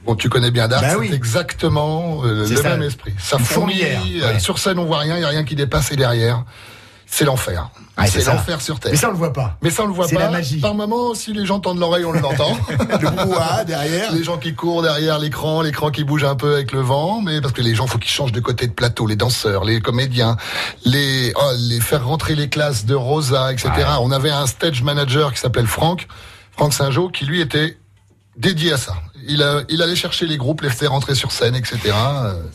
bon, 0.05 0.15
tu 0.15 0.29
connais 0.29 0.51
bien 0.51 0.67
Dark, 0.67 0.83
Bah 0.83 0.89
c'est 0.91 0.97
oui. 0.97 1.09
exactement 1.13 2.21
euh, 2.23 2.47
le 2.47 2.55
ça. 2.55 2.69
même 2.69 2.83
esprit. 2.83 3.13
Ça 3.19 3.37
fourmille. 3.39 3.83
euh, 4.21 4.33
ouais. 4.33 4.39
Sur 4.39 4.59
scène, 4.59 4.79
on 4.79 4.85
voit 4.85 4.99
rien, 4.99 5.17
il 5.17 5.21
y 5.21 5.25
a 5.25 5.29
rien 5.29 5.43
qui 5.43 5.55
dépasse 5.55 5.91
et 5.91 5.95
derrière, 5.95 6.43
c'est 7.13 7.25
l'enfer. 7.25 7.69
Ouais, 7.97 8.07
c'est 8.07 8.25
l'enfer 8.25 8.61
sur 8.61 8.79
terre. 8.79 8.93
Mais 8.93 8.97
ça, 8.97 9.09
on 9.09 9.11
le 9.11 9.17
voit 9.17 9.33
pas. 9.33 9.57
Mais 9.61 9.69
ça, 9.69 9.83
on 9.83 9.87
le 9.87 9.93
voit 9.93 10.07
C'est 10.07 10.15
pas. 10.15 10.21
la 10.21 10.31
magie. 10.31 10.61
Par 10.61 10.73
moment, 10.73 11.13
si 11.13 11.33
les 11.33 11.45
gens 11.45 11.59
tendent 11.59 11.77
l'oreille, 11.79 12.05
on 12.05 12.13
l'entend. 12.13 12.57
Le 12.69 13.09
brouhaha 13.09 13.65
derrière. 13.65 14.13
Les 14.13 14.23
gens 14.23 14.37
qui 14.37 14.55
courent 14.55 14.81
derrière 14.81 15.19
l'écran, 15.19 15.61
l'écran 15.61 15.91
qui 15.91 16.05
bouge 16.05 16.23
un 16.23 16.35
peu 16.35 16.53
avec 16.53 16.71
le 16.71 16.79
vent, 16.79 17.21
mais 17.21 17.41
parce 17.41 17.53
que 17.53 17.61
les 17.61 17.75
gens, 17.75 17.85
faut 17.85 17.97
qu'ils 17.97 18.11
changent 18.11 18.31
de 18.31 18.39
côté 18.39 18.65
de 18.65 18.71
plateau, 18.71 19.07
les 19.07 19.17
danseurs, 19.17 19.65
les 19.65 19.81
comédiens, 19.81 20.37
les, 20.85 21.33
oh, 21.35 21.51
les 21.57 21.81
faire 21.81 22.07
rentrer 22.07 22.35
les 22.35 22.47
classes 22.47 22.85
de 22.85 22.95
Rosa, 22.95 23.51
etc. 23.51 23.71
On 23.99 24.11
avait 24.11 24.31
un 24.31 24.47
stage 24.47 24.81
manager 24.81 25.33
qui 25.33 25.41
s'appelle 25.41 25.67
Franck, 25.67 26.07
Franck 26.53 26.73
Saint-Jean, 26.73 27.09
qui 27.09 27.25
lui 27.25 27.41
était 27.41 27.77
dédié 28.37 28.71
à 28.71 28.77
ça. 28.77 28.93
Il, 29.27 29.43
a, 29.43 29.61
il 29.69 29.81
allait 29.81 29.95
chercher 29.95 30.25
les 30.25 30.37
groupes, 30.37 30.61
les 30.61 30.69
faire 30.69 30.91
rentrer 30.91 31.15
sur 31.15 31.31
scène, 31.31 31.55
etc. 31.55 31.77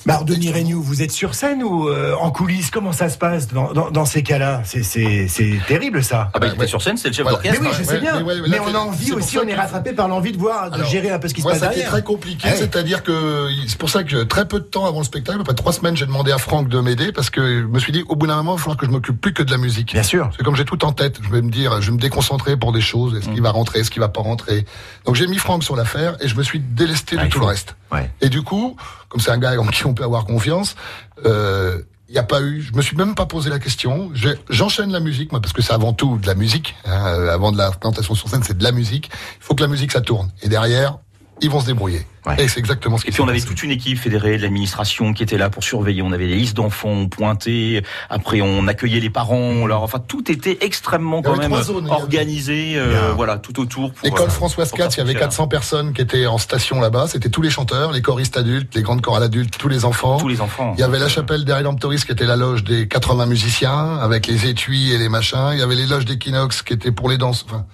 Bah, 0.04 0.14
alors, 0.14 0.24
Denis 0.24 0.50
Regnault, 0.52 0.80
vous 0.80 1.02
êtes 1.02 1.10
sur 1.12 1.34
scène 1.34 1.62
ou 1.62 1.88
euh, 1.88 2.14
en 2.20 2.30
coulisses? 2.30 2.70
Comment 2.70 2.92
ça 2.92 3.08
se 3.08 3.18
passe 3.18 3.48
dans, 3.48 3.72
dans, 3.72 3.90
dans 3.90 4.04
ces 4.04 4.22
cas-là? 4.22 4.62
C'est- 4.64 4.82
C'est 4.82 5.26
c'est 5.28 5.58
terrible 5.66 6.02
ça. 6.02 6.30
Ah 6.34 6.38
bah, 6.38 6.46
il 6.46 6.48
Ouais, 6.50 6.54
était 6.54 6.60
ouais. 6.62 6.66
sur 6.68 6.82
scène, 6.82 6.96
c'est 6.96 7.08
le 7.08 7.14
chef 7.14 7.22
Voilà. 7.24 7.38
Mais 7.42 7.50
d'orchestre. 7.50 7.70
oui, 7.70 7.76
je 7.78 7.84
sais 7.88 7.94
Ouais, 7.94 8.00
bien. 8.00 8.12
mais 8.14 8.20
Mais, 8.22 8.26
ouais, 8.26 8.40
mais 8.42 8.56
là, 8.56 8.62
on 8.64 8.68
a 8.68 8.70
c'est- 8.70 8.76
envie 8.76 9.04
c'est 9.06 9.12
aussi, 9.12 9.38
on 9.38 9.46
est 9.46 9.54
rattrapé 9.54 9.92
par 9.92 10.08
l'envie 10.08 10.32
de 10.32 10.38
voir, 10.38 10.70
de 10.70 10.76
Alors, 10.76 10.88
gérer 10.88 11.10
un 11.10 11.18
peu 11.18 11.28
ce 11.28 11.34
qui 11.34 11.42
se 11.42 11.46
passe 11.46 11.58
ça 11.60 11.68
derrière. 11.68 11.88
très 11.90 12.02
compliqué, 12.02 12.48
Ouais. 12.48 12.56
c'est-à-dire 12.56 13.02
que 13.02 13.48
c'est 13.66 13.78
pour 13.78 13.90
ça 13.90 14.02
que 14.04 14.22
très 14.24 14.46
peu 14.48 14.60
de 14.60 14.64
temps 14.64 14.86
avant 14.86 14.98
le 14.98 15.04
spectacle, 15.04 15.40
après 15.40 15.54
trois 15.54 15.72
semaines, 15.72 15.96
j'ai 15.96 16.06
demandé 16.06 16.32
à 16.32 16.38
Franck 16.38 16.68
de 16.68 16.80
m'aider 16.80 17.12
parce 17.12 17.30
que 17.30 17.60
je 17.62 17.66
me 17.66 17.78
suis 17.78 17.92
dit, 17.92 18.04
au 18.08 18.16
bout 18.16 18.26
d'un 18.26 18.36
moment, 18.36 18.54
il 18.54 18.56
va 18.56 18.62
falloir 18.62 18.76
que 18.76 18.86
je 18.86 18.90
m'occupe 18.90 19.20
plus 19.20 19.32
que 19.34 19.42
de 19.42 19.50
la 19.50 19.58
musique. 19.58 19.92
Bien 19.92 20.02
sûr. 20.02 20.30
C'est 20.36 20.44
comme 20.44 20.56
j'ai 20.56 20.64
tout 20.64 20.84
en 20.84 20.92
tête, 20.92 21.18
je 21.22 21.30
vais 21.30 21.42
me 21.42 21.50
dire, 21.50 21.80
je 21.80 21.86
vais 21.90 21.96
me 21.96 22.00
déconcentrer 22.00 22.56
pour 22.56 22.72
des 22.72 22.80
choses, 22.80 23.16
est-ce 23.16 23.28
Mm. 23.28 23.34
qu'il 23.34 23.42
va 23.42 23.50
rentrer, 23.50 23.80
est-ce 23.80 23.90
qu'il 23.90 24.00
va 24.00 24.08
pas 24.08 24.20
rentrer. 24.20 24.64
Donc 25.04 25.14
j'ai 25.14 25.26
mis 25.26 25.38
Franck 25.38 25.62
sur 25.64 25.76
l'affaire 25.76 26.16
et 26.20 26.28
je 26.28 26.34
me 26.36 26.42
suis 26.42 26.55
délesté 26.58 27.16
Ah, 27.18 27.22
de 27.22 27.26
il 27.28 27.32
tout 27.32 27.40
le 27.40 27.46
reste. 27.46 27.76
Ouais. 27.92 28.10
Et 28.20 28.28
du 28.28 28.42
coup, 28.42 28.76
comme 29.08 29.20
c'est 29.20 29.30
un 29.30 29.38
gars 29.38 29.58
en 29.60 29.66
qui 29.66 29.86
on 29.86 29.94
peut 29.94 30.04
avoir 30.04 30.24
confiance, 30.24 30.76
euh, 31.24 31.80
il 32.08 32.12
n'y 32.12 32.18
a 32.18 32.22
pas 32.22 32.40
eu, 32.40 32.62
je 32.62 32.72
me 32.72 32.82
suis 32.82 32.96
même 32.96 33.14
pas 33.16 33.26
posé 33.26 33.50
la 33.50 33.58
question. 33.58 34.12
J'enchaîne 34.48 34.92
la 34.92 35.00
musique, 35.00 35.32
moi, 35.32 35.40
parce 35.40 35.52
que 35.52 35.60
c'est 35.60 35.72
avant 35.72 35.92
tout 35.92 36.18
de 36.18 36.26
la 36.26 36.34
musique. 36.36 36.76
hein, 36.84 37.28
avant 37.28 37.50
de 37.50 37.58
la 37.58 37.70
présentation 37.72 38.14
sur 38.14 38.28
scène, 38.28 38.42
c'est 38.44 38.56
de 38.56 38.62
la 38.62 38.70
musique. 38.72 39.10
Il 39.40 39.42
faut 39.44 39.54
que 39.56 39.62
la 39.62 39.68
musique 39.68 39.90
ça 39.90 40.00
tourne. 40.00 40.30
Et 40.42 40.48
derrière, 40.48 40.98
ils 41.40 41.50
vont 41.50 41.60
se 41.60 41.66
débrouiller. 41.66 42.06
Ouais. 42.24 42.42
Et 42.42 42.48
c'est 42.48 42.58
exactement 42.58 42.98
ce 42.98 43.04
qui 43.04 43.10
Et 43.10 43.12
puis 43.12 43.20
on 43.20 43.28
avait 43.28 43.40
toute 43.40 43.62
une 43.62 43.70
équipe 43.70 43.98
fédérée 43.98 44.36
de 44.36 44.42
l'administration 44.42 45.12
qui 45.12 45.22
était 45.22 45.38
là 45.38 45.48
pour 45.48 45.62
surveiller. 45.62 46.02
On 46.02 46.12
avait 46.12 46.26
des 46.26 46.34
listes 46.34 46.56
d'enfants 46.56 47.06
pointés. 47.06 47.84
Après, 48.10 48.40
on 48.40 48.66
accueillait 48.66 49.00
les 49.00 49.10
parents. 49.10 49.66
Leur, 49.66 49.82
enfin, 49.82 50.00
tout 50.00 50.30
était 50.30 50.58
extrêmement 50.62 51.22
quand 51.22 51.36
même 51.36 51.54
zones, 51.62 51.88
organisé. 51.88 52.72
euh, 52.76 53.12
voilà, 53.14 53.38
tout 53.38 53.60
autour. 53.60 53.92
Pour, 53.92 54.04
L'école 54.04 54.28
euh, 54.28 54.30
Françoise 54.30 54.72
IV, 54.76 54.86
il 54.90 54.98
y 54.98 55.00
avait 55.00 55.12
faire 55.12 55.20
400 55.20 55.46
personnes 55.46 55.92
qui 55.92 56.02
étaient 56.02 56.26
en 56.26 56.38
station 56.38 56.80
là-bas. 56.80 57.06
C'était 57.08 57.28
tous 57.28 57.42
les 57.42 57.50
chanteurs, 57.50 57.92
les 57.92 58.02
choristes 58.02 58.36
adultes, 58.36 58.74
les 58.74 58.82
grandes 58.82 59.02
chorales 59.02 59.22
adultes, 59.22 59.56
tous 59.56 59.68
les 59.68 59.84
enfants. 59.84 60.16
tous 60.16 60.28
les 60.28 60.40
enfants. 60.40 60.74
Il 60.76 60.80
y 60.80 60.84
avait 60.84 60.98
la 60.98 61.08
chapelle 61.08 61.44
des 61.44 61.52
Rédemptoristes 61.52 62.06
qui 62.06 62.12
était 62.12 62.26
la 62.26 62.36
loge 62.36 62.64
des 62.64 62.88
80 62.88 63.26
musiciens, 63.26 63.98
avec 63.98 64.26
les 64.26 64.46
étuis 64.46 64.92
et 64.92 64.98
les 64.98 65.08
machins. 65.08 65.50
Il 65.52 65.60
y 65.60 65.62
avait 65.62 65.76
les 65.76 65.86
loges 65.86 66.06
d'Equinox 66.06 66.62
qui 66.62 66.72
étaient 66.72 66.92
pour 66.92 67.08
les 67.08 67.18
danses. 67.18 67.44
Enfin, 67.48 67.66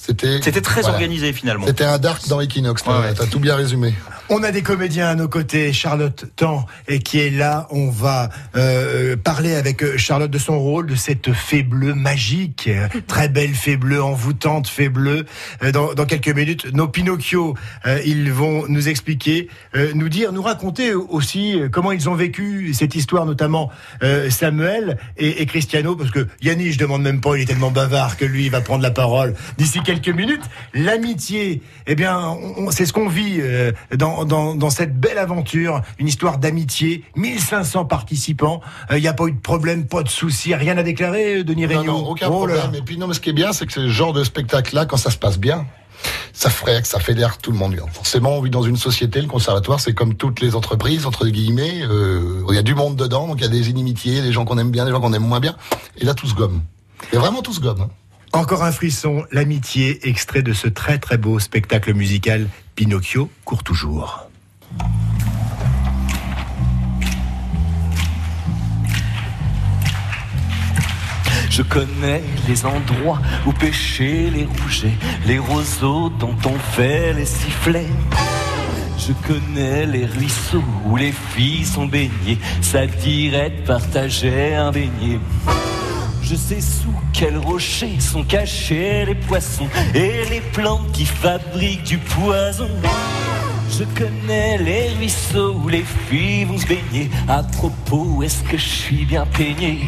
c'était. 0.00 0.60
Très 0.60 0.80
voilà. 0.80 0.94
organisé 0.94 1.32
finalement. 1.32 1.66
C'était 1.66 1.84
un 1.84 1.98
dark 1.98 2.26
dans 2.28 2.40
Equinox. 2.40 2.84
Ouais, 2.86 2.92
ouais. 2.92 3.14
t'as 3.14 3.26
tout 3.26 3.40
bien 3.40 3.54
résumé. 3.54 3.94
On 4.32 4.44
a 4.44 4.52
des 4.52 4.62
comédiens 4.62 5.08
à 5.08 5.16
nos 5.16 5.26
côtés, 5.26 5.72
Charlotte 5.72 6.24
Tan, 6.36 6.64
et 6.86 7.00
qui 7.00 7.18
est 7.18 7.30
là. 7.30 7.66
On 7.70 7.90
va 7.90 8.28
euh, 8.54 9.16
parler 9.16 9.56
avec 9.56 9.82
euh, 9.82 9.98
Charlotte 9.98 10.30
de 10.30 10.38
son 10.38 10.56
rôle, 10.56 10.86
de 10.86 10.94
cette 10.94 11.32
fée 11.32 11.64
bleue 11.64 11.94
magique, 11.94 12.68
euh, 12.68 12.86
très 13.08 13.28
belle 13.28 13.54
fée 13.54 13.76
bleue, 13.76 14.00
envoûtante 14.00 14.68
fée 14.68 14.88
bleue. 14.88 15.26
Euh, 15.64 15.72
Dans, 15.72 15.94
dans 15.94 16.04
quelques 16.06 16.28
minutes, 16.28 16.72
nos 16.72 16.86
Pinocchio, 16.86 17.56
euh, 17.86 18.00
ils 18.06 18.32
vont 18.32 18.66
nous 18.68 18.88
expliquer, 18.88 19.48
euh, 19.74 19.90
nous 19.96 20.08
dire, 20.08 20.32
nous 20.32 20.42
raconter 20.42 20.94
aussi 20.94 21.60
euh, 21.60 21.68
comment 21.68 21.90
ils 21.90 22.08
ont 22.08 22.14
vécu 22.14 22.72
cette 22.72 22.94
histoire, 22.94 23.26
notamment 23.26 23.72
euh, 24.04 24.30
Samuel 24.30 24.96
et, 25.16 25.42
et 25.42 25.46
Cristiano, 25.46 25.96
parce 25.96 26.12
que 26.12 26.28
Yannis, 26.40 26.74
je 26.74 26.78
demande 26.78 27.02
même 27.02 27.20
pas, 27.20 27.34
il 27.34 27.42
est 27.42 27.46
tellement 27.46 27.72
bavard 27.72 28.16
que 28.16 28.26
lui, 28.26 28.44
il 28.44 28.50
va 28.52 28.60
prendre 28.60 28.84
la 28.84 28.92
parole 28.92 29.34
d'ici 29.58 29.80
quelques 29.80 30.08
minutes. 30.08 30.44
L'amitié, 30.72 31.62
eh 31.88 31.96
bien, 31.96 32.36
c'est 32.70 32.86
ce 32.86 32.92
qu'on 32.92 33.08
vit 33.08 33.38
euh, 33.40 33.72
dans, 34.24 34.24
dans, 34.24 34.54
dans 34.54 34.70
cette 34.70 34.98
belle 34.98 35.18
aventure, 35.18 35.82
une 35.98 36.08
histoire 36.08 36.38
d'amitié, 36.38 37.04
1500 37.16 37.84
participants, 37.86 38.60
Euh, 38.90 38.98
il 38.98 39.02
n'y 39.02 39.08
a 39.08 39.12
pas 39.12 39.26
eu 39.26 39.32
de 39.32 39.40
problème, 39.40 39.86
pas 39.86 40.02
de 40.02 40.08
soucis, 40.08 40.54
rien 40.54 40.76
à 40.78 40.82
déclarer, 40.82 41.38
euh, 41.38 41.44
Denis 41.44 41.66
Non, 41.66 41.78
Regnault 41.78 41.92
non, 41.92 42.08
aucun 42.10 42.26
Oh 42.28 42.30
problème. 42.32 42.74
Et 42.74 42.82
puis 42.82 42.96
non, 42.98 43.06
mais 43.06 43.14
ce 43.14 43.20
qui 43.20 43.30
est 43.30 43.34
bien, 43.34 43.52
c'est 43.52 43.66
que 43.66 43.72
ce 43.72 43.88
genre 43.88 44.12
de 44.12 44.24
spectacle-là, 44.24 44.86
quand 44.86 44.96
ça 44.96 45.10
se 45.10 45.16
passe 45.18 45.38
bien, 45.38 45.66
ça 46.32 46.48
ferait, 46.50 46.82
ça 46.84 46.98
fédère 46.98 47.38
tout 47.38 47.52
le 47.52 47.58
monde. 47.58 47.76
Forcément, 47.92 48.30
on 48.36 48.40
vit 48.42 48.50
dans 48.50 48.62
une 48.62 48.76
société, 48.76 49.20
le 49.20 49.26
conservatoire, 49.28 49.80
c'est 49.80 49.92
comme 49.94 50.14
toutes 50.14 50.40
les 50.40 50.54
entreprises, 50.54 51.04
entre 51.06 51.26
guillemets. 51.26 51.82
euh, 51.82 52.42
Il 52.48 52.54
y 52.54 52.58
a 52.58 52.62
du 52.62 52.74
monde 52.74 52.96
dedans, 52.96 53.26
donc 53.26 53.36
il 53.38 53.42
y 53.42 53.46
a 53.46 53.50
des 53.50 53.68
inimitiés, 53.68 54.22
des 54.22 54.32
gens 54.32 54.44
qu'on 54.44 54.56
aime 54.58 54.70
bien, 54.70 54.84
des 54.86 54.90
gens 54.92 55.00
qu'on 55.00 55.12
aime 55.12 55.26
moins 55.26 55.40
bien. 55.40 55.56
Et 55.98 56.04
là, 56.04 56.14
tout 56.14 56.26
se 56.26 56.34
gomme. 56.34 56.62
Et 57.12 57.16
vraiment, 57.16 57.42
tout 57.42 57.52
se 57.52 57.60
gomme. 57.60 57.82
hein. 57.82 57.88
Encore 58.32 58.62
un 58.62 58.70
frisson, 58.72 59.24
l'amitié, 59.32 60.08
extrait 60.08 60.42
de 60.42 60.52
ce 60.52 60.68
très 60.68 60.98
très 60.98 61.18
beau 61.18 61.38
spectacle 61.40 61.92
musical 61.94 62.46
Pinocchio 62.80 63.28
court 63.44 63.62
toujours. 63.62 64.30
Je 71.50 71.60
connais 71.60 72.22
les 72.48 72.64
endroits 72.64 73.20
où 73.44 73.52
pêcher 73.52 74.30
les 74.30 74.46
rougets, 74.46 74.96
les 75.26 75.38
roseaux 75.38 76.08
dont 76.08 76.34
on 76.46 76.58
fait 76.74 77.12
les 77.12 77.26
sifflets. 77.26 77.84
Je 78.96 79.12
connais 79.28 79.84
les 79.84 80.06
ruisseaux 80.06 80.64
où 80.86 80.96
les 80.96 81.12
filles 81.12 81.66
sont 81.66 81.84
baignées, 81.84 82.38
ça 82.62 82.86
dirait 82.86 83.50
de 83.50 83.66
partager 83.66 84.54
un 84.54 84.70
beignet. 84.70 85.20
Je 86.30 86.36
sais 86.36 86.60
sous 86.60 86.94
quels 87.12 87.38
rochers 87.38 87.98
sont 87.98 88.22
cachés 88.22 89.04
les 89.04 89.16
poissons 89.16 89.66
et 89.96 90.24
les 90.30 90.40
plantes 90.52 90.92
qui 90.92 91.04
fabriquent 91.04 91.82
du 91.82 91.98
poison. 91.98 92.68
Je 93.68 93.82
connais 93.98 94.56
les 94.58 94.90
ruisseaux 94.90 95.54
où 95.54 95.66
les 95.66 95.82
filles 96.08 96.44
vont 96.44 96.56
se 96.56 96.68
baigner. 96.68 97.10
À 97.26 97.42
propos, 97.42 98.22
est-ce 98.22 98.44
que 98.44 98.56
je 98.56 98.64
suis 98.64 99.04
bien 99.06 99.26
peigné 99.26 99.80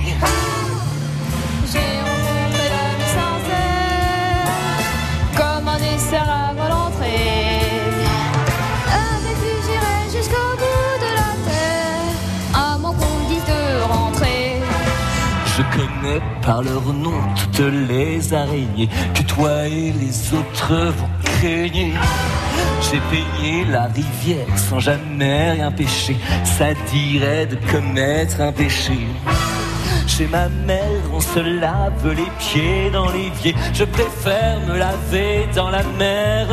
Par 16.42 16.62
leur 16.62 16.82
nom 16.92 17.20
toutes 17.36 17.72
les 17.88 18.34
araignées 18.34 18.88
que 19.14 19.22
toi 19.22 19.66
et 19.66 19.92
les 19.92 20.34
autres 20.34 20.92
vous 20.96 21.08
craignez. 21.24 21.94
J'ai 22.80 23.00
peigné 23.10 23.64
la 23.64 23.84
rivière 23.84 24.58
sans 24.58 24.80
jamais 24.80 25.52
rien 25.52 25.70
pêcher. 25.70 26.16
Ça 26.44 26.74
dirait 26.90 27.46
de 27.46 27.56
commettre 27.70 28.40
un 28.40 28.52
péché. 28.52 28.98
Chez 30.06 30.26
ma 30.26 30.48
mère, 30.48 31.02
on 31.12 31.20
se 31.20 31.38
lave 31.38 32.08
les 32.08 32.30
pieds 32.38 32.90
dans 32.92 33.10
l'évier. 33.10 33.54
Je 33.72 33.84
préfère 33.84 34.60
me 34.66 34.76
laver 34.76 35.48
dans 35.54 35.70
la 35.70 35.82
mer. 35.98 36.48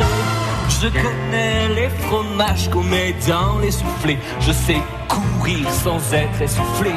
Je 0.80 0.88
connais 0.88 1.68
les 1.74 1.88
fromages 2.06 2.70
qu'on 2.70 2.84
met 2.84 3.14
dans 3.28 3.58
les 3.58 3.70
soufflets. 3.70 4.18
Je 4.40 4.52
sais 4.52 4.80
courir 5.08 5.68
sans 5.70 6.00
être 6.14 6.40
essoufflé. 6.40 6.92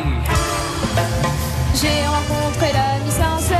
J'ai 1.76 2.06
rencontré 2.06 2.72
l'ami 2.72 3.10
sincère, 3.10 3.58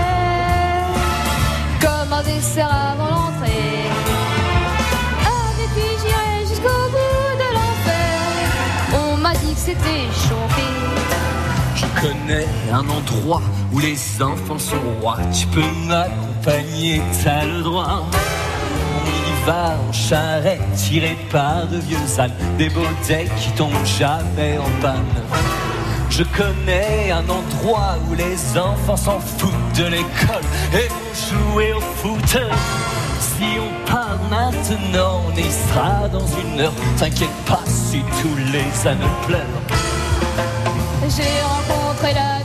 comme 1.82 2.14
un 2.14 2.24
dessert 2.24 2.70
avant 2.72 3.10
l'entrée. 3.10 3.90
Avec 5.20 5.70
lui 5.76 5.98
j'irai 6.00 6.48
jusqu'au 6.48 6.90
bout 6.94 7.34
de 7.42 7.48
l'enfer? 7.56 8.14
On 8.94 9.18
m'a 9.18 9.34
dit 9.34 9.54
que 9.54 9.60
c'était 9.60 10.08
chauffé. 10.14 10.64
Je 11.76 11.86
connais 12.00 12.48
un 12.72 12.88
endroit 12.88 13.42
où 13.74 13.80
les 13.80 13.98
enfants 14.22 14.60
sont 14.60 14.76
rois. 15.02 15.18
Tu 15.38 15.48
peux 15.48 15.72
m'accompagner, 15.88 17.02
t'as 17.24 17.46
le 17.46 17.64
droit. 17.64 18.04
On 18.96 19.06
y 19.08 19.46
va 19.48 19.76
en 19.90 19.92
charrette, 19.92 20.62
tiré 20.76 21.18
par 21.32 21.68
de 21.68 21.78
vieux 21.78 22.20
ânes, 22.20 22.32
des 22.60 22.70
beautés 22.70 23.28
qui 23.38 23.50
tombent 23.54 23.86
jamais 23.86 24.60
en 24.60 24.82
panne. 24.82 25.24
Je 26.16 26.22
connais 26.22 27.10
un 27.10 27.28
endroit 27.28 27.96
où 28.08 28.14
les 28.14 28.56
enfants 28.56 28.96
s'en 28.96 29.20
foutent 29.20 29.52
de 29.76 29.86
l'école 29.86 30.44
et 30.72 30.88
vont 30.88 31.52
jouer 31.52 31.74
au 31.74 31.80
foot. 31.80 32.38
Si 33.20 33.58
on 33.58 33.92
part 33.92 34.20
maintenant, 34.30 35.22
on 35.28 35.36
y 35.36 35.50
sera 35.50 36.08
dans 36.10 36.28
une 36.28 36.60
heure. 36.60 36.74
T'inquiète 36.98 37.30
pas 37.48 37.64
si 37.66 38.04
tous 38.22 38.36
les 38.52 38.88
ânes 38.88 39.10
pleurent. 39.26 39.42
J'ai 41.10 41.42
rencontré 41.42 42.14
l'ami 42.14 42.43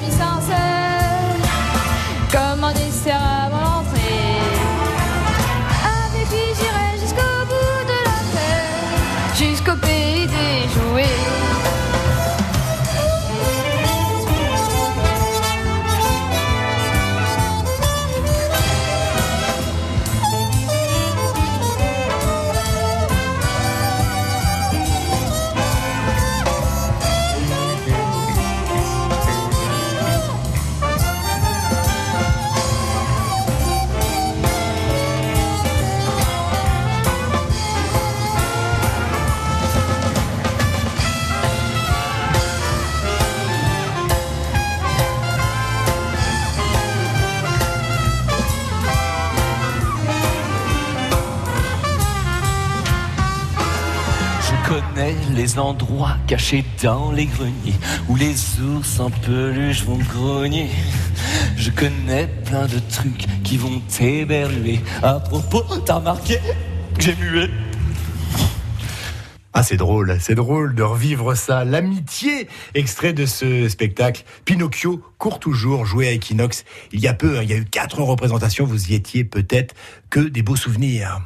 les 55.38 55.56
endroits 55.60 56.16
cachés 56.26 56.64
dans 56.82 57.12
les 57.12 57.26
greniers 57.26 57.76
où 58.08 58.16
les 58.16 58.34
ours 58.60 58.98
en 58.98 59.08
peluche 59.08 59.84
vont 59.84 59.98
grogner. 59.98 60.68
Je 61.56 61.70
connais 61.70 62.26
plein 62.44 62.66
de 62.66 62.80
trucs 62.90 63.24
qui 63.44 63.56
vont 63.56 63.80
t'héberger. 63.88 64.80
À 65.00 65.20
propos, 65.20 65.62
t'as 65.86 65.94
remarqué? 65.94 66.40
Que 66.96 67.02
j'ai 67.02 67.14
mué 67.14 67.48
Ah, 69.52 69.62
c'est 69.62 69.76
drôle, 69.76 70.16
c'est 70.20 70.34
drôle 70.34 70.74
de 70.74 70.82
revivre 70.82 71.36
ça. 71.36 71.64
L'amitié, 71.64 72.48
extrait 72.74 73.12
de 73.12 73.24
ce 73.24 73.68
spectacle. 73.68 74.24
Pinocchio 74.44 75.00
court 75.18 75.38
toujours, 75.38 75.86
joué 75.86 76.08
à 76.08 76.12
Equinox. 76.14 76.64
Il 76.90 76.98
y 76.98 77.06
a 77.06 77.14
peu, 77.14 77.38
hein, 77.38 77.42
il 77.44 77.50
y 77.50 77.52
a 77.52 77.58
eu 77.58 77.64
quatre 77.64 78.02
représentations, 78.02 78.64
vous 78.64 78.90
y 78.90 78.94
étiez 78.94 79.22
peut-être 79.22 79.76
que 80.10 80.18
des 80.18 80.42
beaux 80.42 80.56
souvenirs. 80.56 81.20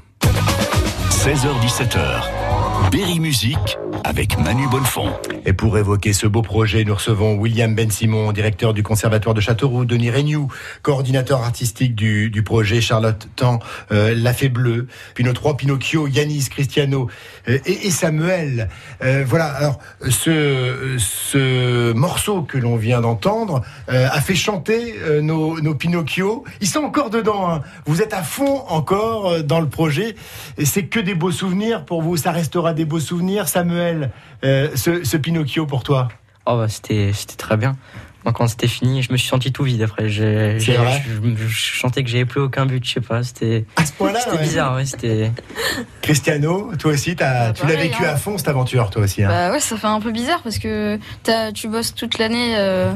16h-17h. 1.09 2.42
Berry 2.91 3.21
Musique 3.21 3.79
avec 4.05 4.39
Manu 4.39 4.69
Bonnefond. 4.69 5.13
Et 5.45 5.53
pour 5.53 5.79
évoquer 5.79 6.13
ce 6.13 6.27
beau 6.27 6.43
projet, 6.43 6.85
nous 6.85 6.95
recevons 6.95 7.35
William 7.35 7.75
Ben 7.75 7.91
Simon, 7.91 8.33
directeur 8.33 8.75
du 8.75 8.83
Conservatoire 8.83 9.35
de 9.35 9.41
Châteauroux, 9.41 9.85
Denis 9.85 10.11
Regnoux, 10.11 10.49
coordinateur 10.83 11.43
artistique 11.43 11.95
du, 11.95 12.31
du 12.31 12.43
projet, 12.43 12.81
Charlotte 12.81 13.29
Tan, 13.37 13.59
euh, 13.91 14.15
La 14.17 14.33
Fée 14.33 14.49
Bleue, 14.49 14.87
puis 15.15 15.25
nos 15.25 15.33
trois 15.33 15.57
Pinocchio, 15.57 16.07
Yanis, 16.09 16.49
Cristiano 16.51 17.09
euh, 17.49 17.59
et, 17.65 17.91
Samuel. 17.91 18.69
Euh, 19.03 19.25
voilà, 19.27 19.47
alors 19.47 19.79
ce, 20.09 20.97
ce 20.99 21.93
morceau 21.93 22.43
que 22.43 22.59
l'on 22.59 22.77
vient 22.77 23.01
d'entendre 23.01 23.63
a 23.89 24.21
fait 24.21 24.35
chanter 24.35 24.95
nos, 25.21 25.61
nos 25.61 25.75
Pinocchio. 25.75 26.45
Ils 26.61 26.69
sont 26.69 26.81
encore 26.81 27.11
dedans, 27.11 27.51
hein. 27.51 27.63
vous 27.87 28.01
êtes 28.01 28.15
à 28.15 28.23
fond 28.23 28.65
encore 28.69 29.43
dans 29.43 29.61
le 29.61 29.69
projet. 29.69 30.15
Et 30.59 30.65
C'est 30.65 30.87
que 30.87 31.01
des 31.01 31.15
beaux 31.15 31.31
souvenirs 31.31 31.85
pour 31.85 32.03
vous, 32.03 32.17
ça 32.17 32.33
restera 32.33 32.72
des 32.73 32.85
beaux 32.85 33.01
souvenirs. 33.01 33.49
Samuel, 33.49 34.11
euh, 34.45 34.69
ce, 34.75 35.05
ce 35.05 35.17
Pinocchio 35.17 35.67
pour 35.67 35.83
toi 35.83 36.09
Oh 36.47 36.57
bah 36.57 36.69
c'était 36.69 37.13
c'était 37.15 37.37
très 37.37 37.57
bien. 37.57 37.77
Moi 38.25 38.33
quand 38.33 38.47
c'était 38.47 38.69
fini, 38.69 39.03
je 39.03 39.11
me 39.13 39.17
suis 39.17 39.29
senti 39.29 39.53
tout 39.53 39.65
vide 39.65 39.83
après. 39.83 40.09
J'ai- 40.09 40.59
C'est 40.59 40.73
j'ai- 40.73 40.77
vrai 40.77 41.03
je, 41.07 41.47
je 41.47 41.79
sentais 41.79 42.03
que 42.05 42.11
j'avais 42.11 42.25
plus 42.25 42.41
aucun 42.41 42.67
but, 42.67 42.85
je 42.85 42.95
sais 42.95 43.01
pas. 43.01 43.23
C'était 43.23 43.65
point-là, 43.99 44.21
c'était 44.21 44.37
ouais. 44.37 44.43
bizarre, 44.43 44.77
ouais. 44.77 44.85
C'était 44.85 45.31
Cristiano, 46.03 46.71
toi 46.79 46.93
aussi, 46.93 47.17
t'as- 47.17 47.53
tu 47.53 47.67
l'as 47.67 47.77
vécu 47.77 48.05
hein. 48.05 48.11
à 48.11 48.17
fond 48.17 48.39
cette 48.39 48.49
aventure, 48.49 48.91
toi 48.91 49.03
aussi. 49.03 49.23
hein. 49.25 49.29
Bah 49.29 49.51
ouais, 49.53 49.61
ça 49.61 49.77
fait 49.77 49.87
un 49.87 50.01
peu 50.01 50.11
bizarre 50.13 50.41
parce 50.43 50.59
que 50.59 50.99
tu 51.55 51.69
bosses 51.69 51.95
toute 51.95 52.19
l'année 52.19 52.55
euh, 52.57 52.93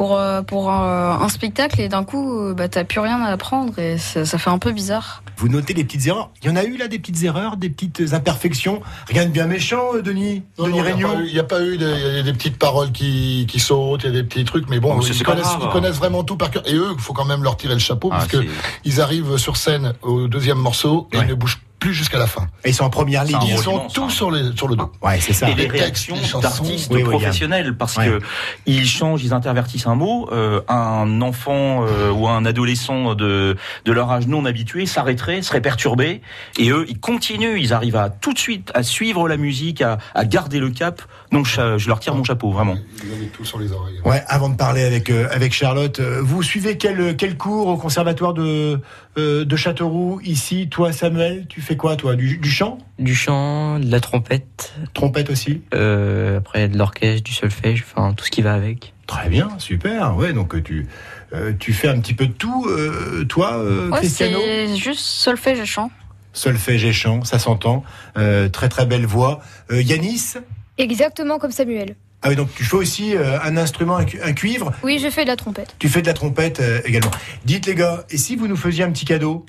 pour, 0.00 0.16
euh, 0.16 0.40
pour 0.40 0.72
euh, 0.72 1.10
un 1.12 1.28
spectacle 1.28 1.78
et 1.78 1.90
d'un 1.90 2.04
coup, 2.04 2.38
euh, 2.40 2.54
bah, 2.54 2.70
t'as 2.70 2.84
plus 2.84 3.00
rien 3.00 3.20
à 3.20 3.26
apprendre 3.32 3.78
et 3.78 3.98
ça, 3.98 4.24
ça 4.24 4.38
fait 4.38 4.48
un 4.48 4.56
peu 4.56 4.72
bizarre. 4.72 5.22
Vous 5.36 5.50
notez 5.50 5.74
les 5.74 5.84
petites 5.84 6.06
erreurs. 6.06 6.30
Il 6.42 6.48
y 6.48 6.50
en 6.50 6.56
a 6.56 6.64
eu 6.64 6.78
là 6.78 6.88
des 6.88 6.98
petites 6.98 7.22
erreurs, 7.22 7.58
des 7.58 7.68
petites 7.68 8.14
imperfections. 8.14 8.80
Rien 9.08 9.26
de 9.26 9.30
bien 9.30 9.44
méchant, 9.46 9.92
Denis. 10.02 10.42
Non, 10.58 10.68
Denis 10.68 10.78
non, 10.78 10.84
il 10.86 10.86
n'y 10.86 10.92
Regnault. 10.92 11.08
a, 11.10 11.12
pas 11.12 11.20
eu- 11.20 11.26
il 11.26 11.34
y 11.34 11.38
a 11.38 11.44
pas 11.44 11.60
eu, 11.62 11.76
des- 11.76 11.84
il 12.12 12.16
y 12.16 12.18
a 12.18 12.22
des 12.22 12.32
petites 12.32 12.56
paroles 12.58 12.92
qui, 12.92 13.44
qui 13.46 13.60
sautent, 13.60 14.04
il 14.04 14.06
y 14.06 14.08
a 14.08 14.22
des 14.22 14.24
petits 14.26 14.44
trucs, 14.46 14.70
mais 14.70 14.80
bon, 14.80 14.98
ils, 15.02 15.18
pas 15.18 15.32
connaissent, 15.32 15.44
grave. 15.44 15.60
ils 15.64 15.68
connaissent 15.70 15.96
vraiment 15.98 16.24
tout 16.24 16.38
par 16.38 16.50
cœur. 16.50 16.62
Et 16.66 16.74
eux, 16.74 16.92
il 16.94 16.98
faut 16.98 17.12
quand 17.12 17.26
même 17.26 17.42
leur 17.44 17.58
tirer 17.58 17.74
le 17.74 17.80
chapeau, 17.80 18.08
Ah, 18.10 18.16
parce 18.20 18.28
que 18.28 18.40
c'est- 18.40 18.48
ils 18.86 19.02
arrivent 19.02 19.36
sur 19.36 19.58
scène 19.58 19.92
au 20.00 20.28
deuxième 20.28 20.56
morceau 20.58 21.08
et 21.12 21.18
Ouais. 21.18 21.24
ils 21.26 21.28
ne 21.28 21.34
bougent 21.34 21.60
plus 21.80 21.92
jusqu'à 21.94 22.18
la 22.18 22.26
fin. 22.28 22.46
Et 22.64 22.68
ils 22.70 22.74
sont 22.74 22.84
en 22.84 22.90
première 22.90 23.24
ligne. 23.24 23.38
Ils 23.48 23.58
sont 23.58 23.72
immense, 23.72 23.92
tous 23.94 24.04
hein. 24.04 24.08
sur, 24.10 24.30
les, 24.30 24.54
sur 24.54 24.68
le 24.68 24.76
dos. 24.76 24.92
Ouais, 25.02 25.18
c'est 25.18 25.32
ça. 25.32 25.48
et 25.50 25.54
les 25.54 25.66
réactions 25.66 26.14
d'artistes 26.40 26.92
Oui, 26.94 27.02
professionnels 27.02 27.76
parce 27.76 27.96
Ouais. 27.96 28.06
que 28.06 28.20
ils 28.66 28.86
changent, 28.86 29.24
ils 29.24 29.32
intervertissent 29.34 29.86
un 29.88 29.94
mot. 29.96 30.28
euh, 30.30 30.60
un 30.68 31.20
enfant 31.22 31.84
euh, 31.86 32.10
ou 32.12 32.28
un 32.28 32.44
adolescent 32.44 33.14
de 33.14 33.56
de 33.84 33.92
leur 33.92 34.10
âge 34.10 34.26
non 34.26 34.44
habitué 34.44 34.86
s'arrêterait, 34.86 35.42
serait 35.42 35.60
perturbé, 35.62 36.20
et 36.58 36.70
eux 36.70 36.84
ils 36.88 37.00
continuent, 37.00 37.58
ils 37.58 37.72
arrivent 37.72 37.96
à 37.96 38.10
tout 38.10 38.32
de 38.32 38.38
suite 38.38 38.70
à 38.74 38.82
suivre 38.82 39.28
la 39.28 39.36
musique, 39.38 39.80
à, 39.82 39.98
à 40.14 40.24
garder 40.24 40.58
le 40.60 40.70
cap. 40.70 41.02
Donc 41.32 41.46
je, 41.46 41.78
je 41.78 41.88
leur 41.88 42.00
tire 42.00 42.14
mon 42.14 42.24
chapeau 42.24 42.50
vraiment. 42.50 42.76
Ils 43.04 43.12
avaient 43.12 43.26
tout 43.26 43.44
sur 43.44 43.58
les 43.58 43.72
oreilles. 43.72 44.00
Ouais, 44.04 44.22
avant 44.28 44.48
de 44.50 44.56
parler 44.56 44.82
avec 44.84 45.08
euh, 45.10 45.28
avec 45.32 45.52
Charlotte, 45.54 45.98
euh, 46.00 46.20
vous 46.22 46.42
suivez 46.42 46.76
quel 46.76 47.16
quel 47.16 47.36
cours 47.38 47.68
au 47.68 47.76
conservatoire 47.76 48.34
de 48.34 48.80
euh, 49.18 49.44
de 49.44 49.56
Châteauroux 49.56 50.20
ici 50.22 50.68
Toi, 50.70 50.92
Samuel, 50.92 51.46
tu 51.48 51.60
fais 51.60 51.76
quoi, 51.76 51.96
toi? 51.96 52.16
Du, 52.16 52.38
du 52.38 52.50
chant, 52.50 52.78
du 52.98 53.14
chant, 53.14 53.78
de 53.78 53.90
la 53.90 54.00
trompette, 54.00 54.74
trompette 54.94 55.30
aussi? 55.30 55.62
Euh, 55.74 56.38
après 56.38 56.68
de 56.68 56.78
l'orchestre, 56.78 57.24
du 57.24 57.32
solfège, 57.32 57.84
enfin 57.90 58.12
tout 58.14 58.24
ce 58.24 58.30
qui 58.30 58.42
va 58.42 58.54
avec. 58.54 58.92
Très 59.06 59.28
bien, 59.28 59.48
super. 59.58 60.16
Ouais, 60.16 60.32
donc 60.32 60.54
euh, 60.54 60.62
tu 60.62 60.86
euh, 61.32 61.52
tu 61.58 61.72
fais 61.72 61.88
un 61.88 61.98
petit 62.00 62.14
peu 62.14 62.26
de 62.26 62.32
tout, 62.32 62.66
euh, 62.68 63.24
toi, 63.24 63.54
euh, 63.58 63.90
Ouais, 63.90 63.98
Cristiano? 63.98 64.38
c'est 64.44 64.76
juste 64.76 65.00
solfège 65.00 65.58
et 65.60 65.66
chant. 65.66 65.90
Solfège 66.32 66.84
et 66.84 66.92
chant, 66.92 67.24
ça 67.24 67.38
s'entend. 67.40 67.82
Euh, 68.16 68.48
très 68.48 68.68
très 68.68 68.86
belle 68.86 69.06
voix. 69.06 69.40
Euh, 69.72 69.82
Yanis? 69.82 70.34
Exactement 70.78 71.38
comme 71.38 71.50
Samuel. 71.50 71.96
Ah 72.22 72.28
oui, 72.28 72.36
donc 72.36 72.52
tu 72.54 72.64
fais 72.64 72.76
aussi 72.76 73.16
euh, 73.16 73.38
un 73.42 73.56
instrument, 73.56 73.96
un, 73.96 74.04
cu- 74.04 74.20
un 74.22 74.32
cuivre. 74.32 74.72
Oui, 74.82 74.98
je 75.02 75.08
fais 75.08 75.22
de 75.24 75.28
la 75.28 75.36
trompette. 75.36 75.74
Tu 75.78 75.88
fais 75.88 76.02
de 76.02 76.06
la 76.06 76.12
trompette 76.12 76.60
euh, 76.60 76.80
également. 76.84 77.10
Dites 77.46 77.66
les 77.66 77.74
gars, 77.74 78.04
et 78.10 78.18
si 78.18 78.36
vous 78.36 78.46
nous 78.46 78.56
faisiez 78.56 78.84
un 78.84 78.90
petit 78.90 79.06
cadeau? 79.06 79.46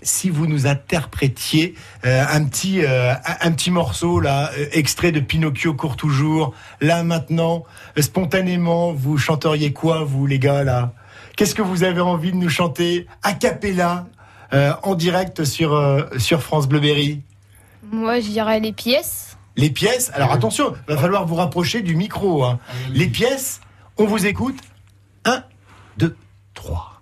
Si 0.00 0.30
vous 0.30 0.46
nous 0.46 0.66
interprétiez 0.66 1.74
euh, 2.06 2.24
un 2.30 2.44
petit 2.46 2.82
euh, 2.82 3.12
un, 3.42 3.52
petit 3.52 3.70
morceau 3.70 4.20
là 4.20 4.50
euh, 4.56 4.66
extrait 4.72 5.12
de 5.12 5.20
Pinocchio 5.20 5.74
court 5.74 5.96
toujours 5.96 6.54
là 6.80 7.02
maintenant 7.02 7.64
euh, 7.98 8.00
spontanément 8.02 8.94
vous 8.94 9.18
chanteriez 9.18 9.74
quoi 9.74 10.02
vous 10.04 10.24
les 10.26 10.38
gars 10.38 10.64
là? 10.64 10.94
Qu'est-ce 11.36 11.54
que 11.54 11.60
vous 11.60 11.84
avez 11.84 12.00
envie 12.00 12.30
de 12.32 12.36
nous 12.36 12.48
chanter 12.48 13.06
a 13.22 13.34
cappella 13.34 14.06
euh, 14.54 14.72
en 14.82 14.94
direct 14.94 15.44
sur 15.44 15.74
euh, 15.74 16.04
sur 16.16 16.42
France 16.42 16.68
Bleu 16.68 16.80
Berry? 16.80 17.20
Moi, 17.92 18.20
je 18.20 18.28
dirais 18.28 18.60
les 18.60 18.72
pièces. 18.72 19.35
Les 19.56 19.70
pièces 19.70 20.10
alors 20.14 20.32
attention 20.32 20.74
va 20.86 20.96
falloir 20.96 21.26
vous 21.26 21.34
rapprocher 21.34 21.82
du 21.82 21.96
micro 21.96 22.44
hein. 22.44 22.58
les 22.92 23.06
pièces 23.06 23.60
on 23.98 24.04
vous 24.04 24.26
écoute 24.26 24.58
un 25.24 25.42
deux 25.96 26.16
trois 26.54 27.00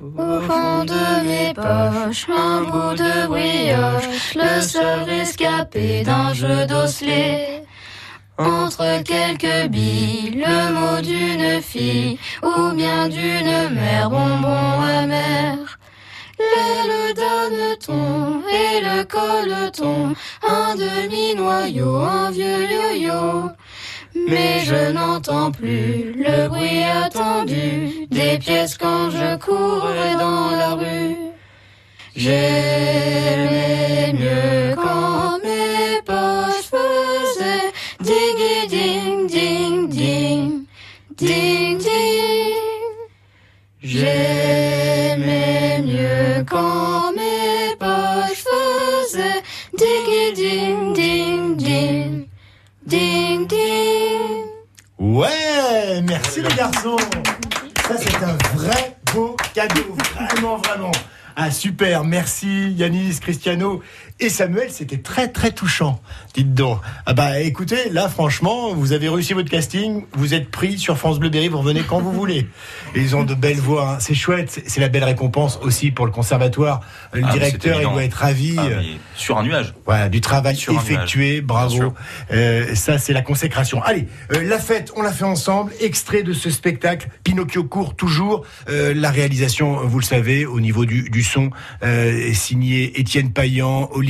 Au 0.00 0.40
fond 0.40 0.84
de 0.84 1.26
mes 1.26 1.52
poches, 1.54 2.26
un 2.28 2.62
bout 2.62 2.94
de 2.94 3.26
brioche, 3.26 4.34
le 4.36 4.62
seul 4.62 5.02
rescapé 5.02 6.04
d'un 6.04 6.32
jeu 6.34 6.66
d'osselets. 6.66 7.64
entre 8.38 9.02
quelques 9.02 9.68
billes, 9.68 10.44
le 10.46 10.72
mot 10.72 11.00
d'une 11.02 11.60
fille 11.60 12.18
ou 12.44 12.72
bien 12.76 13.08
d'une 13.08 13.74
mère 13.74 14.10
bonbon 14.10 14.80
amer. 14.82 15.78
L'aile 16.38 17.14
d'âneton 17.14 18.42
et 18.48 18.80
le 18.80 19.04
colleton, 19.04 20.14
un 20.46 20.74
demi-noyau, 20.76 21.96
un 21.96 22.30
vieux 22.30 22.64
yo-yo. 22.70 23.50
Mais 24.28 24.60
je 24.64 24.92
n'entends 24.92 25.50
plus 25.50 26.14
le 26.16 26.48
bruit 26.48 26.84
attendu 26.84 28.06
des 28.10 28.38
pièces 28.38 28.78
quand 28.78 29.10
je 29.10 29.36
courais 29.36 30.14
dans 30.14 30.50
la 30.50 30.74
rue. 30.74 31.16
J'aimais 32.16 34.12
mieux 34.12 34.74
quand 34.76 35.38
mes 35.44 36.00
poches 36.04 36.70
faisaient 36.70 37.72
ding 38.00 38.68
ding 38.68 39.28
ding 39.28 39.88
ding 39.88 40.66
ding 41.16 41.78
ding. 41.78 41.88
Mieux 43.82 44.77
quand 46.44 47.12
mes 47.12 47.74
poches 47.78 48.44
faisaient 48.44 49.42
ding 49.76 50.34
ding 50.34 50.94
ding 50.94 51.56
ding 51.56 52.28
ding 52.86 53.46
ding. 53.46 54.44
Ouais, 54.98 56.00
merci 56.02 56.42
les 56.42 56.54
garçons. 56.54 56.96
Ça 57.86 57.96
c'est 57.96 58.16
un 58.22 58.36
vrai 58.56 58.96
beau 59.14 59.36
cadeau, 59.54 59.96
vraiment, 60.14 60.56
vraiment. 60.58 60.92
Ah 61.36 61.50
super, 61.50 62.04
merci 62.04 62.72
Yanis, 62.72 63.20
Cristiano 63.20 63.80
et 64.20 64.28
Samuel, 64.28 64.70
c'était 64.70 64.98
très 64.98 65.28
très 65.28 65.52
touchant. 65.52 66.00
Dites 66.34 66.52
donc. 66.54 66.80
Ah 67.06 67.14
bah 67.14 67.40
écoutez, 67.40 67.88
là 67.90 68.08
franchement, 68.08 68.74
vous 68.74 68.92
avez 68.92 69.08
réussi 69.08 69.32
votre 69.32 69.50
casting, 69.50 70.04
vous 70.12 70.34
êtes 70.34 70.50
pris 70.50 70.76
sur 70.78 70.98
France 70.98 71.18
Bleu 71.20 71.28
Berry, 71.28 71.48
vous 71.48 71.58
revenez 71.58 71.82
quand 71.82 72.00
vous 72.00 72.12
voulez. 72.12 72.48
Et 72.94 73.00
ils 73.00 73.14
ont 73.16 73.22
de 73.24 73.34
belles 73.34 73.60
voix, 73.60 73.92
hein. 73.92 73.96
c'est 74.00 74.14
chouette, 74.14 74.62
c'est- 74.66 74.80
la 74.80 74.88
belle 74.88 75.04
récompense 75.04 75.58
aussi 75.62 75.90
pour 75.90 76.06
le 76.06 76.12
conservatoire. 76.12 76.80
Le 77.12 77.22
Ah, 77.24 77.28
c'est 77.32 77.38
directeur, 77.38 77.80
il 77.80 77.88
doit 77.88 78.04
être 78.04 78.14
ravi. 78.14 78.54
Ah, 78.58 78.66
euh, 78.66 78.82
sur 79.14 79.38
un 79.38 79.42
nuage. 79.44 79.74
voilà, 79.86 80.08
du 80.08 80.20
travail 80.20 80.56
Sur 80.56 80.74
effectué, 80.74 81.40
bravo. 81.40 81.94
Euh, 82.32 82.74
ça, 82.74 82.98
c'est 82.98 83.12
la 83.12 83.22
consécration. 83.22 83.82
Allez, 83.82 84.06
euh, 84.32 84.42
la 84.42 84.58
fête, 84.58 84.92
on 84.96 85.02
l'a 85.02 85.12
fait 85.12 85.24
ensemble. 85.24 85.72
Extrait 85.80 86.22
de 86.22 86.32
ce 86.32 86.50
spectacle, 86.50 87.08
Pinocchio 87.24 87.64
court 87.64 87.94
toujours. 87.96 88.44
Euh, 88.68 88.94
la 88.94 89.10
réalisation, 89.10 89.76
vous 89.86 89.98
le 89.98 90.04
savez, 90.04 90.46
au 90.46 90.60
niveau 90.60 90.84
du, 90.86 91.08
du 91.10 91.22
son, 91.22 91.50
signé 92.32 92.98
Étienne 93.00 93.32
Payan, 93.32 93.88
Olivier 93.92 94.07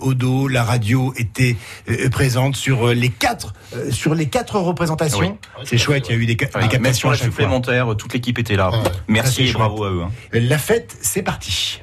Odo. 0.00 0.48
La 0.48 0.64
radio 0.64 1.12
était 1.16 1.56
euh, 1.88 2.08
présente 2.10 2.56
sur 2.56 2.88
euh, 2.88 2.94
les 2.94 3.08
quatre, 3.08 3.54
euh, 3.74 3.90
sur 3.90 4.14
les 4.14 4.26
quatre 4.26 4.58
représentations. 4.58 5.38
C'est 5.64 5.78
chouette, 5.78 6.06
il 6.08 6.12
y 6.12 6.18
a 6.18 6.18
eu 6.18 6.26
des, 6.26 6.36
Voilà, 6.52 6.66
des 6.66 6.72
captations 6.72 6.98
sur 7.00 7.08
à 7.08 7.12
la 7.12 7.16
chaque 7.18 7.26
fois. 7.26 7.32
supplémentaire, 7.32 7.96
toute 7.96 8.12
l'équipe 8.14 8.38
était 8.38 8.56
là. 8.56 8.70
Ça, 8.72 8.92
Merci 9.08 9.48
et 9.48 9.52
bravo 9.52 9.84
à 9.84 9.90
eux. 9.90 10.02
hein. 10.02 10.10
La 10.32 10.58
fête, 10.58 10.96
c'est 11.00 11.22
parti. 11.22 11.82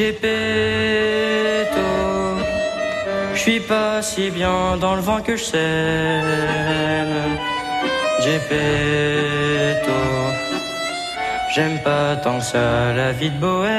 Gepetto, 0.00 1.90
je 3.34 3.38
suis 3.38 3.60
pas 3.60 4.00
si 4.00 4.30
bien 4.30 4.78
dans 4.78 4.94
le 4.94 5.02
vent 5.02 5.20
que 5.20 5.36
je 5.36 5.44
sème. 5.44 7.16
Gepetto, 8.24 10.00
j'aime 11.54 11.78
pas 11.84 12.16
tant 12.16 12.40
ça 12.40 12.94
la 12.96 13.12
vie 13.12 13.28
de 13.28 13.40
bohème. 13.46 13.70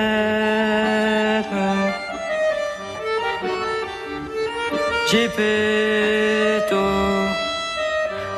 Gepetto, 5.12 6.84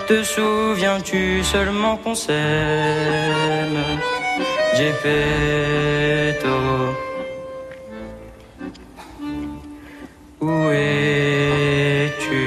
te 0.07 0.23
souviens-tu 0.23 1.43
seulement 1.43 1.97
qu'on 1.97 2.15
s'aime? 2.15 3.77
Gepetto. 4.77 6.53
Où 10.43 10.69
es-tu? 10.71 12.43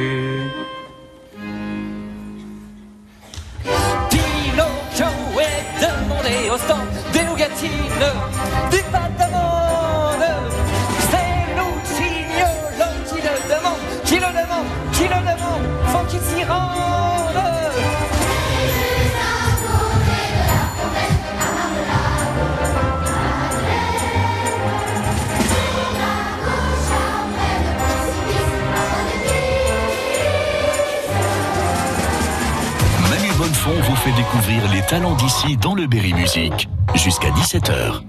Pinocchio 4.11 5.07
est 5.41 5.65
demandé 5.81 6.51
au 6.53 6.59
stand 6.59 6.89
des 7.15 7.23
nougatines, 7.25 8.05
fait 34.07 34.17
découvrir 34.17 34.71
les 34.73 34.83
talents 34.83 35.17
d'ici 35.17 35.57
dans 35.57 35.75
le 35.75 35.89
Berry 35.89 36.15
Musique. 36.15 36.69
Jusqu'à 36.95 37.31
17h. 37.31 38.03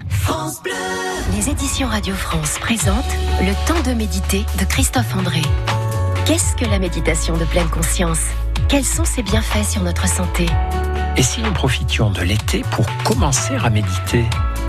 Les 1.35 1.49
éditions 1.49 1.87
Radio 1.87 2.13
France 2.13 2.59
présentent 2.59 3.15
Le 3.41 3.53
temps 3.65 3.81
de 3.89 3.95
méditer 3.95 4.45
de 4.59 4.65
Christophe 4.65 5.15
André. 5.15 5.41
Qu'est-ce 6.25 6.55
que 6.55 6.69
la 6.69 6.77
méditation 6.77 7.35
de 7.35 7.45
pleine 7.45 7.69
conscience? 7.69 8.19
Quels 8.69 8.85
sont 8.85 9.05
ses 9.05 9.23
bienfaits 9.23 9.67
sur 9.67 9.81
notre 9.81 10.07
santé? 10.07 10.45
Et 11.15 11.23
si 11.23 11.41
nous 11.41 11.53
profitions 11.53 12.11
de 12.11 12.21
l'été 12.21 12.63
pour 12.69 12.85
commencer 13.03 13.55
à 13.55 13.71
méditer? 13.71 14.25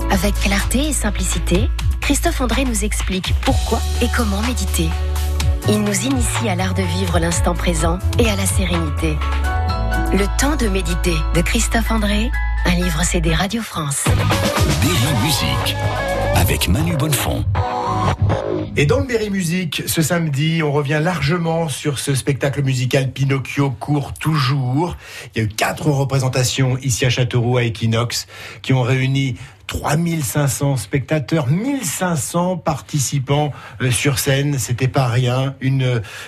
Avec 0.09 0.33
clarté 0.33 0.87
et 0.87 0.93
simplicité, 0.93 1.69
Christophe 2.01 2.41
André 2.41 2.65
nous 2.65 2.83
explique 2.83 3.35
pourquoi 3.41 3.79
et 4.01 4.07
comment 4.17 4.41
méditer. 4.41 4.89
Il 5.67 5.83
nous 5.83 6.05
initie 6.05 6.49
à 6.49 6.55
l'art 6.55 6.73
de 6.73 6.81
vivre 6.81 7.19
l'instant 7.19 7.53
présent 7.53 7.99
et 8.17 8.27
à 8.31 8.35
la 8.35 8.47
sérénité. 8.47 9.15
Le 10.11 10.25
temps 10.39 10.55
de 10.55 10.67
méditer 10.67 11.13
de 11.35 11.41
Christophe 11.41 11.91
André, 11.91 12.31
un 12.65 12.73
livre 12.73 13.03
CD 13.03 13.31
Radio 13.31 13.61
France. 13.61 14.05
Berry 14.05 15.23
Musique. 15.23 15.75
Avec 16.35 16.67
Manu 16.67 16.97
Bonnefond. 16.97 17.45
Et 18.75 18.87
dans 18.87 18.99
le 18.99 19.05
Berry 19.05 19.29
Musique, 19.29 19.83
ce 19.85 20.01
samedi, 20.01 20.63
on 20.63 20.71
revient 20.71 20.99
largement 21.01 21.69
sur 21.69 21.99
ce 21.99 22.15
spectacle 22.15 22.63
musical 22.63 23.11
Pinocchio 23.11 23.69
court 23.69 24.13
toujours. 24.13 24.97
Il 25.35 25.39
y 25.39 25.41
a 25.41 25.45
eu 25.45 25.49
quatre 25.49 25.87
représentations 25.87 26.77
ici 26.79 27.05
à 27.05 27.11
Châteauroux 27.11 27.57
à 27.57 27.63
Equinox 27.63 28.25
qui 28.63 28.73
ont 28.73 28.81
réuni 28.81 29.35
3500 29.69 30.77
spectateurs, 30.77 31.45
1500 31.47 32.57
participants 32.57 33.53
euh, 33.81 33.91
sur 33.91 34.17
scène. 34.17 34.57
C'était 34.57 34.87
pas 34.87 35.07
rien. 35.07 35.55
Une 35.61 35.83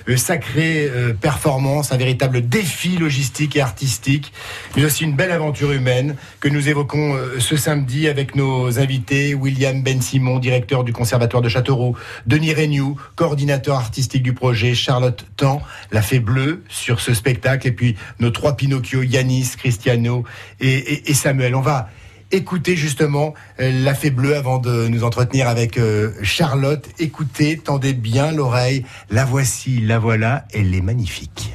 euh, 0.08 0.16
sacrée 0.18 0.88
euh, 0.88 1.14
performance, 1.14 1.92
un 1.92 1.98
véritable 1.98 2.48
défi 2.48 2.98
logistique 2.98 3.56
et 3.56 3.62
artistique, 3.62 4.32
mais 4.78 4.86
aussi 4.86 5.04
une 5.06 5.16
belle 5.16 5.32
aventure 5.32 5.72
humaine 5.72 6.16
que 6.40 6.50
nous 6.50 6.70
évoquons 6.70 7.18
ce 7.40 7.56
samedi 7.58 8.08
avec 8.08 8.36
nos 8.36 8.78
invités 8.80 9.34
William 9.34 9.82
Ben 9.82 10.02
Simon, 10.02 10.38
directeur 10.38 10.84
du 10.84 10.94
Conservatoire 10.94 11.42
de 11.42 11.50
Châteauroux, 11.50 11.98
Denis 12.28 12.54
Regnoux, 12.54 12.96
coordinateur 13.16 13.76
artistique 13.76 14.22
du 14.22 14.34
projet, 14.34 14.76
Charlotte 14.76 15.26
Tan, 15.36 15.62
la 15.92 16.04
fée 16.04 16.20
bleue 16.20 16.64
sur 16.70 17.00
ce 17.02 17.16
spectacle, 17.16 17.68
et 17.68 17.72
puis 17.72 17.96
nos 18.20 18.30
trois 18.30 18.56
Pinocchio, 18.56 19.02
Yanis, 19.02 19.54
Cristiano 19.58 20.24
et, 20.60 20.70
et- 20.72 21.10
et 21.10 21.14
Samuel. 21.16 21.56
On 21.56 21.62
va 21.62 21.90
écouter 22.32 22.76
justement 22.76 23.34
euh, 23.60 23.72
la 23.84 23.94
fée 23.94 24.12
bleue 24.12 24.36
avant 24.36 24.58
de 24.58 24.88
nous 24.88 25.04
entretenir 25.04 25.48
avec 25.48 25.78
euh, 25.78 26.12
Charlotte. 26.24 26.88
Écoutez, 27.00 27.58
tendez 27.58 27.94
bien 27.94 28.32
l'oreille. 28.32 28.86
La 29.10 29.26
voici, 29.26 29.80
la 29.82 30.00
voilà, 30.00 30.46
elle 30.54 30.74
est 30.74 30.82
magnifique. 30.82 31.54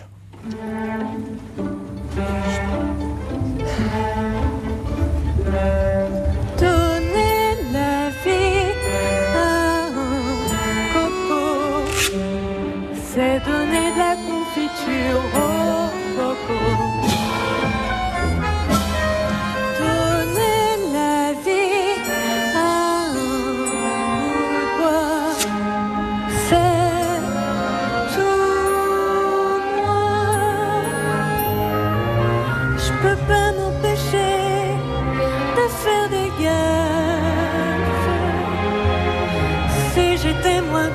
C'est 13.14 13.40
donner 13.46 13.92
de 13.92 13.98
la 13.98 14.14
confiture 14.14 15.55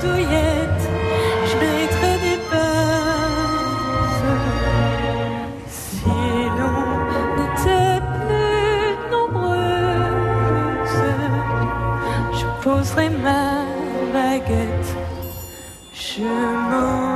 je 0.03 1.55
mériterais 1.57 2.17
des 2.25 2.37
baffes. 2.51 4.31
Si 5.67 6.09
l'on 6.57 6.85
n'était 7.37 8.01
plus 8.25 8.93
nombreuses, 9.11 11.03
je 12.33 12.45
poserais 12.63 13.09
ma 13.09 13.45
baguette. 14.13 14.91
Je 15.93 16.23
m'en 16.69 17.10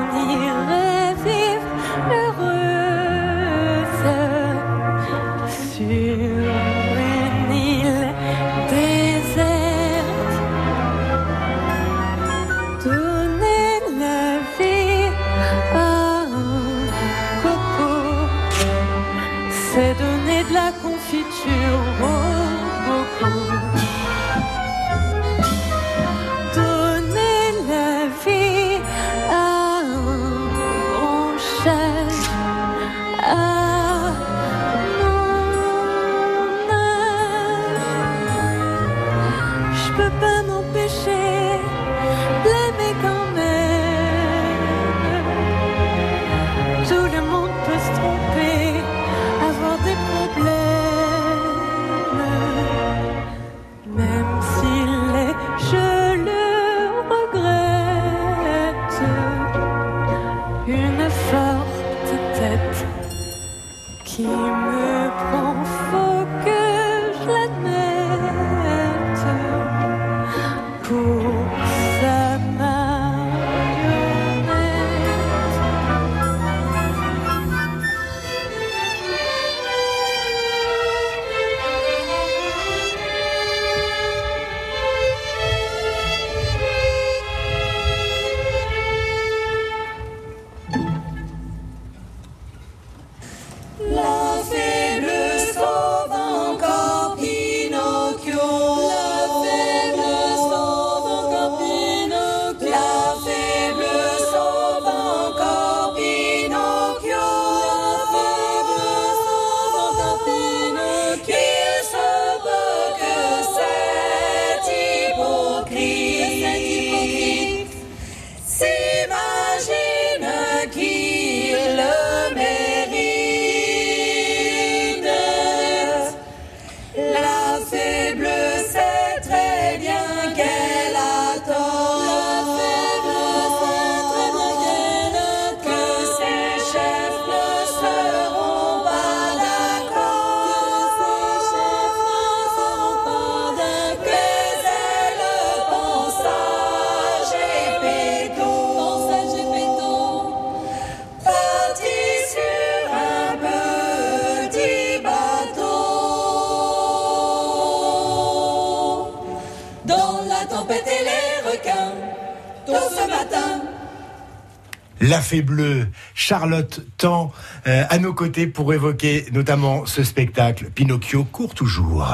La 165.08 165.22
fée 165.22 165.44
bleue, 165.44 165.88
Charlotte 166.16 166.82
Tan, 166.98 167.32
euh, 167.68 167.84
à 167.90 168.00
nos 168.00 168.14
côtés 168.14 168.48
pour 168.48 168.74
évoquer 168.74 169.26
notamment 169.34 169.86
ce 169.86 170.04
spectacle. 170.04 170.72
Pinocchio 170.74 171.24
court 171.26 171.54
toujours. 171.54 172.08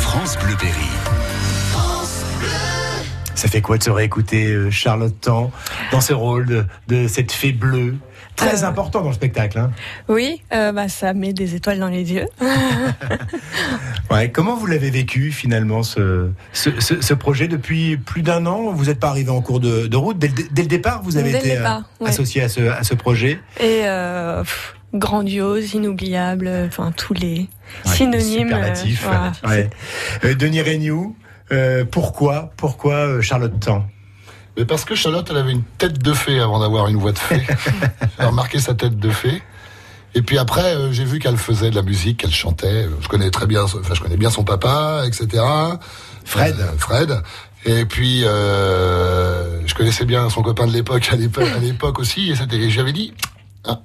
France 0.00 0.36
Bleu 0.38 0.56
Berry. 0.60 0.88
Ça 3.36 3.46
fait 3.46 3.60
quoi 3.60 3.78
de 3.78 3.84
se 3.84 3.90
réécouter 3.90 4.46
euh, 4.46 4.72
Charlotte 4.72 5.14
Tan 5.20 5.52
dans 5.92 6.00
ce 6.00 6.12
rôle 6.12 6.46
de, 6.46 6.64
de 6.88 7.06
cette 7.06 7.30
fée 7.30 7.52
bleue? 7.52 7.94
Très 8.38 8.64
Euh, 8.64 8.68
important 8.68 9.02
dans 9.02 9.08
le 9.08 9.14
spectacle. 9.14 9.58
hein. 9.58 9.70
Oui, 10.08 10.40
euh, 10.54 10.72
bah, 10.72 10.88
ça 10.88 11.12
met 11.12 11.32
des 11.34 11.54
étoiles 11.54 11.78
dans 11.80 11.88
les 11.88 12.12
yeux. 12.12 12.26
Ouais, 14.10 14.30
comment 14.30 14.56
vous 14.56 14.64
l'avez 14.66 14.88
vécu 14.90 15.30
finalement 15.32 15.82
ce, 15.82 16.30
ce, 16.54 16.70
ce- 16.80 17.02
ce 17.02 17.12
projet 17.14 17.46
depuis 17.46 17.98
plus 17.98 18.22
d'un 18.22 18.46
an? 18.46 18.72
Vous 18.72 18.86
n'êtes 18.86 18.98
pas 19.00 19.08
arrivé 19.10 19.30
en 19.30 19.42
cours 19.42 19.60
de, 19.60 19.86
de 19.86 19.96
route? 19.98 20.18
Dès 20.18 20.28
le, 20.28 20.34
dès 20.50 20.62
le 20.62 20.68
départ. 20.68 21.02
Vous 21.02 21.18
avez 21.18 21.32
Dès 21.32 21.38
été 21.40 21.58
euh, 21.58 21.64
ouais. 22.00 22.08
associé 22.08 22.40
à 22.42 22.48
ce, 22.48 22.60
à 22.70 22.84
ce 22.84 22.94
projet? 22.94 23.38
Et 23.60 23.82
euh, 23.84 24.40
pff, 24.42 24.76
grandiose, 24.94 25.74
inoubliable, 25.74 26.50
enfin 26.66 26.90
tous 26.96 27.12
les 27.12 27.48
synonymes. 27.84 28.48
Superlatif. 28.48 29.04
euh, 29.06 29.10
voilà. 29.42 29.68
Ouais. 30.24 30.34
Denis 30.34 30.62
Regnoux, 30.62 31.14
euh, 31.52 31.84
pourquoi, 31.84 32.50
pourquoi 32.56 33.20
Charlotte 33.20 33.60
Tan? 33.60 33.84
Mais 34.58 34.64
parce 34.64 34.84
que 34.84 34.96
Charlotte, 34.96 35.26
elle 35.30 35.36
avait 35.36 35.52
une 35.52 35.62
tête 35.62 36.02
de 36.02 36.12
fée 36.12 36.40
avant 36.40 36.58
d'avoir 36.58 36.88
une 36.88 36.96
voix 36.96 37.12
de 37.12 37.18
fée. 37.18 37.46
J'ai 38.18 38.26
remarqué 38.26 38.58
sa 38.58 38.74
tête 38.74 38.98
de 38.98 39.10
fée. 39.10 39.40
Et 40.14 40.22
puis 40.22 40.36
après, 40.36 40.74
euh, 40.74 40.90
j'ai 40.90 41.04
vu 41.04 41.18
qu'elle 41.20 41.36
faisait 41.36 41.70
de 41.70 41.76
la 41.76 41.82
musique, 41.82 42.20
qu'elle 42.20 42.32
chantait. 42.32 42.88
Je 43.00 43.08
connais 43.08 43.30
très 43.30 43.46
bien, 43.46 43.62
enfin, 43.62 43.94
je 43.94 44.00
connais 44.00 44.16
bien 44.16 44.30
son 44.30 44.42
papa, 44.42 45.02
etc. 45.06 45.44
Fred. 46.24 46.56
Euh, 46.58 46.72
Fred. 46.76 47.22
Et 47.66 47.84
puis, 47.84 48.24
euh, 48.24 49.64
je 49.66 49.74
connaissais 49.74 50.06
bien 50.06 50.28
son 50.30 50.42
copain 50.42 50.66
de 50.66 50.72
l'époque, 50.72 51.08
à 51.12 51.16
l'époque, 51.16 51.98
aussi. 51.98 52.32
Et, 52.32 52.70
j'avais 52.70 52.92
dit. 52.92 53.12
ah. 53.64 53.80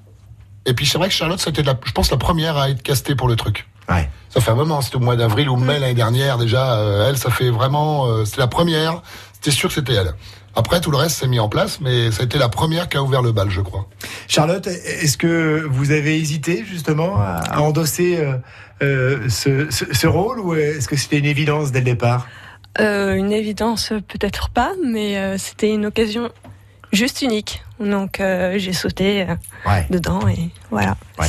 Et 0.65 0.73
puis 0.73 0.85
c'est 0.85 0.97
vrai 0.97 1.09
que 1.09 1.13
Charlotte, 1.13 1.39
c'était, 1.39 1.63
je 1.63 1.91
pense, 1.91 2.09
la 2.09 2.17
première 2.17 2.57
à 2.57 2.69
être 2.69 2.81
castée 2.81 3.15
pour 3.15 3.27
le 3.27 3.35
truc. 3.35 3.67
Ouais. 3.89 4.09
Ça 4.29 4.41
fait 4.41 4.51
un 4.51 4.55
moment, 4.55 4.81
c'était 4.81 4.95
au 4.95 5.01
mois 5.01 5.15
d'avril 5.15 5.49
ou 5.49 5.57
mai 5.57 5.79
l'année 5.79 5.93
dernière 5.93 6.37
déjà. 6.37 6.77
euh, 6.77 7.09
elle, 7.09 7.17
ça 7.17 7.29
fait 7.29 7.49
vraiment, 7.49 8.07
euh, 8.07 8.25
c'était 8.25 8.39
la 8.39 8.47
première. 8.47 9.01
C'était 9.33 9.51
sûr 9.51 9.69
que 9.69 9.75
c'était 9.75 9.93
elle. 9.93 10.13
Après, 10.55 10.81
tout 10.81 10.91
le 10.91 10.97
reste 10.97 11.17
s'est 11.17 11.27
mis 11.27 11.39
en 11.39 11.49
place, 11.49 11.79
mais 11.81 12.11
ça 12.11 12.21
a 12.21 12.25
été 12.25 12.37
la 12.37 12.49
première 12.49 12.87
qui 12.87 12.97
a 12.97 13.01
ouvert 13.03 13.21
le 13.23 13.31
bal, 13.31 13.49
je 13.49 13.61
crois. 13.61 13.87
Charlotte, 14.27 14.67
est-ce 14.67 15.17
que 15.17 15.65
vous 15.69 15.91
avez 15.91 16.17
hésité 16.17 16.63
justement 16.63 17.17
à, 17.19 17.59
endosser 17.59 18.17
euh, 18.19 18.33
euh, 18.83 19.29
ce, 19.29 19.69
ce- 19.71 19.91
ce 19.93 20.07
rôle 20.07 20.39
ou 20.39 20.53
est-ce 20.53 20.87
que 20.87 20.95
c'était 20.95 21.17
une 21.17 21.25
évidence 21.25 21.71
dès 21.71 21.79
le 21.79 21.85
départ? 21.85 22.27
Euh, 22.79 23.13
une 23.15 23.31
évidence, 23.31 23.89
peut-être 24.07 24.49
pas, 24.49 24.73
mais 24.85 25.17
euh, 25.17 25.37
c'était 25.39 25.69
une 25.71 25.85
occasion 25.87 26.29
juste 26.91 27.21
unique. 27.23 27.63
Donc 27.85 28.19
euh, 28.19 28.55
j'ai 28.57 28.73
sauté 28.73 29.21
euh, 29.23 29.35
Ouais. 29.65 29.85
dedans 29.89 30.27
et 30.27 30.49
voilà. 30.71 30.97
Ouais. 31.19 31.27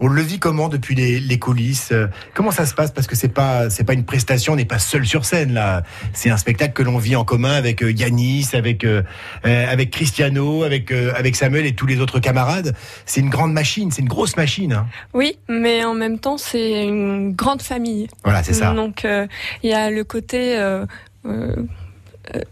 On 0.00 0.08
le 0.08 0.22
vit 0.22 0.38
comment 0.38 0.68
depuis 0.68 0.94
les, 0.94 1.18
les 1.20 1.38
coulisses 1.38 1.90
euh, 1.92 2.06
Comment 2.34 2.50
ça 2.50 2.64
se 2.66 2.74
passe? 2.74 2.90
Parce 2.92 3.06
que 3.06 3.16
c'est 3.16 3.28
pas 3.28 3.70
c'est 3.70 3.84
pas 3.84 3.92
une 3.94 4.04
prestation, 4.04 4.52
on 4.52 4.56
n'est 4.56 4.64
pas 4.64 4.78
seul 4.78 5.06
sur 5.06 5.24
scène 5.24 5.52
là. 5.54 5.82
C'est 6.12 6.30
un 6.30 6.36
spectacle 6.36 6.72
que 6.74 6.82
l'on 6.82 6.98
vit 6.98 7.16
en 7.16 7.24
commun 7.24 7.52
avec 7.54 7.82
euh, 7.82 7.90
Yanis, 7.92 8.48
avec 8.52 8.84
euh, 8.84 9.02
avec 9.44 9.90
Cristiano, 9.90 10.62
avec 10.64 10.92
euh, 10.92 11.12
avec 11.16 11.36
Samuel 11.36 11.66
et 11.66 11.74
tous 11.74 11.86
les 11.86 12.00
autres 12.00 12.20
camarades. 12.20 12.74
C'est 13.04 13.20
une 13.20 13.30
grande 13.30 13.52
machine, 13.52 13.90
c'est 13.90 14.02
une 14.02 14.08
grosse 14.08 14.36
machine. 14.36 14.72
hein. 14.72 14.86
Oui, 15.14 15.38
mais 15.48 15.84
en 15.84 15.94
même 15.94 16.18
temps, 16.18 16.38
c'est 16.38 16.84
une 16.84 17.32
grande 17.34 17.62
famille. 17.62 18.08
Voilà, 18.24 18.42
c'est 18.42 18.52
ça. 18.54 18.72
Donc, 18.74 19.04
euh, 19.04 19.26
il 19.62 19.70
y 19.70 19.74
a 19.74 19.90
le 19.90 20.04
côté 20.04 20.56
euh, 20.58 20.84
euh, 21.26 21.54
euh, 21.56 21.56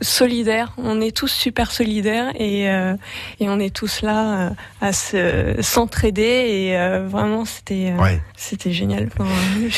solidaire. 0.00 0.72
On 0.78 1.00
est 1.00 1.14
tous 1.16 1.28
super 1.28 1.70
solidaires 1.70 2.32
et, 2.38 2.68
euh, 2.70 2.94
et 3.40 3.48
on 3.48 3.58
est 3.58 3.74
tous 3.74 4.02
là 4.02 4.48
euh, 4.48 4.50
à 4.80 4.92
se 4.92 5.56
s'entraider 5.60 6.22
et 6.22 6.76
euh, 6.78 7.06
vraiment, 7.08 7.44
c'était 7.44 7.92
euh, 7.96 8.02
Ouais. 8.02 8.20
c'était 8.36 8.72
génial. 8.72 9.08
Il 9.56 9.68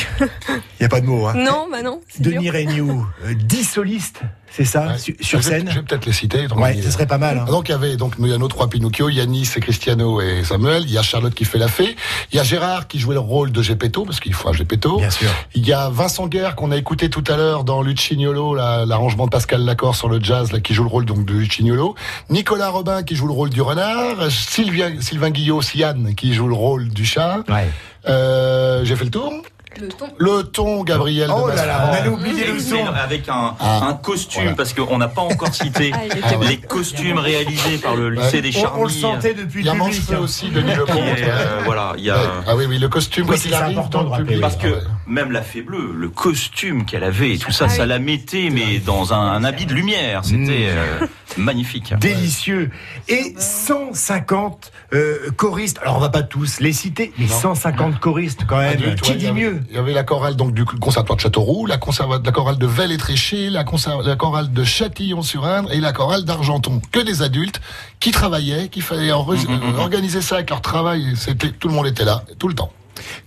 y 0.81 0.85
a 0.85 0.89
pas 0.89 1.01
de 1.01 1.05
mots. 1.05 1.25
Hein. 1.27 1.33
non, 1.35 1.67
bah 1.71 1.81
non. 1.81 2.01
Denis 2.19 2.49
euh, 2.49 3.33
10 3.33 3.63
solistes, 3.63 4.21
c'est 4.57 4.65
ça, 4.65 4.97
su- 4.97 5.15
sur 5.21 5.39
Je 5.41 5.49
vais- 5.49 5.57
scène 5.59 5.69
Je 5.69 5.75
vais 5.75 5.83
peut-être 5.83 6.05
les 6.07 6.13
citer. 6.13 6.47
Ouais, 6.55 6.81
ce 6.81 6.89
serait 6.89 7.05
pas 7.05 7.17
mal. 7.19 7.37
hein. 7.37 7.45
Ah, 7.47 7.51
Donc 7.51 7.69
il 7.69 7.71
y 7.73 7.75
avait 7.75 7.95
donc 7.95 8.15
il 8.19 8.27
y 8.27 8.33
a 8.33 8.37
nos 8.39 8.47
trois 8.47 8.67
Pinocchio, 8.69 9.09
Yanis, 9.09 9.49
et 9.55 9.59
Cristiano 9.59 10.19
et 10.19 10.43
Samuel. 10.43 10.83
Il 10.85 10.91
y 10.91 10.97
a 10.97 11.03
Charlotte 11.03 11.33
qui 11.35 11.45
fait 11.45 11.57
la 11.59 11.67
fée. 11.67 11.95
Il 12.31 12.37
y 12.37 12.39
a 12.39 12.43
Gérard 12.43 12.87
qui 12.87 12.97
jouait 12.99 13.13
le 13.13 13.19
rôle 13.19 13.51
de 13.51 13.61
Gepetto 13.61 14.03
parce 14.03 14.19
qu'il 14.19 14.33
faut 14.33 14.49
un 14.49 14.53
Gepetto. 14.53 14.97
Bien 14.97 15.09
sûr. 15.11 15.29
Il 15.53 15.65
y 15.67 15.73
a 15.73 15.89
Vincent 15.89 16.27
Guerre 16.27 16.55
qu'on 16.55 16.71
a 16.71 16.77
écouté 16.77 17.09
tout 17.09 17.23
à 17.27 17.37
l'heure 17.37 17.63
dans 17.63 17.81
Lucignolo, 17.81 18.55
la- 18.55 18.85
l'arrangement 18.85 19.25
de 19.25 19.29
Pascal 19.31 19.63
Lacor 19.63 19.95
sur 19.95 20.09
le 20.09 20.19
jazz, 20.21 20.51
là, 20.51 20.59
qui 20.59 20.73
joue 20.73 20.83
le 20.83 20.89
rôle 20.89 21.05
donc 21.05 21.25
de 21.25 21.33
Lucignolo. 21.33 21.95
Nicolas 22.29 22.69
Robin 22.69 23.03
qui 23.03 23.15
joue 23.15 23.27
le 23.27 23.33
rôle 23.33 23.49
du 23.51 23.61
renard. 23.61 24.31
Sylvien, 24.31 24.99
Sylvain 25.01 25.29
Guillot, 25.29 25.61
Siane 25.61 26.15
qui 26.15 26.33
joue 26.33 26.47
le 26.47 26.55
rôle 26.55 26.87
du 26.89 27.05
chat. 27.05 27.43
Ouais. 27.49 27.67
Euh, 28.07 28.83
J'ai 28.85 28.95
fait 28.95 29.05
le 29.05 29.11
tour. 29.11 29.33
Le 29.79 29.87
ton. 29.89 30.05
Le 30.17 30.43
ton 30.43 30.83
Gabriel 30.83 31.29
Oh 31.35 31.49
de 31.49 31.55
là 31.55 31.65
là, 31.65 31.89
on 31.89 31.93
allait 31.93 32.09
oublier 32.09 32.45
le 32.47 32.55
Excellent, 32.55 32.85
son. 32.87 32.93
avec 32.93 33.29
un, 33.29 33.55
Ah. 33.59 33.87
un 33.89 33.93
costume, 33.93 34.41
Voilà. 34.41 34.55
parce 34.57 34.73
qu'on 34.73 34.97
n'a 34.97 35.07
pas 35.07 35.21
encore 35.21 35.53
cité 35.53 35.91
Ah, 36.23 36.35
les 36.47 36.57
costumes 36.57 37.19
réalisés 37.19 37.77
par 37.77 37.95
le 37.95 38.09
lycée 38.09 38.41
des 38.41 38.51
Charmilles. 38.51 38.81
on 38.81 38.83
le 38.85 38.89
sentait 38.89 39.33
depuis 39.33 39.61
Il 39.61 39.65
y 39.65 39.69
a 39.69 39.73
le 39.75 39.81
hein. 39.81 40.19
aussi, 40.21 40.49
Denis 40.49 40.73
Lecomte. 40.75 40.97
euh, 40.97 41.61
voilà, 41.65 41.93
il 41.97 42.03
y 42.05 42.09
a. 42.11 42.15
Ouais. 42.17 42.21
Ah 42.47 42.55
oui, 42.55 42.65
oui, 42.67 42.77
le 42.79 42.89
costume, 42.89 43.27
Oui, 43.29 43.37
c'est 43.37 43.53
important 43.53 43.99
de 43.99 44.03
le 44.05 44.09
rappeler. 44.11 44.25
public. 44.25 44.41
Parce 44.41 44.55
que 44.57 44.67
Ah 44.67 44.71
ouais. 44.71 44.81
Même 45.07 45.31
la 45.31 45.41
fée 45.41 45.61
bleue, 45.61 45.91
le 45.95 46.09
costume 46.09 46.85
qu'elle 46.85 47.03
avait 47.03 47.33
et 47.35 47.37
tout 47.37 47.51
ça, 47.51 47.65
Ah 47.67 47.69
ça 47.69 47.83
oui. 47.83 47.89
la 47.89 47.99
mettait 47.99 48.49
mais 48.51 48.79
dans 48.79 49.13
un, 49.13 49.19
un 49.19 49.43
habit 49.43 49.65
de 49.65 49.73
lumière. 49.73 50.25
C'était 50.25 50.67
euh, 50.69 51.05
magnifique. 51.37 51.93
Délicieux. 51.99 52.71
Et 53.07 53.33
150 53.37 54.71
euh, 54.93 55.31
choristes. 55.35 55.79
Alors, 55.81 55.97
on 55.97 55.99
va 55.99 56.09
pas 56.09 56.23
tous 56.23 56.59
les 56.59 56.73
citer, 56.73 57.13
mais 57.17 57.27
150 57.27 57.99
choristes 57.99 58.41
quand 58.47 58.57
même. 58.57 58.73
Adultes, 58.73 59.01
Qui 59.01 59.11
ouais, 59.11 59.17
dit 59.17 59.27
avait- 59.27 59.39
mieux? 59.41 59.61
Il 59.69 59.75
y 59.75 59.79
avait 59.79 59.93
la 59.93 60.03
chorale 60.03 60.35
donc 60.35 60.53
du 60.53 60.65
conservatoire 60.65 61.15
de 61.17 61.21
Châteauroux, 61.21 61.65
la, 61.65 61.77
la 62.23 62.31
chorale 62.31 62.57
de 62.57 62.67
Velle 62.67 62.91
et 62.91 62.97
Tréchet, 62.97 63.49
la, 63.49 63.63
chorale 63.63 64.51
de 64.51 64.63
Châtillon-sur-Indre 64.63 65.71
et 65.71 65.79
la 65.79 65.93
chorale 65.93 66.25
d'Argenton. 66.25 66.81
Que 66.91 66.99
des 66.99 67.21
adultes 67.21 67.61
qui 67.99 68.11
travaillaient, 68.11 68.67
qu'il 68.69 68.81
fallait 68.83 69.11
enre- 69.11 69.37
Mhm, 69.47 69.79
organiser 69.79 70.21
ça 70.21 70.35
avec 70.35 70.49
leur 70.49 70.61
travail. 70.61 71.13
C'était 71.15 71.49
tout 71.51 71.67
le 71.67 71.73
monde 71.73 71.87
était 71.87 72.05
là 72.05 72.23
tout 72.39 72.47
le 72.47 72.53
temps. 72.55 72.71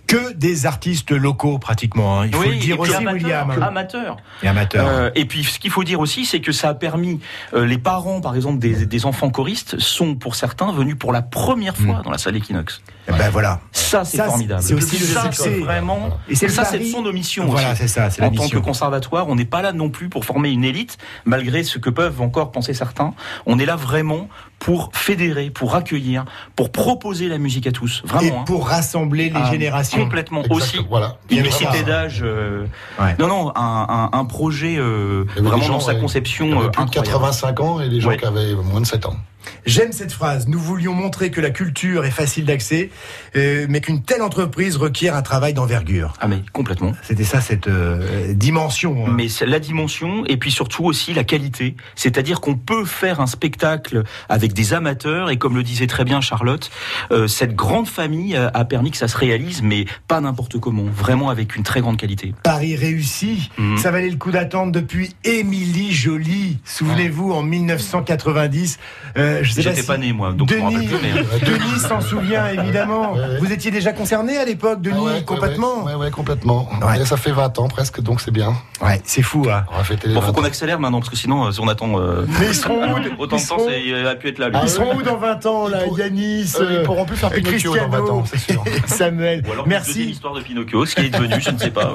Que 0.07 0.33
des 0.33 0.65
artistes 0.65 1.11
locaux, 1.11 1.57
pratiquement. 1.57 2.21
hein. 2.21 2.25
Il 2.27 2.35
faut 2.35 2.41
Oui, 2.41 2.49
le 2.55 2.55
dire 2.57 2.79
aussi, 2.79 2.93
amateur, 2.93 3.13
William. 3.13 3.51
amateur. 3.63 4.17
Et 4.43 4.47
amateur. 4.47 4.85
Euh, 4.87 5.09
et 5.15 5.25
puis, 5.25 5.43
ce 5.43 5.57
qu'il 5.59 5.71
faut 5.71 5.83
dire 5.83 5.99
aussi, 5.99 6.25
c'est 6.25 6.41
que 6.41 6.51
ça 6.51 6.69
a 6.69 6.73
permis, 6.73 7.19
euh, 7.53 7.65
les 7.65 7.77
parents, 7.77 8.19
par 8.21 8.35
exemple, 8.35 8.59
des, 8.59 8.85
des 8.85 9.05
enfants 9.05 9.29
choristes, 9.29 9.79
sont 9.79 10.15
pour 10.15 10.35
certains 10.35 10.71
venus 10.71 10.95
pour 10.99 11.13
la 11.13 11.21
première 11.21 11.77
fois 11.77 12.01
dans 12.03 12.11
la 12.11 12.17
salle 12.17 12.35
Equinox. 12.35 12.81
Eh 13.07 13.11
ben 13.13 13.29
voilà. 13.31 13.59
Ça, 13.71 14.05
c'est 14.05 14.17
formidable. 14.23 14.61
c'est 14.61 14.73
aussi 14.73 14.97
le 14.97 15.05
ça, 15.05 15.23
succès. 15.23 15.43
c'est 15.43 15.59
vraiment. 15.59 16.09
Et 16.29 16.35
c'est 16.35 16.47
le 16.47 16.53
ça, 16.53 16.63
c'est 16.65 16.77
pari. 16.77 16.91
son 16.91 17.01
nos 17.01 17.11
missions 17.11 17.45
Voilà, 17.45 17.75
c'est 17.75 17.87
ça, 17.87 18.09
c'est 18.09 18.21
la 18.21 18.27
En 18.27 18.31
tant 18.31 18.47
que 18.47 18.57
conservatoire, 18.59 19.27
on 19.27 19.35
n'est 19.35 19.43
pas 19.45 19.61
là 19.61 19.73
non 19.73 19.89
plus 19.89 20.07
pour 20.07 20.23
former 20.23 20.49
une 20.51 20.63
élite, 20.63 20.97
malgré 21.25 21.63
ce 21.63 21.77
que 21.79 21.89
peuvent 21.89 22.21
encore 22.21 22.51
penser 22.51 22.73
certains. 22.73 23.13
On 23.45 23.59
est 23.59 23.65
là 23.65 23.75
vraiment 23.75 24.29
pour 24.59 24.91
fédérer, 24.93 25.49
pour 25.49 25.75
accueillir, 25.75 26.25
pour 26.55 26.71
proposer 26.71 27.27
la 27.27 27.37
musique 27.39 27.65
à 27.67 27.71
tous. 27.71 28.01
Vraiment. 28.05 28.27
Et 28.27 28.31
hein. 28.39 28.43
pour 28.45 28.67
rassembler 28.67 29.29
les 29.29 29.41
Ah, 29.43 29.49
générations. 29.51 29.97
Complètement 29.99 30.41
Exact, 30.43 30.55
aussi. 30.55 30.77
Voilà. 30.87 31.17
Unicité 31.31 31.65
Vraiment. 31.65 31.87
d'âge. 31.87 32.21
euh, 32.23 32.65
Ouais. 32.99 33.15
Non, 33.19 33.27
non, 33.27 33.51
un, 33.55 34.09
un, 34.13 34.17
un 34.19 34.25
projet 34.25 34.75
euh, 34.77 35.25
vraiment 35.37 35.67
dans 35.67 35.79
sa 35.79 35.95
conception 35.95 36.45
euh, 36.61 36.67
plus 36.69 36.83
de 36.85 36.87
incroyable. 36.89 37.07
85 37.07 37.59
ans 37.59 37.79
et 37.81 37.89
des 37.89 37.99
gens 37.99 38.09
Ouais. 38.09 38.17
qui 38.17 38.25
avaient 38.25 38.53
moins 38.55 38.79
de 38.81 38.85
7 38.85 39.05
ans. 39.07 39.15
J'aime 39.65 39.91
cette 39.91 40.11
phrase. 40.11 40.47
Nous 40.47 40.59
voulions 40.59 40.93
montrer 40.93 41.31
que 41.31 41.41
la 41.41 41.49
culture 41.49 42.05
est 42.05 42.11
facile 42.11 42.45
d'accès, 42.45 42.89
euh, 43.35 43.65
mais 43.69 43.81
qu'une 43.81 44.01
telle 44.03 44.21
entreprise 44.21 44.77
requiert 44.77 45.15
un 45.15 45.21
travail 45.21 45.53
d'envergure. 45.53 46.13
Ah 46.19 46.27
mais 46.27 46.41
complètement. 46.53 46.93
C'était 47.03 47.23
ça 47.23 47.41
cette 47.41 47.67
euh, 47.67 48.33
dimension. 48.33 49.05
hein. 49.05 49.13
Mais 49.15 49.27
la 49.45 49.59
dimension 49.59 50.25
et 50.25 50.37
puis 50.37 50.51
surtout 50.51 50.85
aussi 50.85 51.13
la 51.13 51.23
qualité. 51.23 51.75
C'est-à-dire 51.95 52.41
qu'on 52.41 52.55
peut 52.55 52.85
faire 52.85 53.19
un 53.19 53.27
spectacle 53.27 54.03
avec 54.29 54.53
des 54.53 54.73
amateurs 54.73 55.29
et 55.29 55.37
comme 55.37 55.55
le 55.55 55.63
disait 55.63 55.87
très 55.87 56.03
bien 56.03 56.21
Charlotte, 56.21 56.69
euh, 57.11 57.27
cette 57.27 57.55
grande 57.55 57.87
famille 57.87 58.35
a, 58.35 58.65
permis 58.65 58.91
que 58.91 58.97
ça 58.97 59.07
se 59.07 59.17
réalise, 59.17 59.61
mais 59.61 59.85
pas 60.07 60.21
n'importe 60.21 60.59
comment, 60.59 60.85
vraiment 60.85 61.29
avec 61.29 61.55
une 61.55 61.63
très 61.63 61.81
grande 61.81 61.97
qualité. 61.97 62.33
Paris 62.43 62.75
réussi. 62.75 63.49
Mhm. 63.57 63.77
Ça 63.77 63.91
valait 63.91 64.09
le 64.09 64.17
coup 64.17 64.31
d'attendre 64.31 64.71
depuis 64.71 65.15
Émilie 65.23 65.91
Jolie. 65.91 66.59
Souvenez-vous, 66.65 67.31
en 67.31 67.41
1990. 67.43 68.79
Euh, 69.17 69.30
je 69.41 69.51
sais 69.53 69.61
J'étais 69.61 69.81
si- 69.81 69.87
pas 69.87 69.97
né 69.97 70.13
moi, 70.13 70.31
donc 70.33 70.49
je 70.49 70.55
me 70.55 70.61
Denis, 70.61 70.75
rappelle 70.87 70.99
plus. 70.99 71.09
Mais... 71.13 71.39
Denis 71.59 71.79
s'en 71.79 72.01
souvient 72.01 72.47
évidemment. 72.47 73.13
Ouais, 73.13 73.19
ouais. 73.19 73.37
Vous 73.39 73.51
étiez 73.51 73.71
déjà 73.71 73.93
concerné 73.93 74.37
à 74.37 74.45
l'époque, 74.45 74.81
Denis, 74.81 74.99
ouais, 74.99 75.11
ouais, 75.13 75.23
complètement. 75.23 75.83
Ouais, 75.83 75.95
ouais, 75.95 76.11
complètement. 76.11 76.69
Ça 77.05 77.17
fait 77.17 77.31
20 77.31 77.59
ans 77.59 77.67
presque, 77.67 78.01
donc 78.01 78.21
c'est 78.21 78.31
bien. 78.31 78.53
Ouais, 78.81 79.01
c'est 79.03 79.21
fou. 79.21 79.45
Hein. 79.51 79.63
On 79.73 79.77
va 79.77 79.83
fêter 79.83 80.07
les 80.07 80.13
Bon, 80.13 80.21
faut 80.21 80.27
20 80.27 80.33
qu'on 80.33 80.43
accélère 80.43 80.79
maintenant 80.79 80.99
parce 80.99 81.09
que 81.09 81.15
sinon, 81.17 81.45
euh, 81.45 81.51
si 81.51 81.59
on 81.59 81.67
attend 81.67 81.99
euh, 81.99 82.25
Mais 82.39 82.47
ils 82.47 82.55
seront 82.55 82.81
où 82.83 82.95
autant 83.19 83.35
de 83.37 83.47
temps, 83.47 83.57
il 83.69 83.93
a 84.07 84.15
pu 84.15 84.29
être 84.29 84.39
là. 84.39 84.49
lui. 84.49 84.57
Ils 84.57 84.63
oui. 84.63 84.69
seront 84.69 84.95
où 84.95 85.01
dans 85.01 85.17
20 85.17 85.45
ans, 85.45 85.67
là, 85.67 85.79
pour- 85.85 85.97
Yanis, 85.99 86.53
Euh, 86.59 86.67
ils 86.69 86.75
euh, 86.77 86.83
pourront 86.83 87.05
plus 87.05 87.17
faire 87.17 87.29
Pinocchio 87.29 87.75
dans 87.75 87.89
20 87.89 88.09
ans, 88.09 88.23
c'est 88.25 88.39
sûr. 88.51 88.63
Samuel. 88.87 89.43
Ou 89.47 89.51
alors 89.51 89.67
Merci. 89.67 89.89
Merci. 89.91 90.05
l'histoire 90.05 90.33
de 90.33 90.41
Pinocchio, 90.41 90.85
ce 90.85 90.95
qui 90.95 91.05
est 91.05 91.09
devenu, 91.09 91.35
je 91.39 91.51
ne 91.51 91.57
sais 91.57 91.71
pas. 91.71 91.91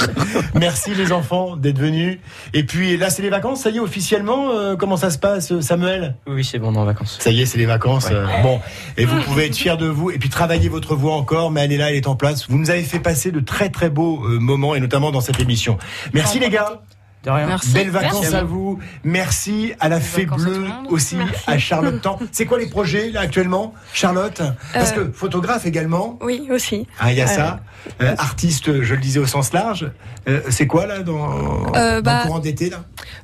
Merci 0.54 0.94
les 0.94 1.12
enfants 1.12 1.56
d'être 1.56 1.78
venus. 1.78 2.18
Et 2.54 2.64
puis 2.64 2.96
là, 2.96 3.10
c'est 3.10 3.22
les 3.22 3.30
vacances, 3.30 3.62
ça 3.62 3.70
y 3.70 3.76
est, 3.76 3.80
officiellement, 3.80 4.50
euh, 4.50 4.76
comment 4.76 4.96
ça 4.96 5.10
se 5.10 5.18
passe, 5.18 5.52
euh, 5.52 5.60
Samuel? 5.60 6.14
Oui, 6.26 6.44
c'est 6.44 6.58
bon, 6.58 6.69
on 6.70 6.74
est 6.74 6.78
en 6.78 6.84
vacances. 6.84 7.18
Ça 7.20 7.30
y 7.30 7.40
est, 7.40 7.46
c'est 7.46 7.58
les 7.58 7.66
vacances. 7.66 8.06
Ouais. 8.06 8.14
euh, 8.14 8.26
bon, 8.42 8.60
et 8.96 9.04
vous 9.04 9.20
pouvez 9.22 9.46
être 9.46 9.56
fiers 9.56 9.76
de 9.76 9.86
vous 9.86 10.10
et 10.10 10.18
puis 10.18 10.28
travailler 10.28 10.68
votre 10.68 10.94
voix 10.94 11.14
encore, 11.14 11.50
mais 11.50 11.62
elle 11.62 11.72
est 11.72 11.76
là, 11.76 11.90
elle 11.90 11.96
est 11.96 12.08
en 12.08 12.16
place. 12.16 12.48
Vous 12.48 12.58
nous 12.58 12.70
avez 12.70 12.82
fait 12.82 13.00
passer 13.00 13.30
de 13.32 13.40
très 13.40 13.68
très 13.68 13.90
beaux 13.90 14.24
euh, 14.24 14.38
moments 14.38 14.74
et 14.74 14.80
notamment 14.80 15.10
dans 15.10 15.20
cette 15.20 15.40
émission. 15.40 15.78
Merci 16.12 16.38
les 16.38 16.50
gars. 16.50 16.82
De 17.24 17.30
rien. 17.30 17.46
Merci. 17.46 17.72
Belles 17.72 17.90
vacances 17.90 18.20
Merci 18.22 18.34
à 18.34 18.38
à 18.38 18.44
vous. 18.44 18.78
Merci 19.04 19.74
à 19.78 19.90
la 19.90 20.00
Fée 20.00 20.26
à 20.30 20.34
Bleue 20.36 20.64
le 20.64 20.90
aussi, 20.90 21.18
à 21.46 21.58
Charlotte 21.58 22.00
Tan. 22.00 22.18
C'est 22.32 22.46
quoi 22.46 22.58
les 22.58 22.66
projets 22.66 23.10
là 23.10 23.20
actuellement, 23.20 23.74
Charlotte? 23.92 24.40
Parce 24.72 24.92
Euh, 24.92 25.04
que 25.06 25.12
photographe 25.12 25.66
également. 25.66 26.18
Oui, 26.22 26.48
aussi. 26.50 26.86
Ah, 26.98 27.12
il 27.12 27.18
y 27.18 27.20
a 27.20 27.24
Euh, 27.24 27.26
ça. 27.26 27.60
Euh, 28.00 28.14
artiste, 28.18 28.80
je 28.82 28.94
le 28.94 29.00
disais 29.00 29.20
au 29.20 29.26
sens 29.26 29.52
large. 29.52 29.90
Euh, 30.28 30.40
c'est 30.48 30.66
quoi 30.66 30.86
là 30.86 31.00
dans, 31.00 31.74
Euh, 31.74 31.96
dans 31.96 32.02
bah- 32.02 32.20
le 32.22 32.26
courant 32.26 32.38
d'été 32.38 32.70
là? 32.70 32.78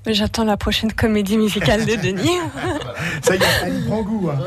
J'attends 0.06 0.44
la 0.44 0.56
prochaine 0.58 0.92
comédie 0.92 1.38
musicale 1.38 1.86
de 1.86 1.94
Denis. 2.02 2.36
Ça 3.22 3.34
y 3.34 3.38
est, 3.38 3.42
elle 3.64 3.78
y 3.78 3.86
prend 3.86 4.02
goût. 4.02 4.30
Hein. 4.30 4.38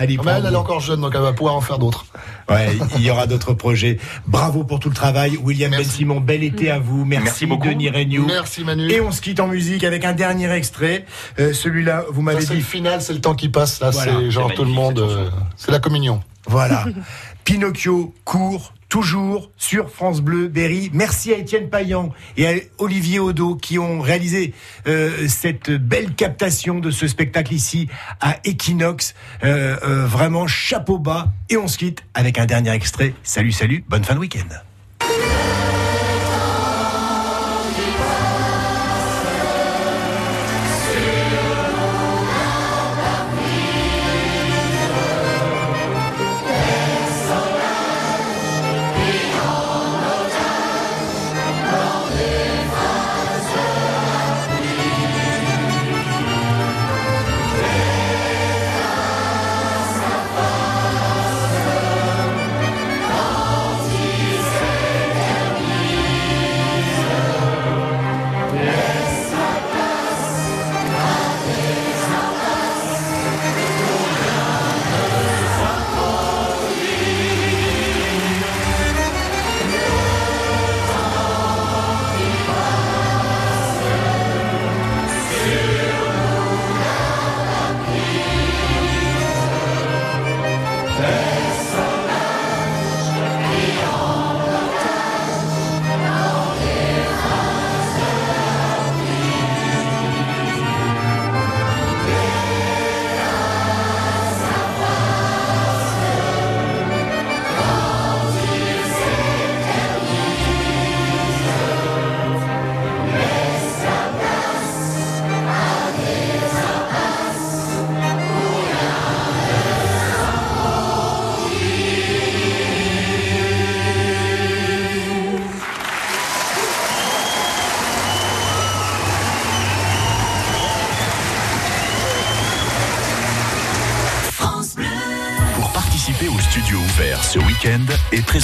Elle 0.00 0.10
y 0.12 0.16
Ah, 0.18 0.22
prend 0.22 0.30
elle, 0.32 0.36
elle 0.38 0.46
est 0.46 0.50
goût. 0.54 0.56
encore 0.56 0.80
jeune, 0.80 1.00
donc 1.02 1.12
elle 1.14 1.20
va 1.22 1.32
pouvoir 1.34 1.54
en 1.56 1.60
faire 1.60 1.78
d'autres. 1.78 2.06
Ouais, 2.48 2.78
il 2.96 3.02
y 3.02 3.10
aura 3.10 3.26
d'autres 3.26 3.52
projets. 3.54 3.98
Bravo 4.26 4.64
pour 4.64 4.80
tout 4.80 4.88
le 4.88 4.94
travail. 4.94 5.36
William 5.42 5.70
Ben 5.70 5.84
Simon, 5.84 6.20
bel 6.20 6.42
été 6.42 6.70
à 6.70 6.78
vous. 6.78 7.04
Merci, 7.04 7.24
Merci 7.24 7.46
beaucoup. 7.46 7.68
Denis 7.68 7.90
Regnault. 7.90 8.26
Merci, 8.26 8.64
Manu. 8.64 8.90
Et 8.90 9.00
on 9.00 9.12
se 9.12 9.20
quitte 9.20 9.40
en 9.40 9.48
musique 9.48 9.84
avec 9.84 10.04
un 10.04 10.12
dernier 10.14 10.50
extrait. 10.52 11.04
Euh, 11.38 11.52
Celui-là, 11.52 12.04
vous 12.10 12.22
m'avez 12.22 12.40
Ça, 12.40 12.48
c'est 12.48 12.54
dit. 12.54 12.60
le 12.60 12.66
final, 12.66 13.02
c'est 13.02 13.12
le 13.12 13.20
temps 13.20 13.34
qui 13.34 13.48
passe. 13.50 13.80
Là, 13.80 13.90
Voilà. 13.90 14.12
c'est 14.20 14.30
genre 14.30 14.52
tout 14.54 14.64
le 14.64 14.70
monde. 14.70 14.98
euh, 14.98 15.28
c'est 15.56 15.70
la 15.72 15.78
communion. 15.78 16.22
Voilà. 16.46 16.86
Pinocchio 17.44 18.14
court 18.24 18.72
toujours 18.88 19.50
sur 19.56 19.90
France 19.90 20.20
Bleu 20.20 20.48
Berry. 20.48 20.90
Merci 20.92 21.32
à 21.32 21.38
Étienne 21.38 21.68
Payan 21.68 22.12
et 22.36 22.46
à 22.46 22.52
Olivier 22.78 23.20
Odo 23.20 23.56
qui 23.56 23.78
ont 23.78 24.00
réalisé 24.00 24.54
euh, 24.86 25.28
cette 25.28 25.70
belle 25.70 26.14
captation 26.14 26.78
de 26.78 26.90
ce 26.90 27.06
spectacle 27.06 27.54
ici 27.54 27.88
à 28.20 28.36
Equinox. 28.44 29.14
Euh, 29.44 29.76
euh, 29.82 30.06
vraiment 30.06 30.46
chapeau 30.46 30.98
bas. 30.98 31.28
Et 31.50 31.56
on 31.56 31.68
se 31.68 31.78
quitte 31.78 32.04
avec 32.14 32.38
un 32.38 32.46
dernier 32.46 32.70
extrait. 32.70 33.14
Salut, 33.22 33.52
salut, 33.52 33.84
bonne 33.88 34.04
fin 34.04 34.14
de 34.14 34.20
week-end. 34.20 34.67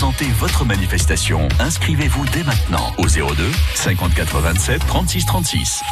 Présenter 0.05 0.31
votre 0.39 0.67
manifestation, 0.67 1.49
inscrivez-vous 1.61 2.27
dès 2.27 2.43
maintenant 2.45 2.93
au 2.99 3.07
02 3.07 3.51
54 3.75 4.39
27 4.39 4.87
36 4.87 5.25
36. 5.27 5.83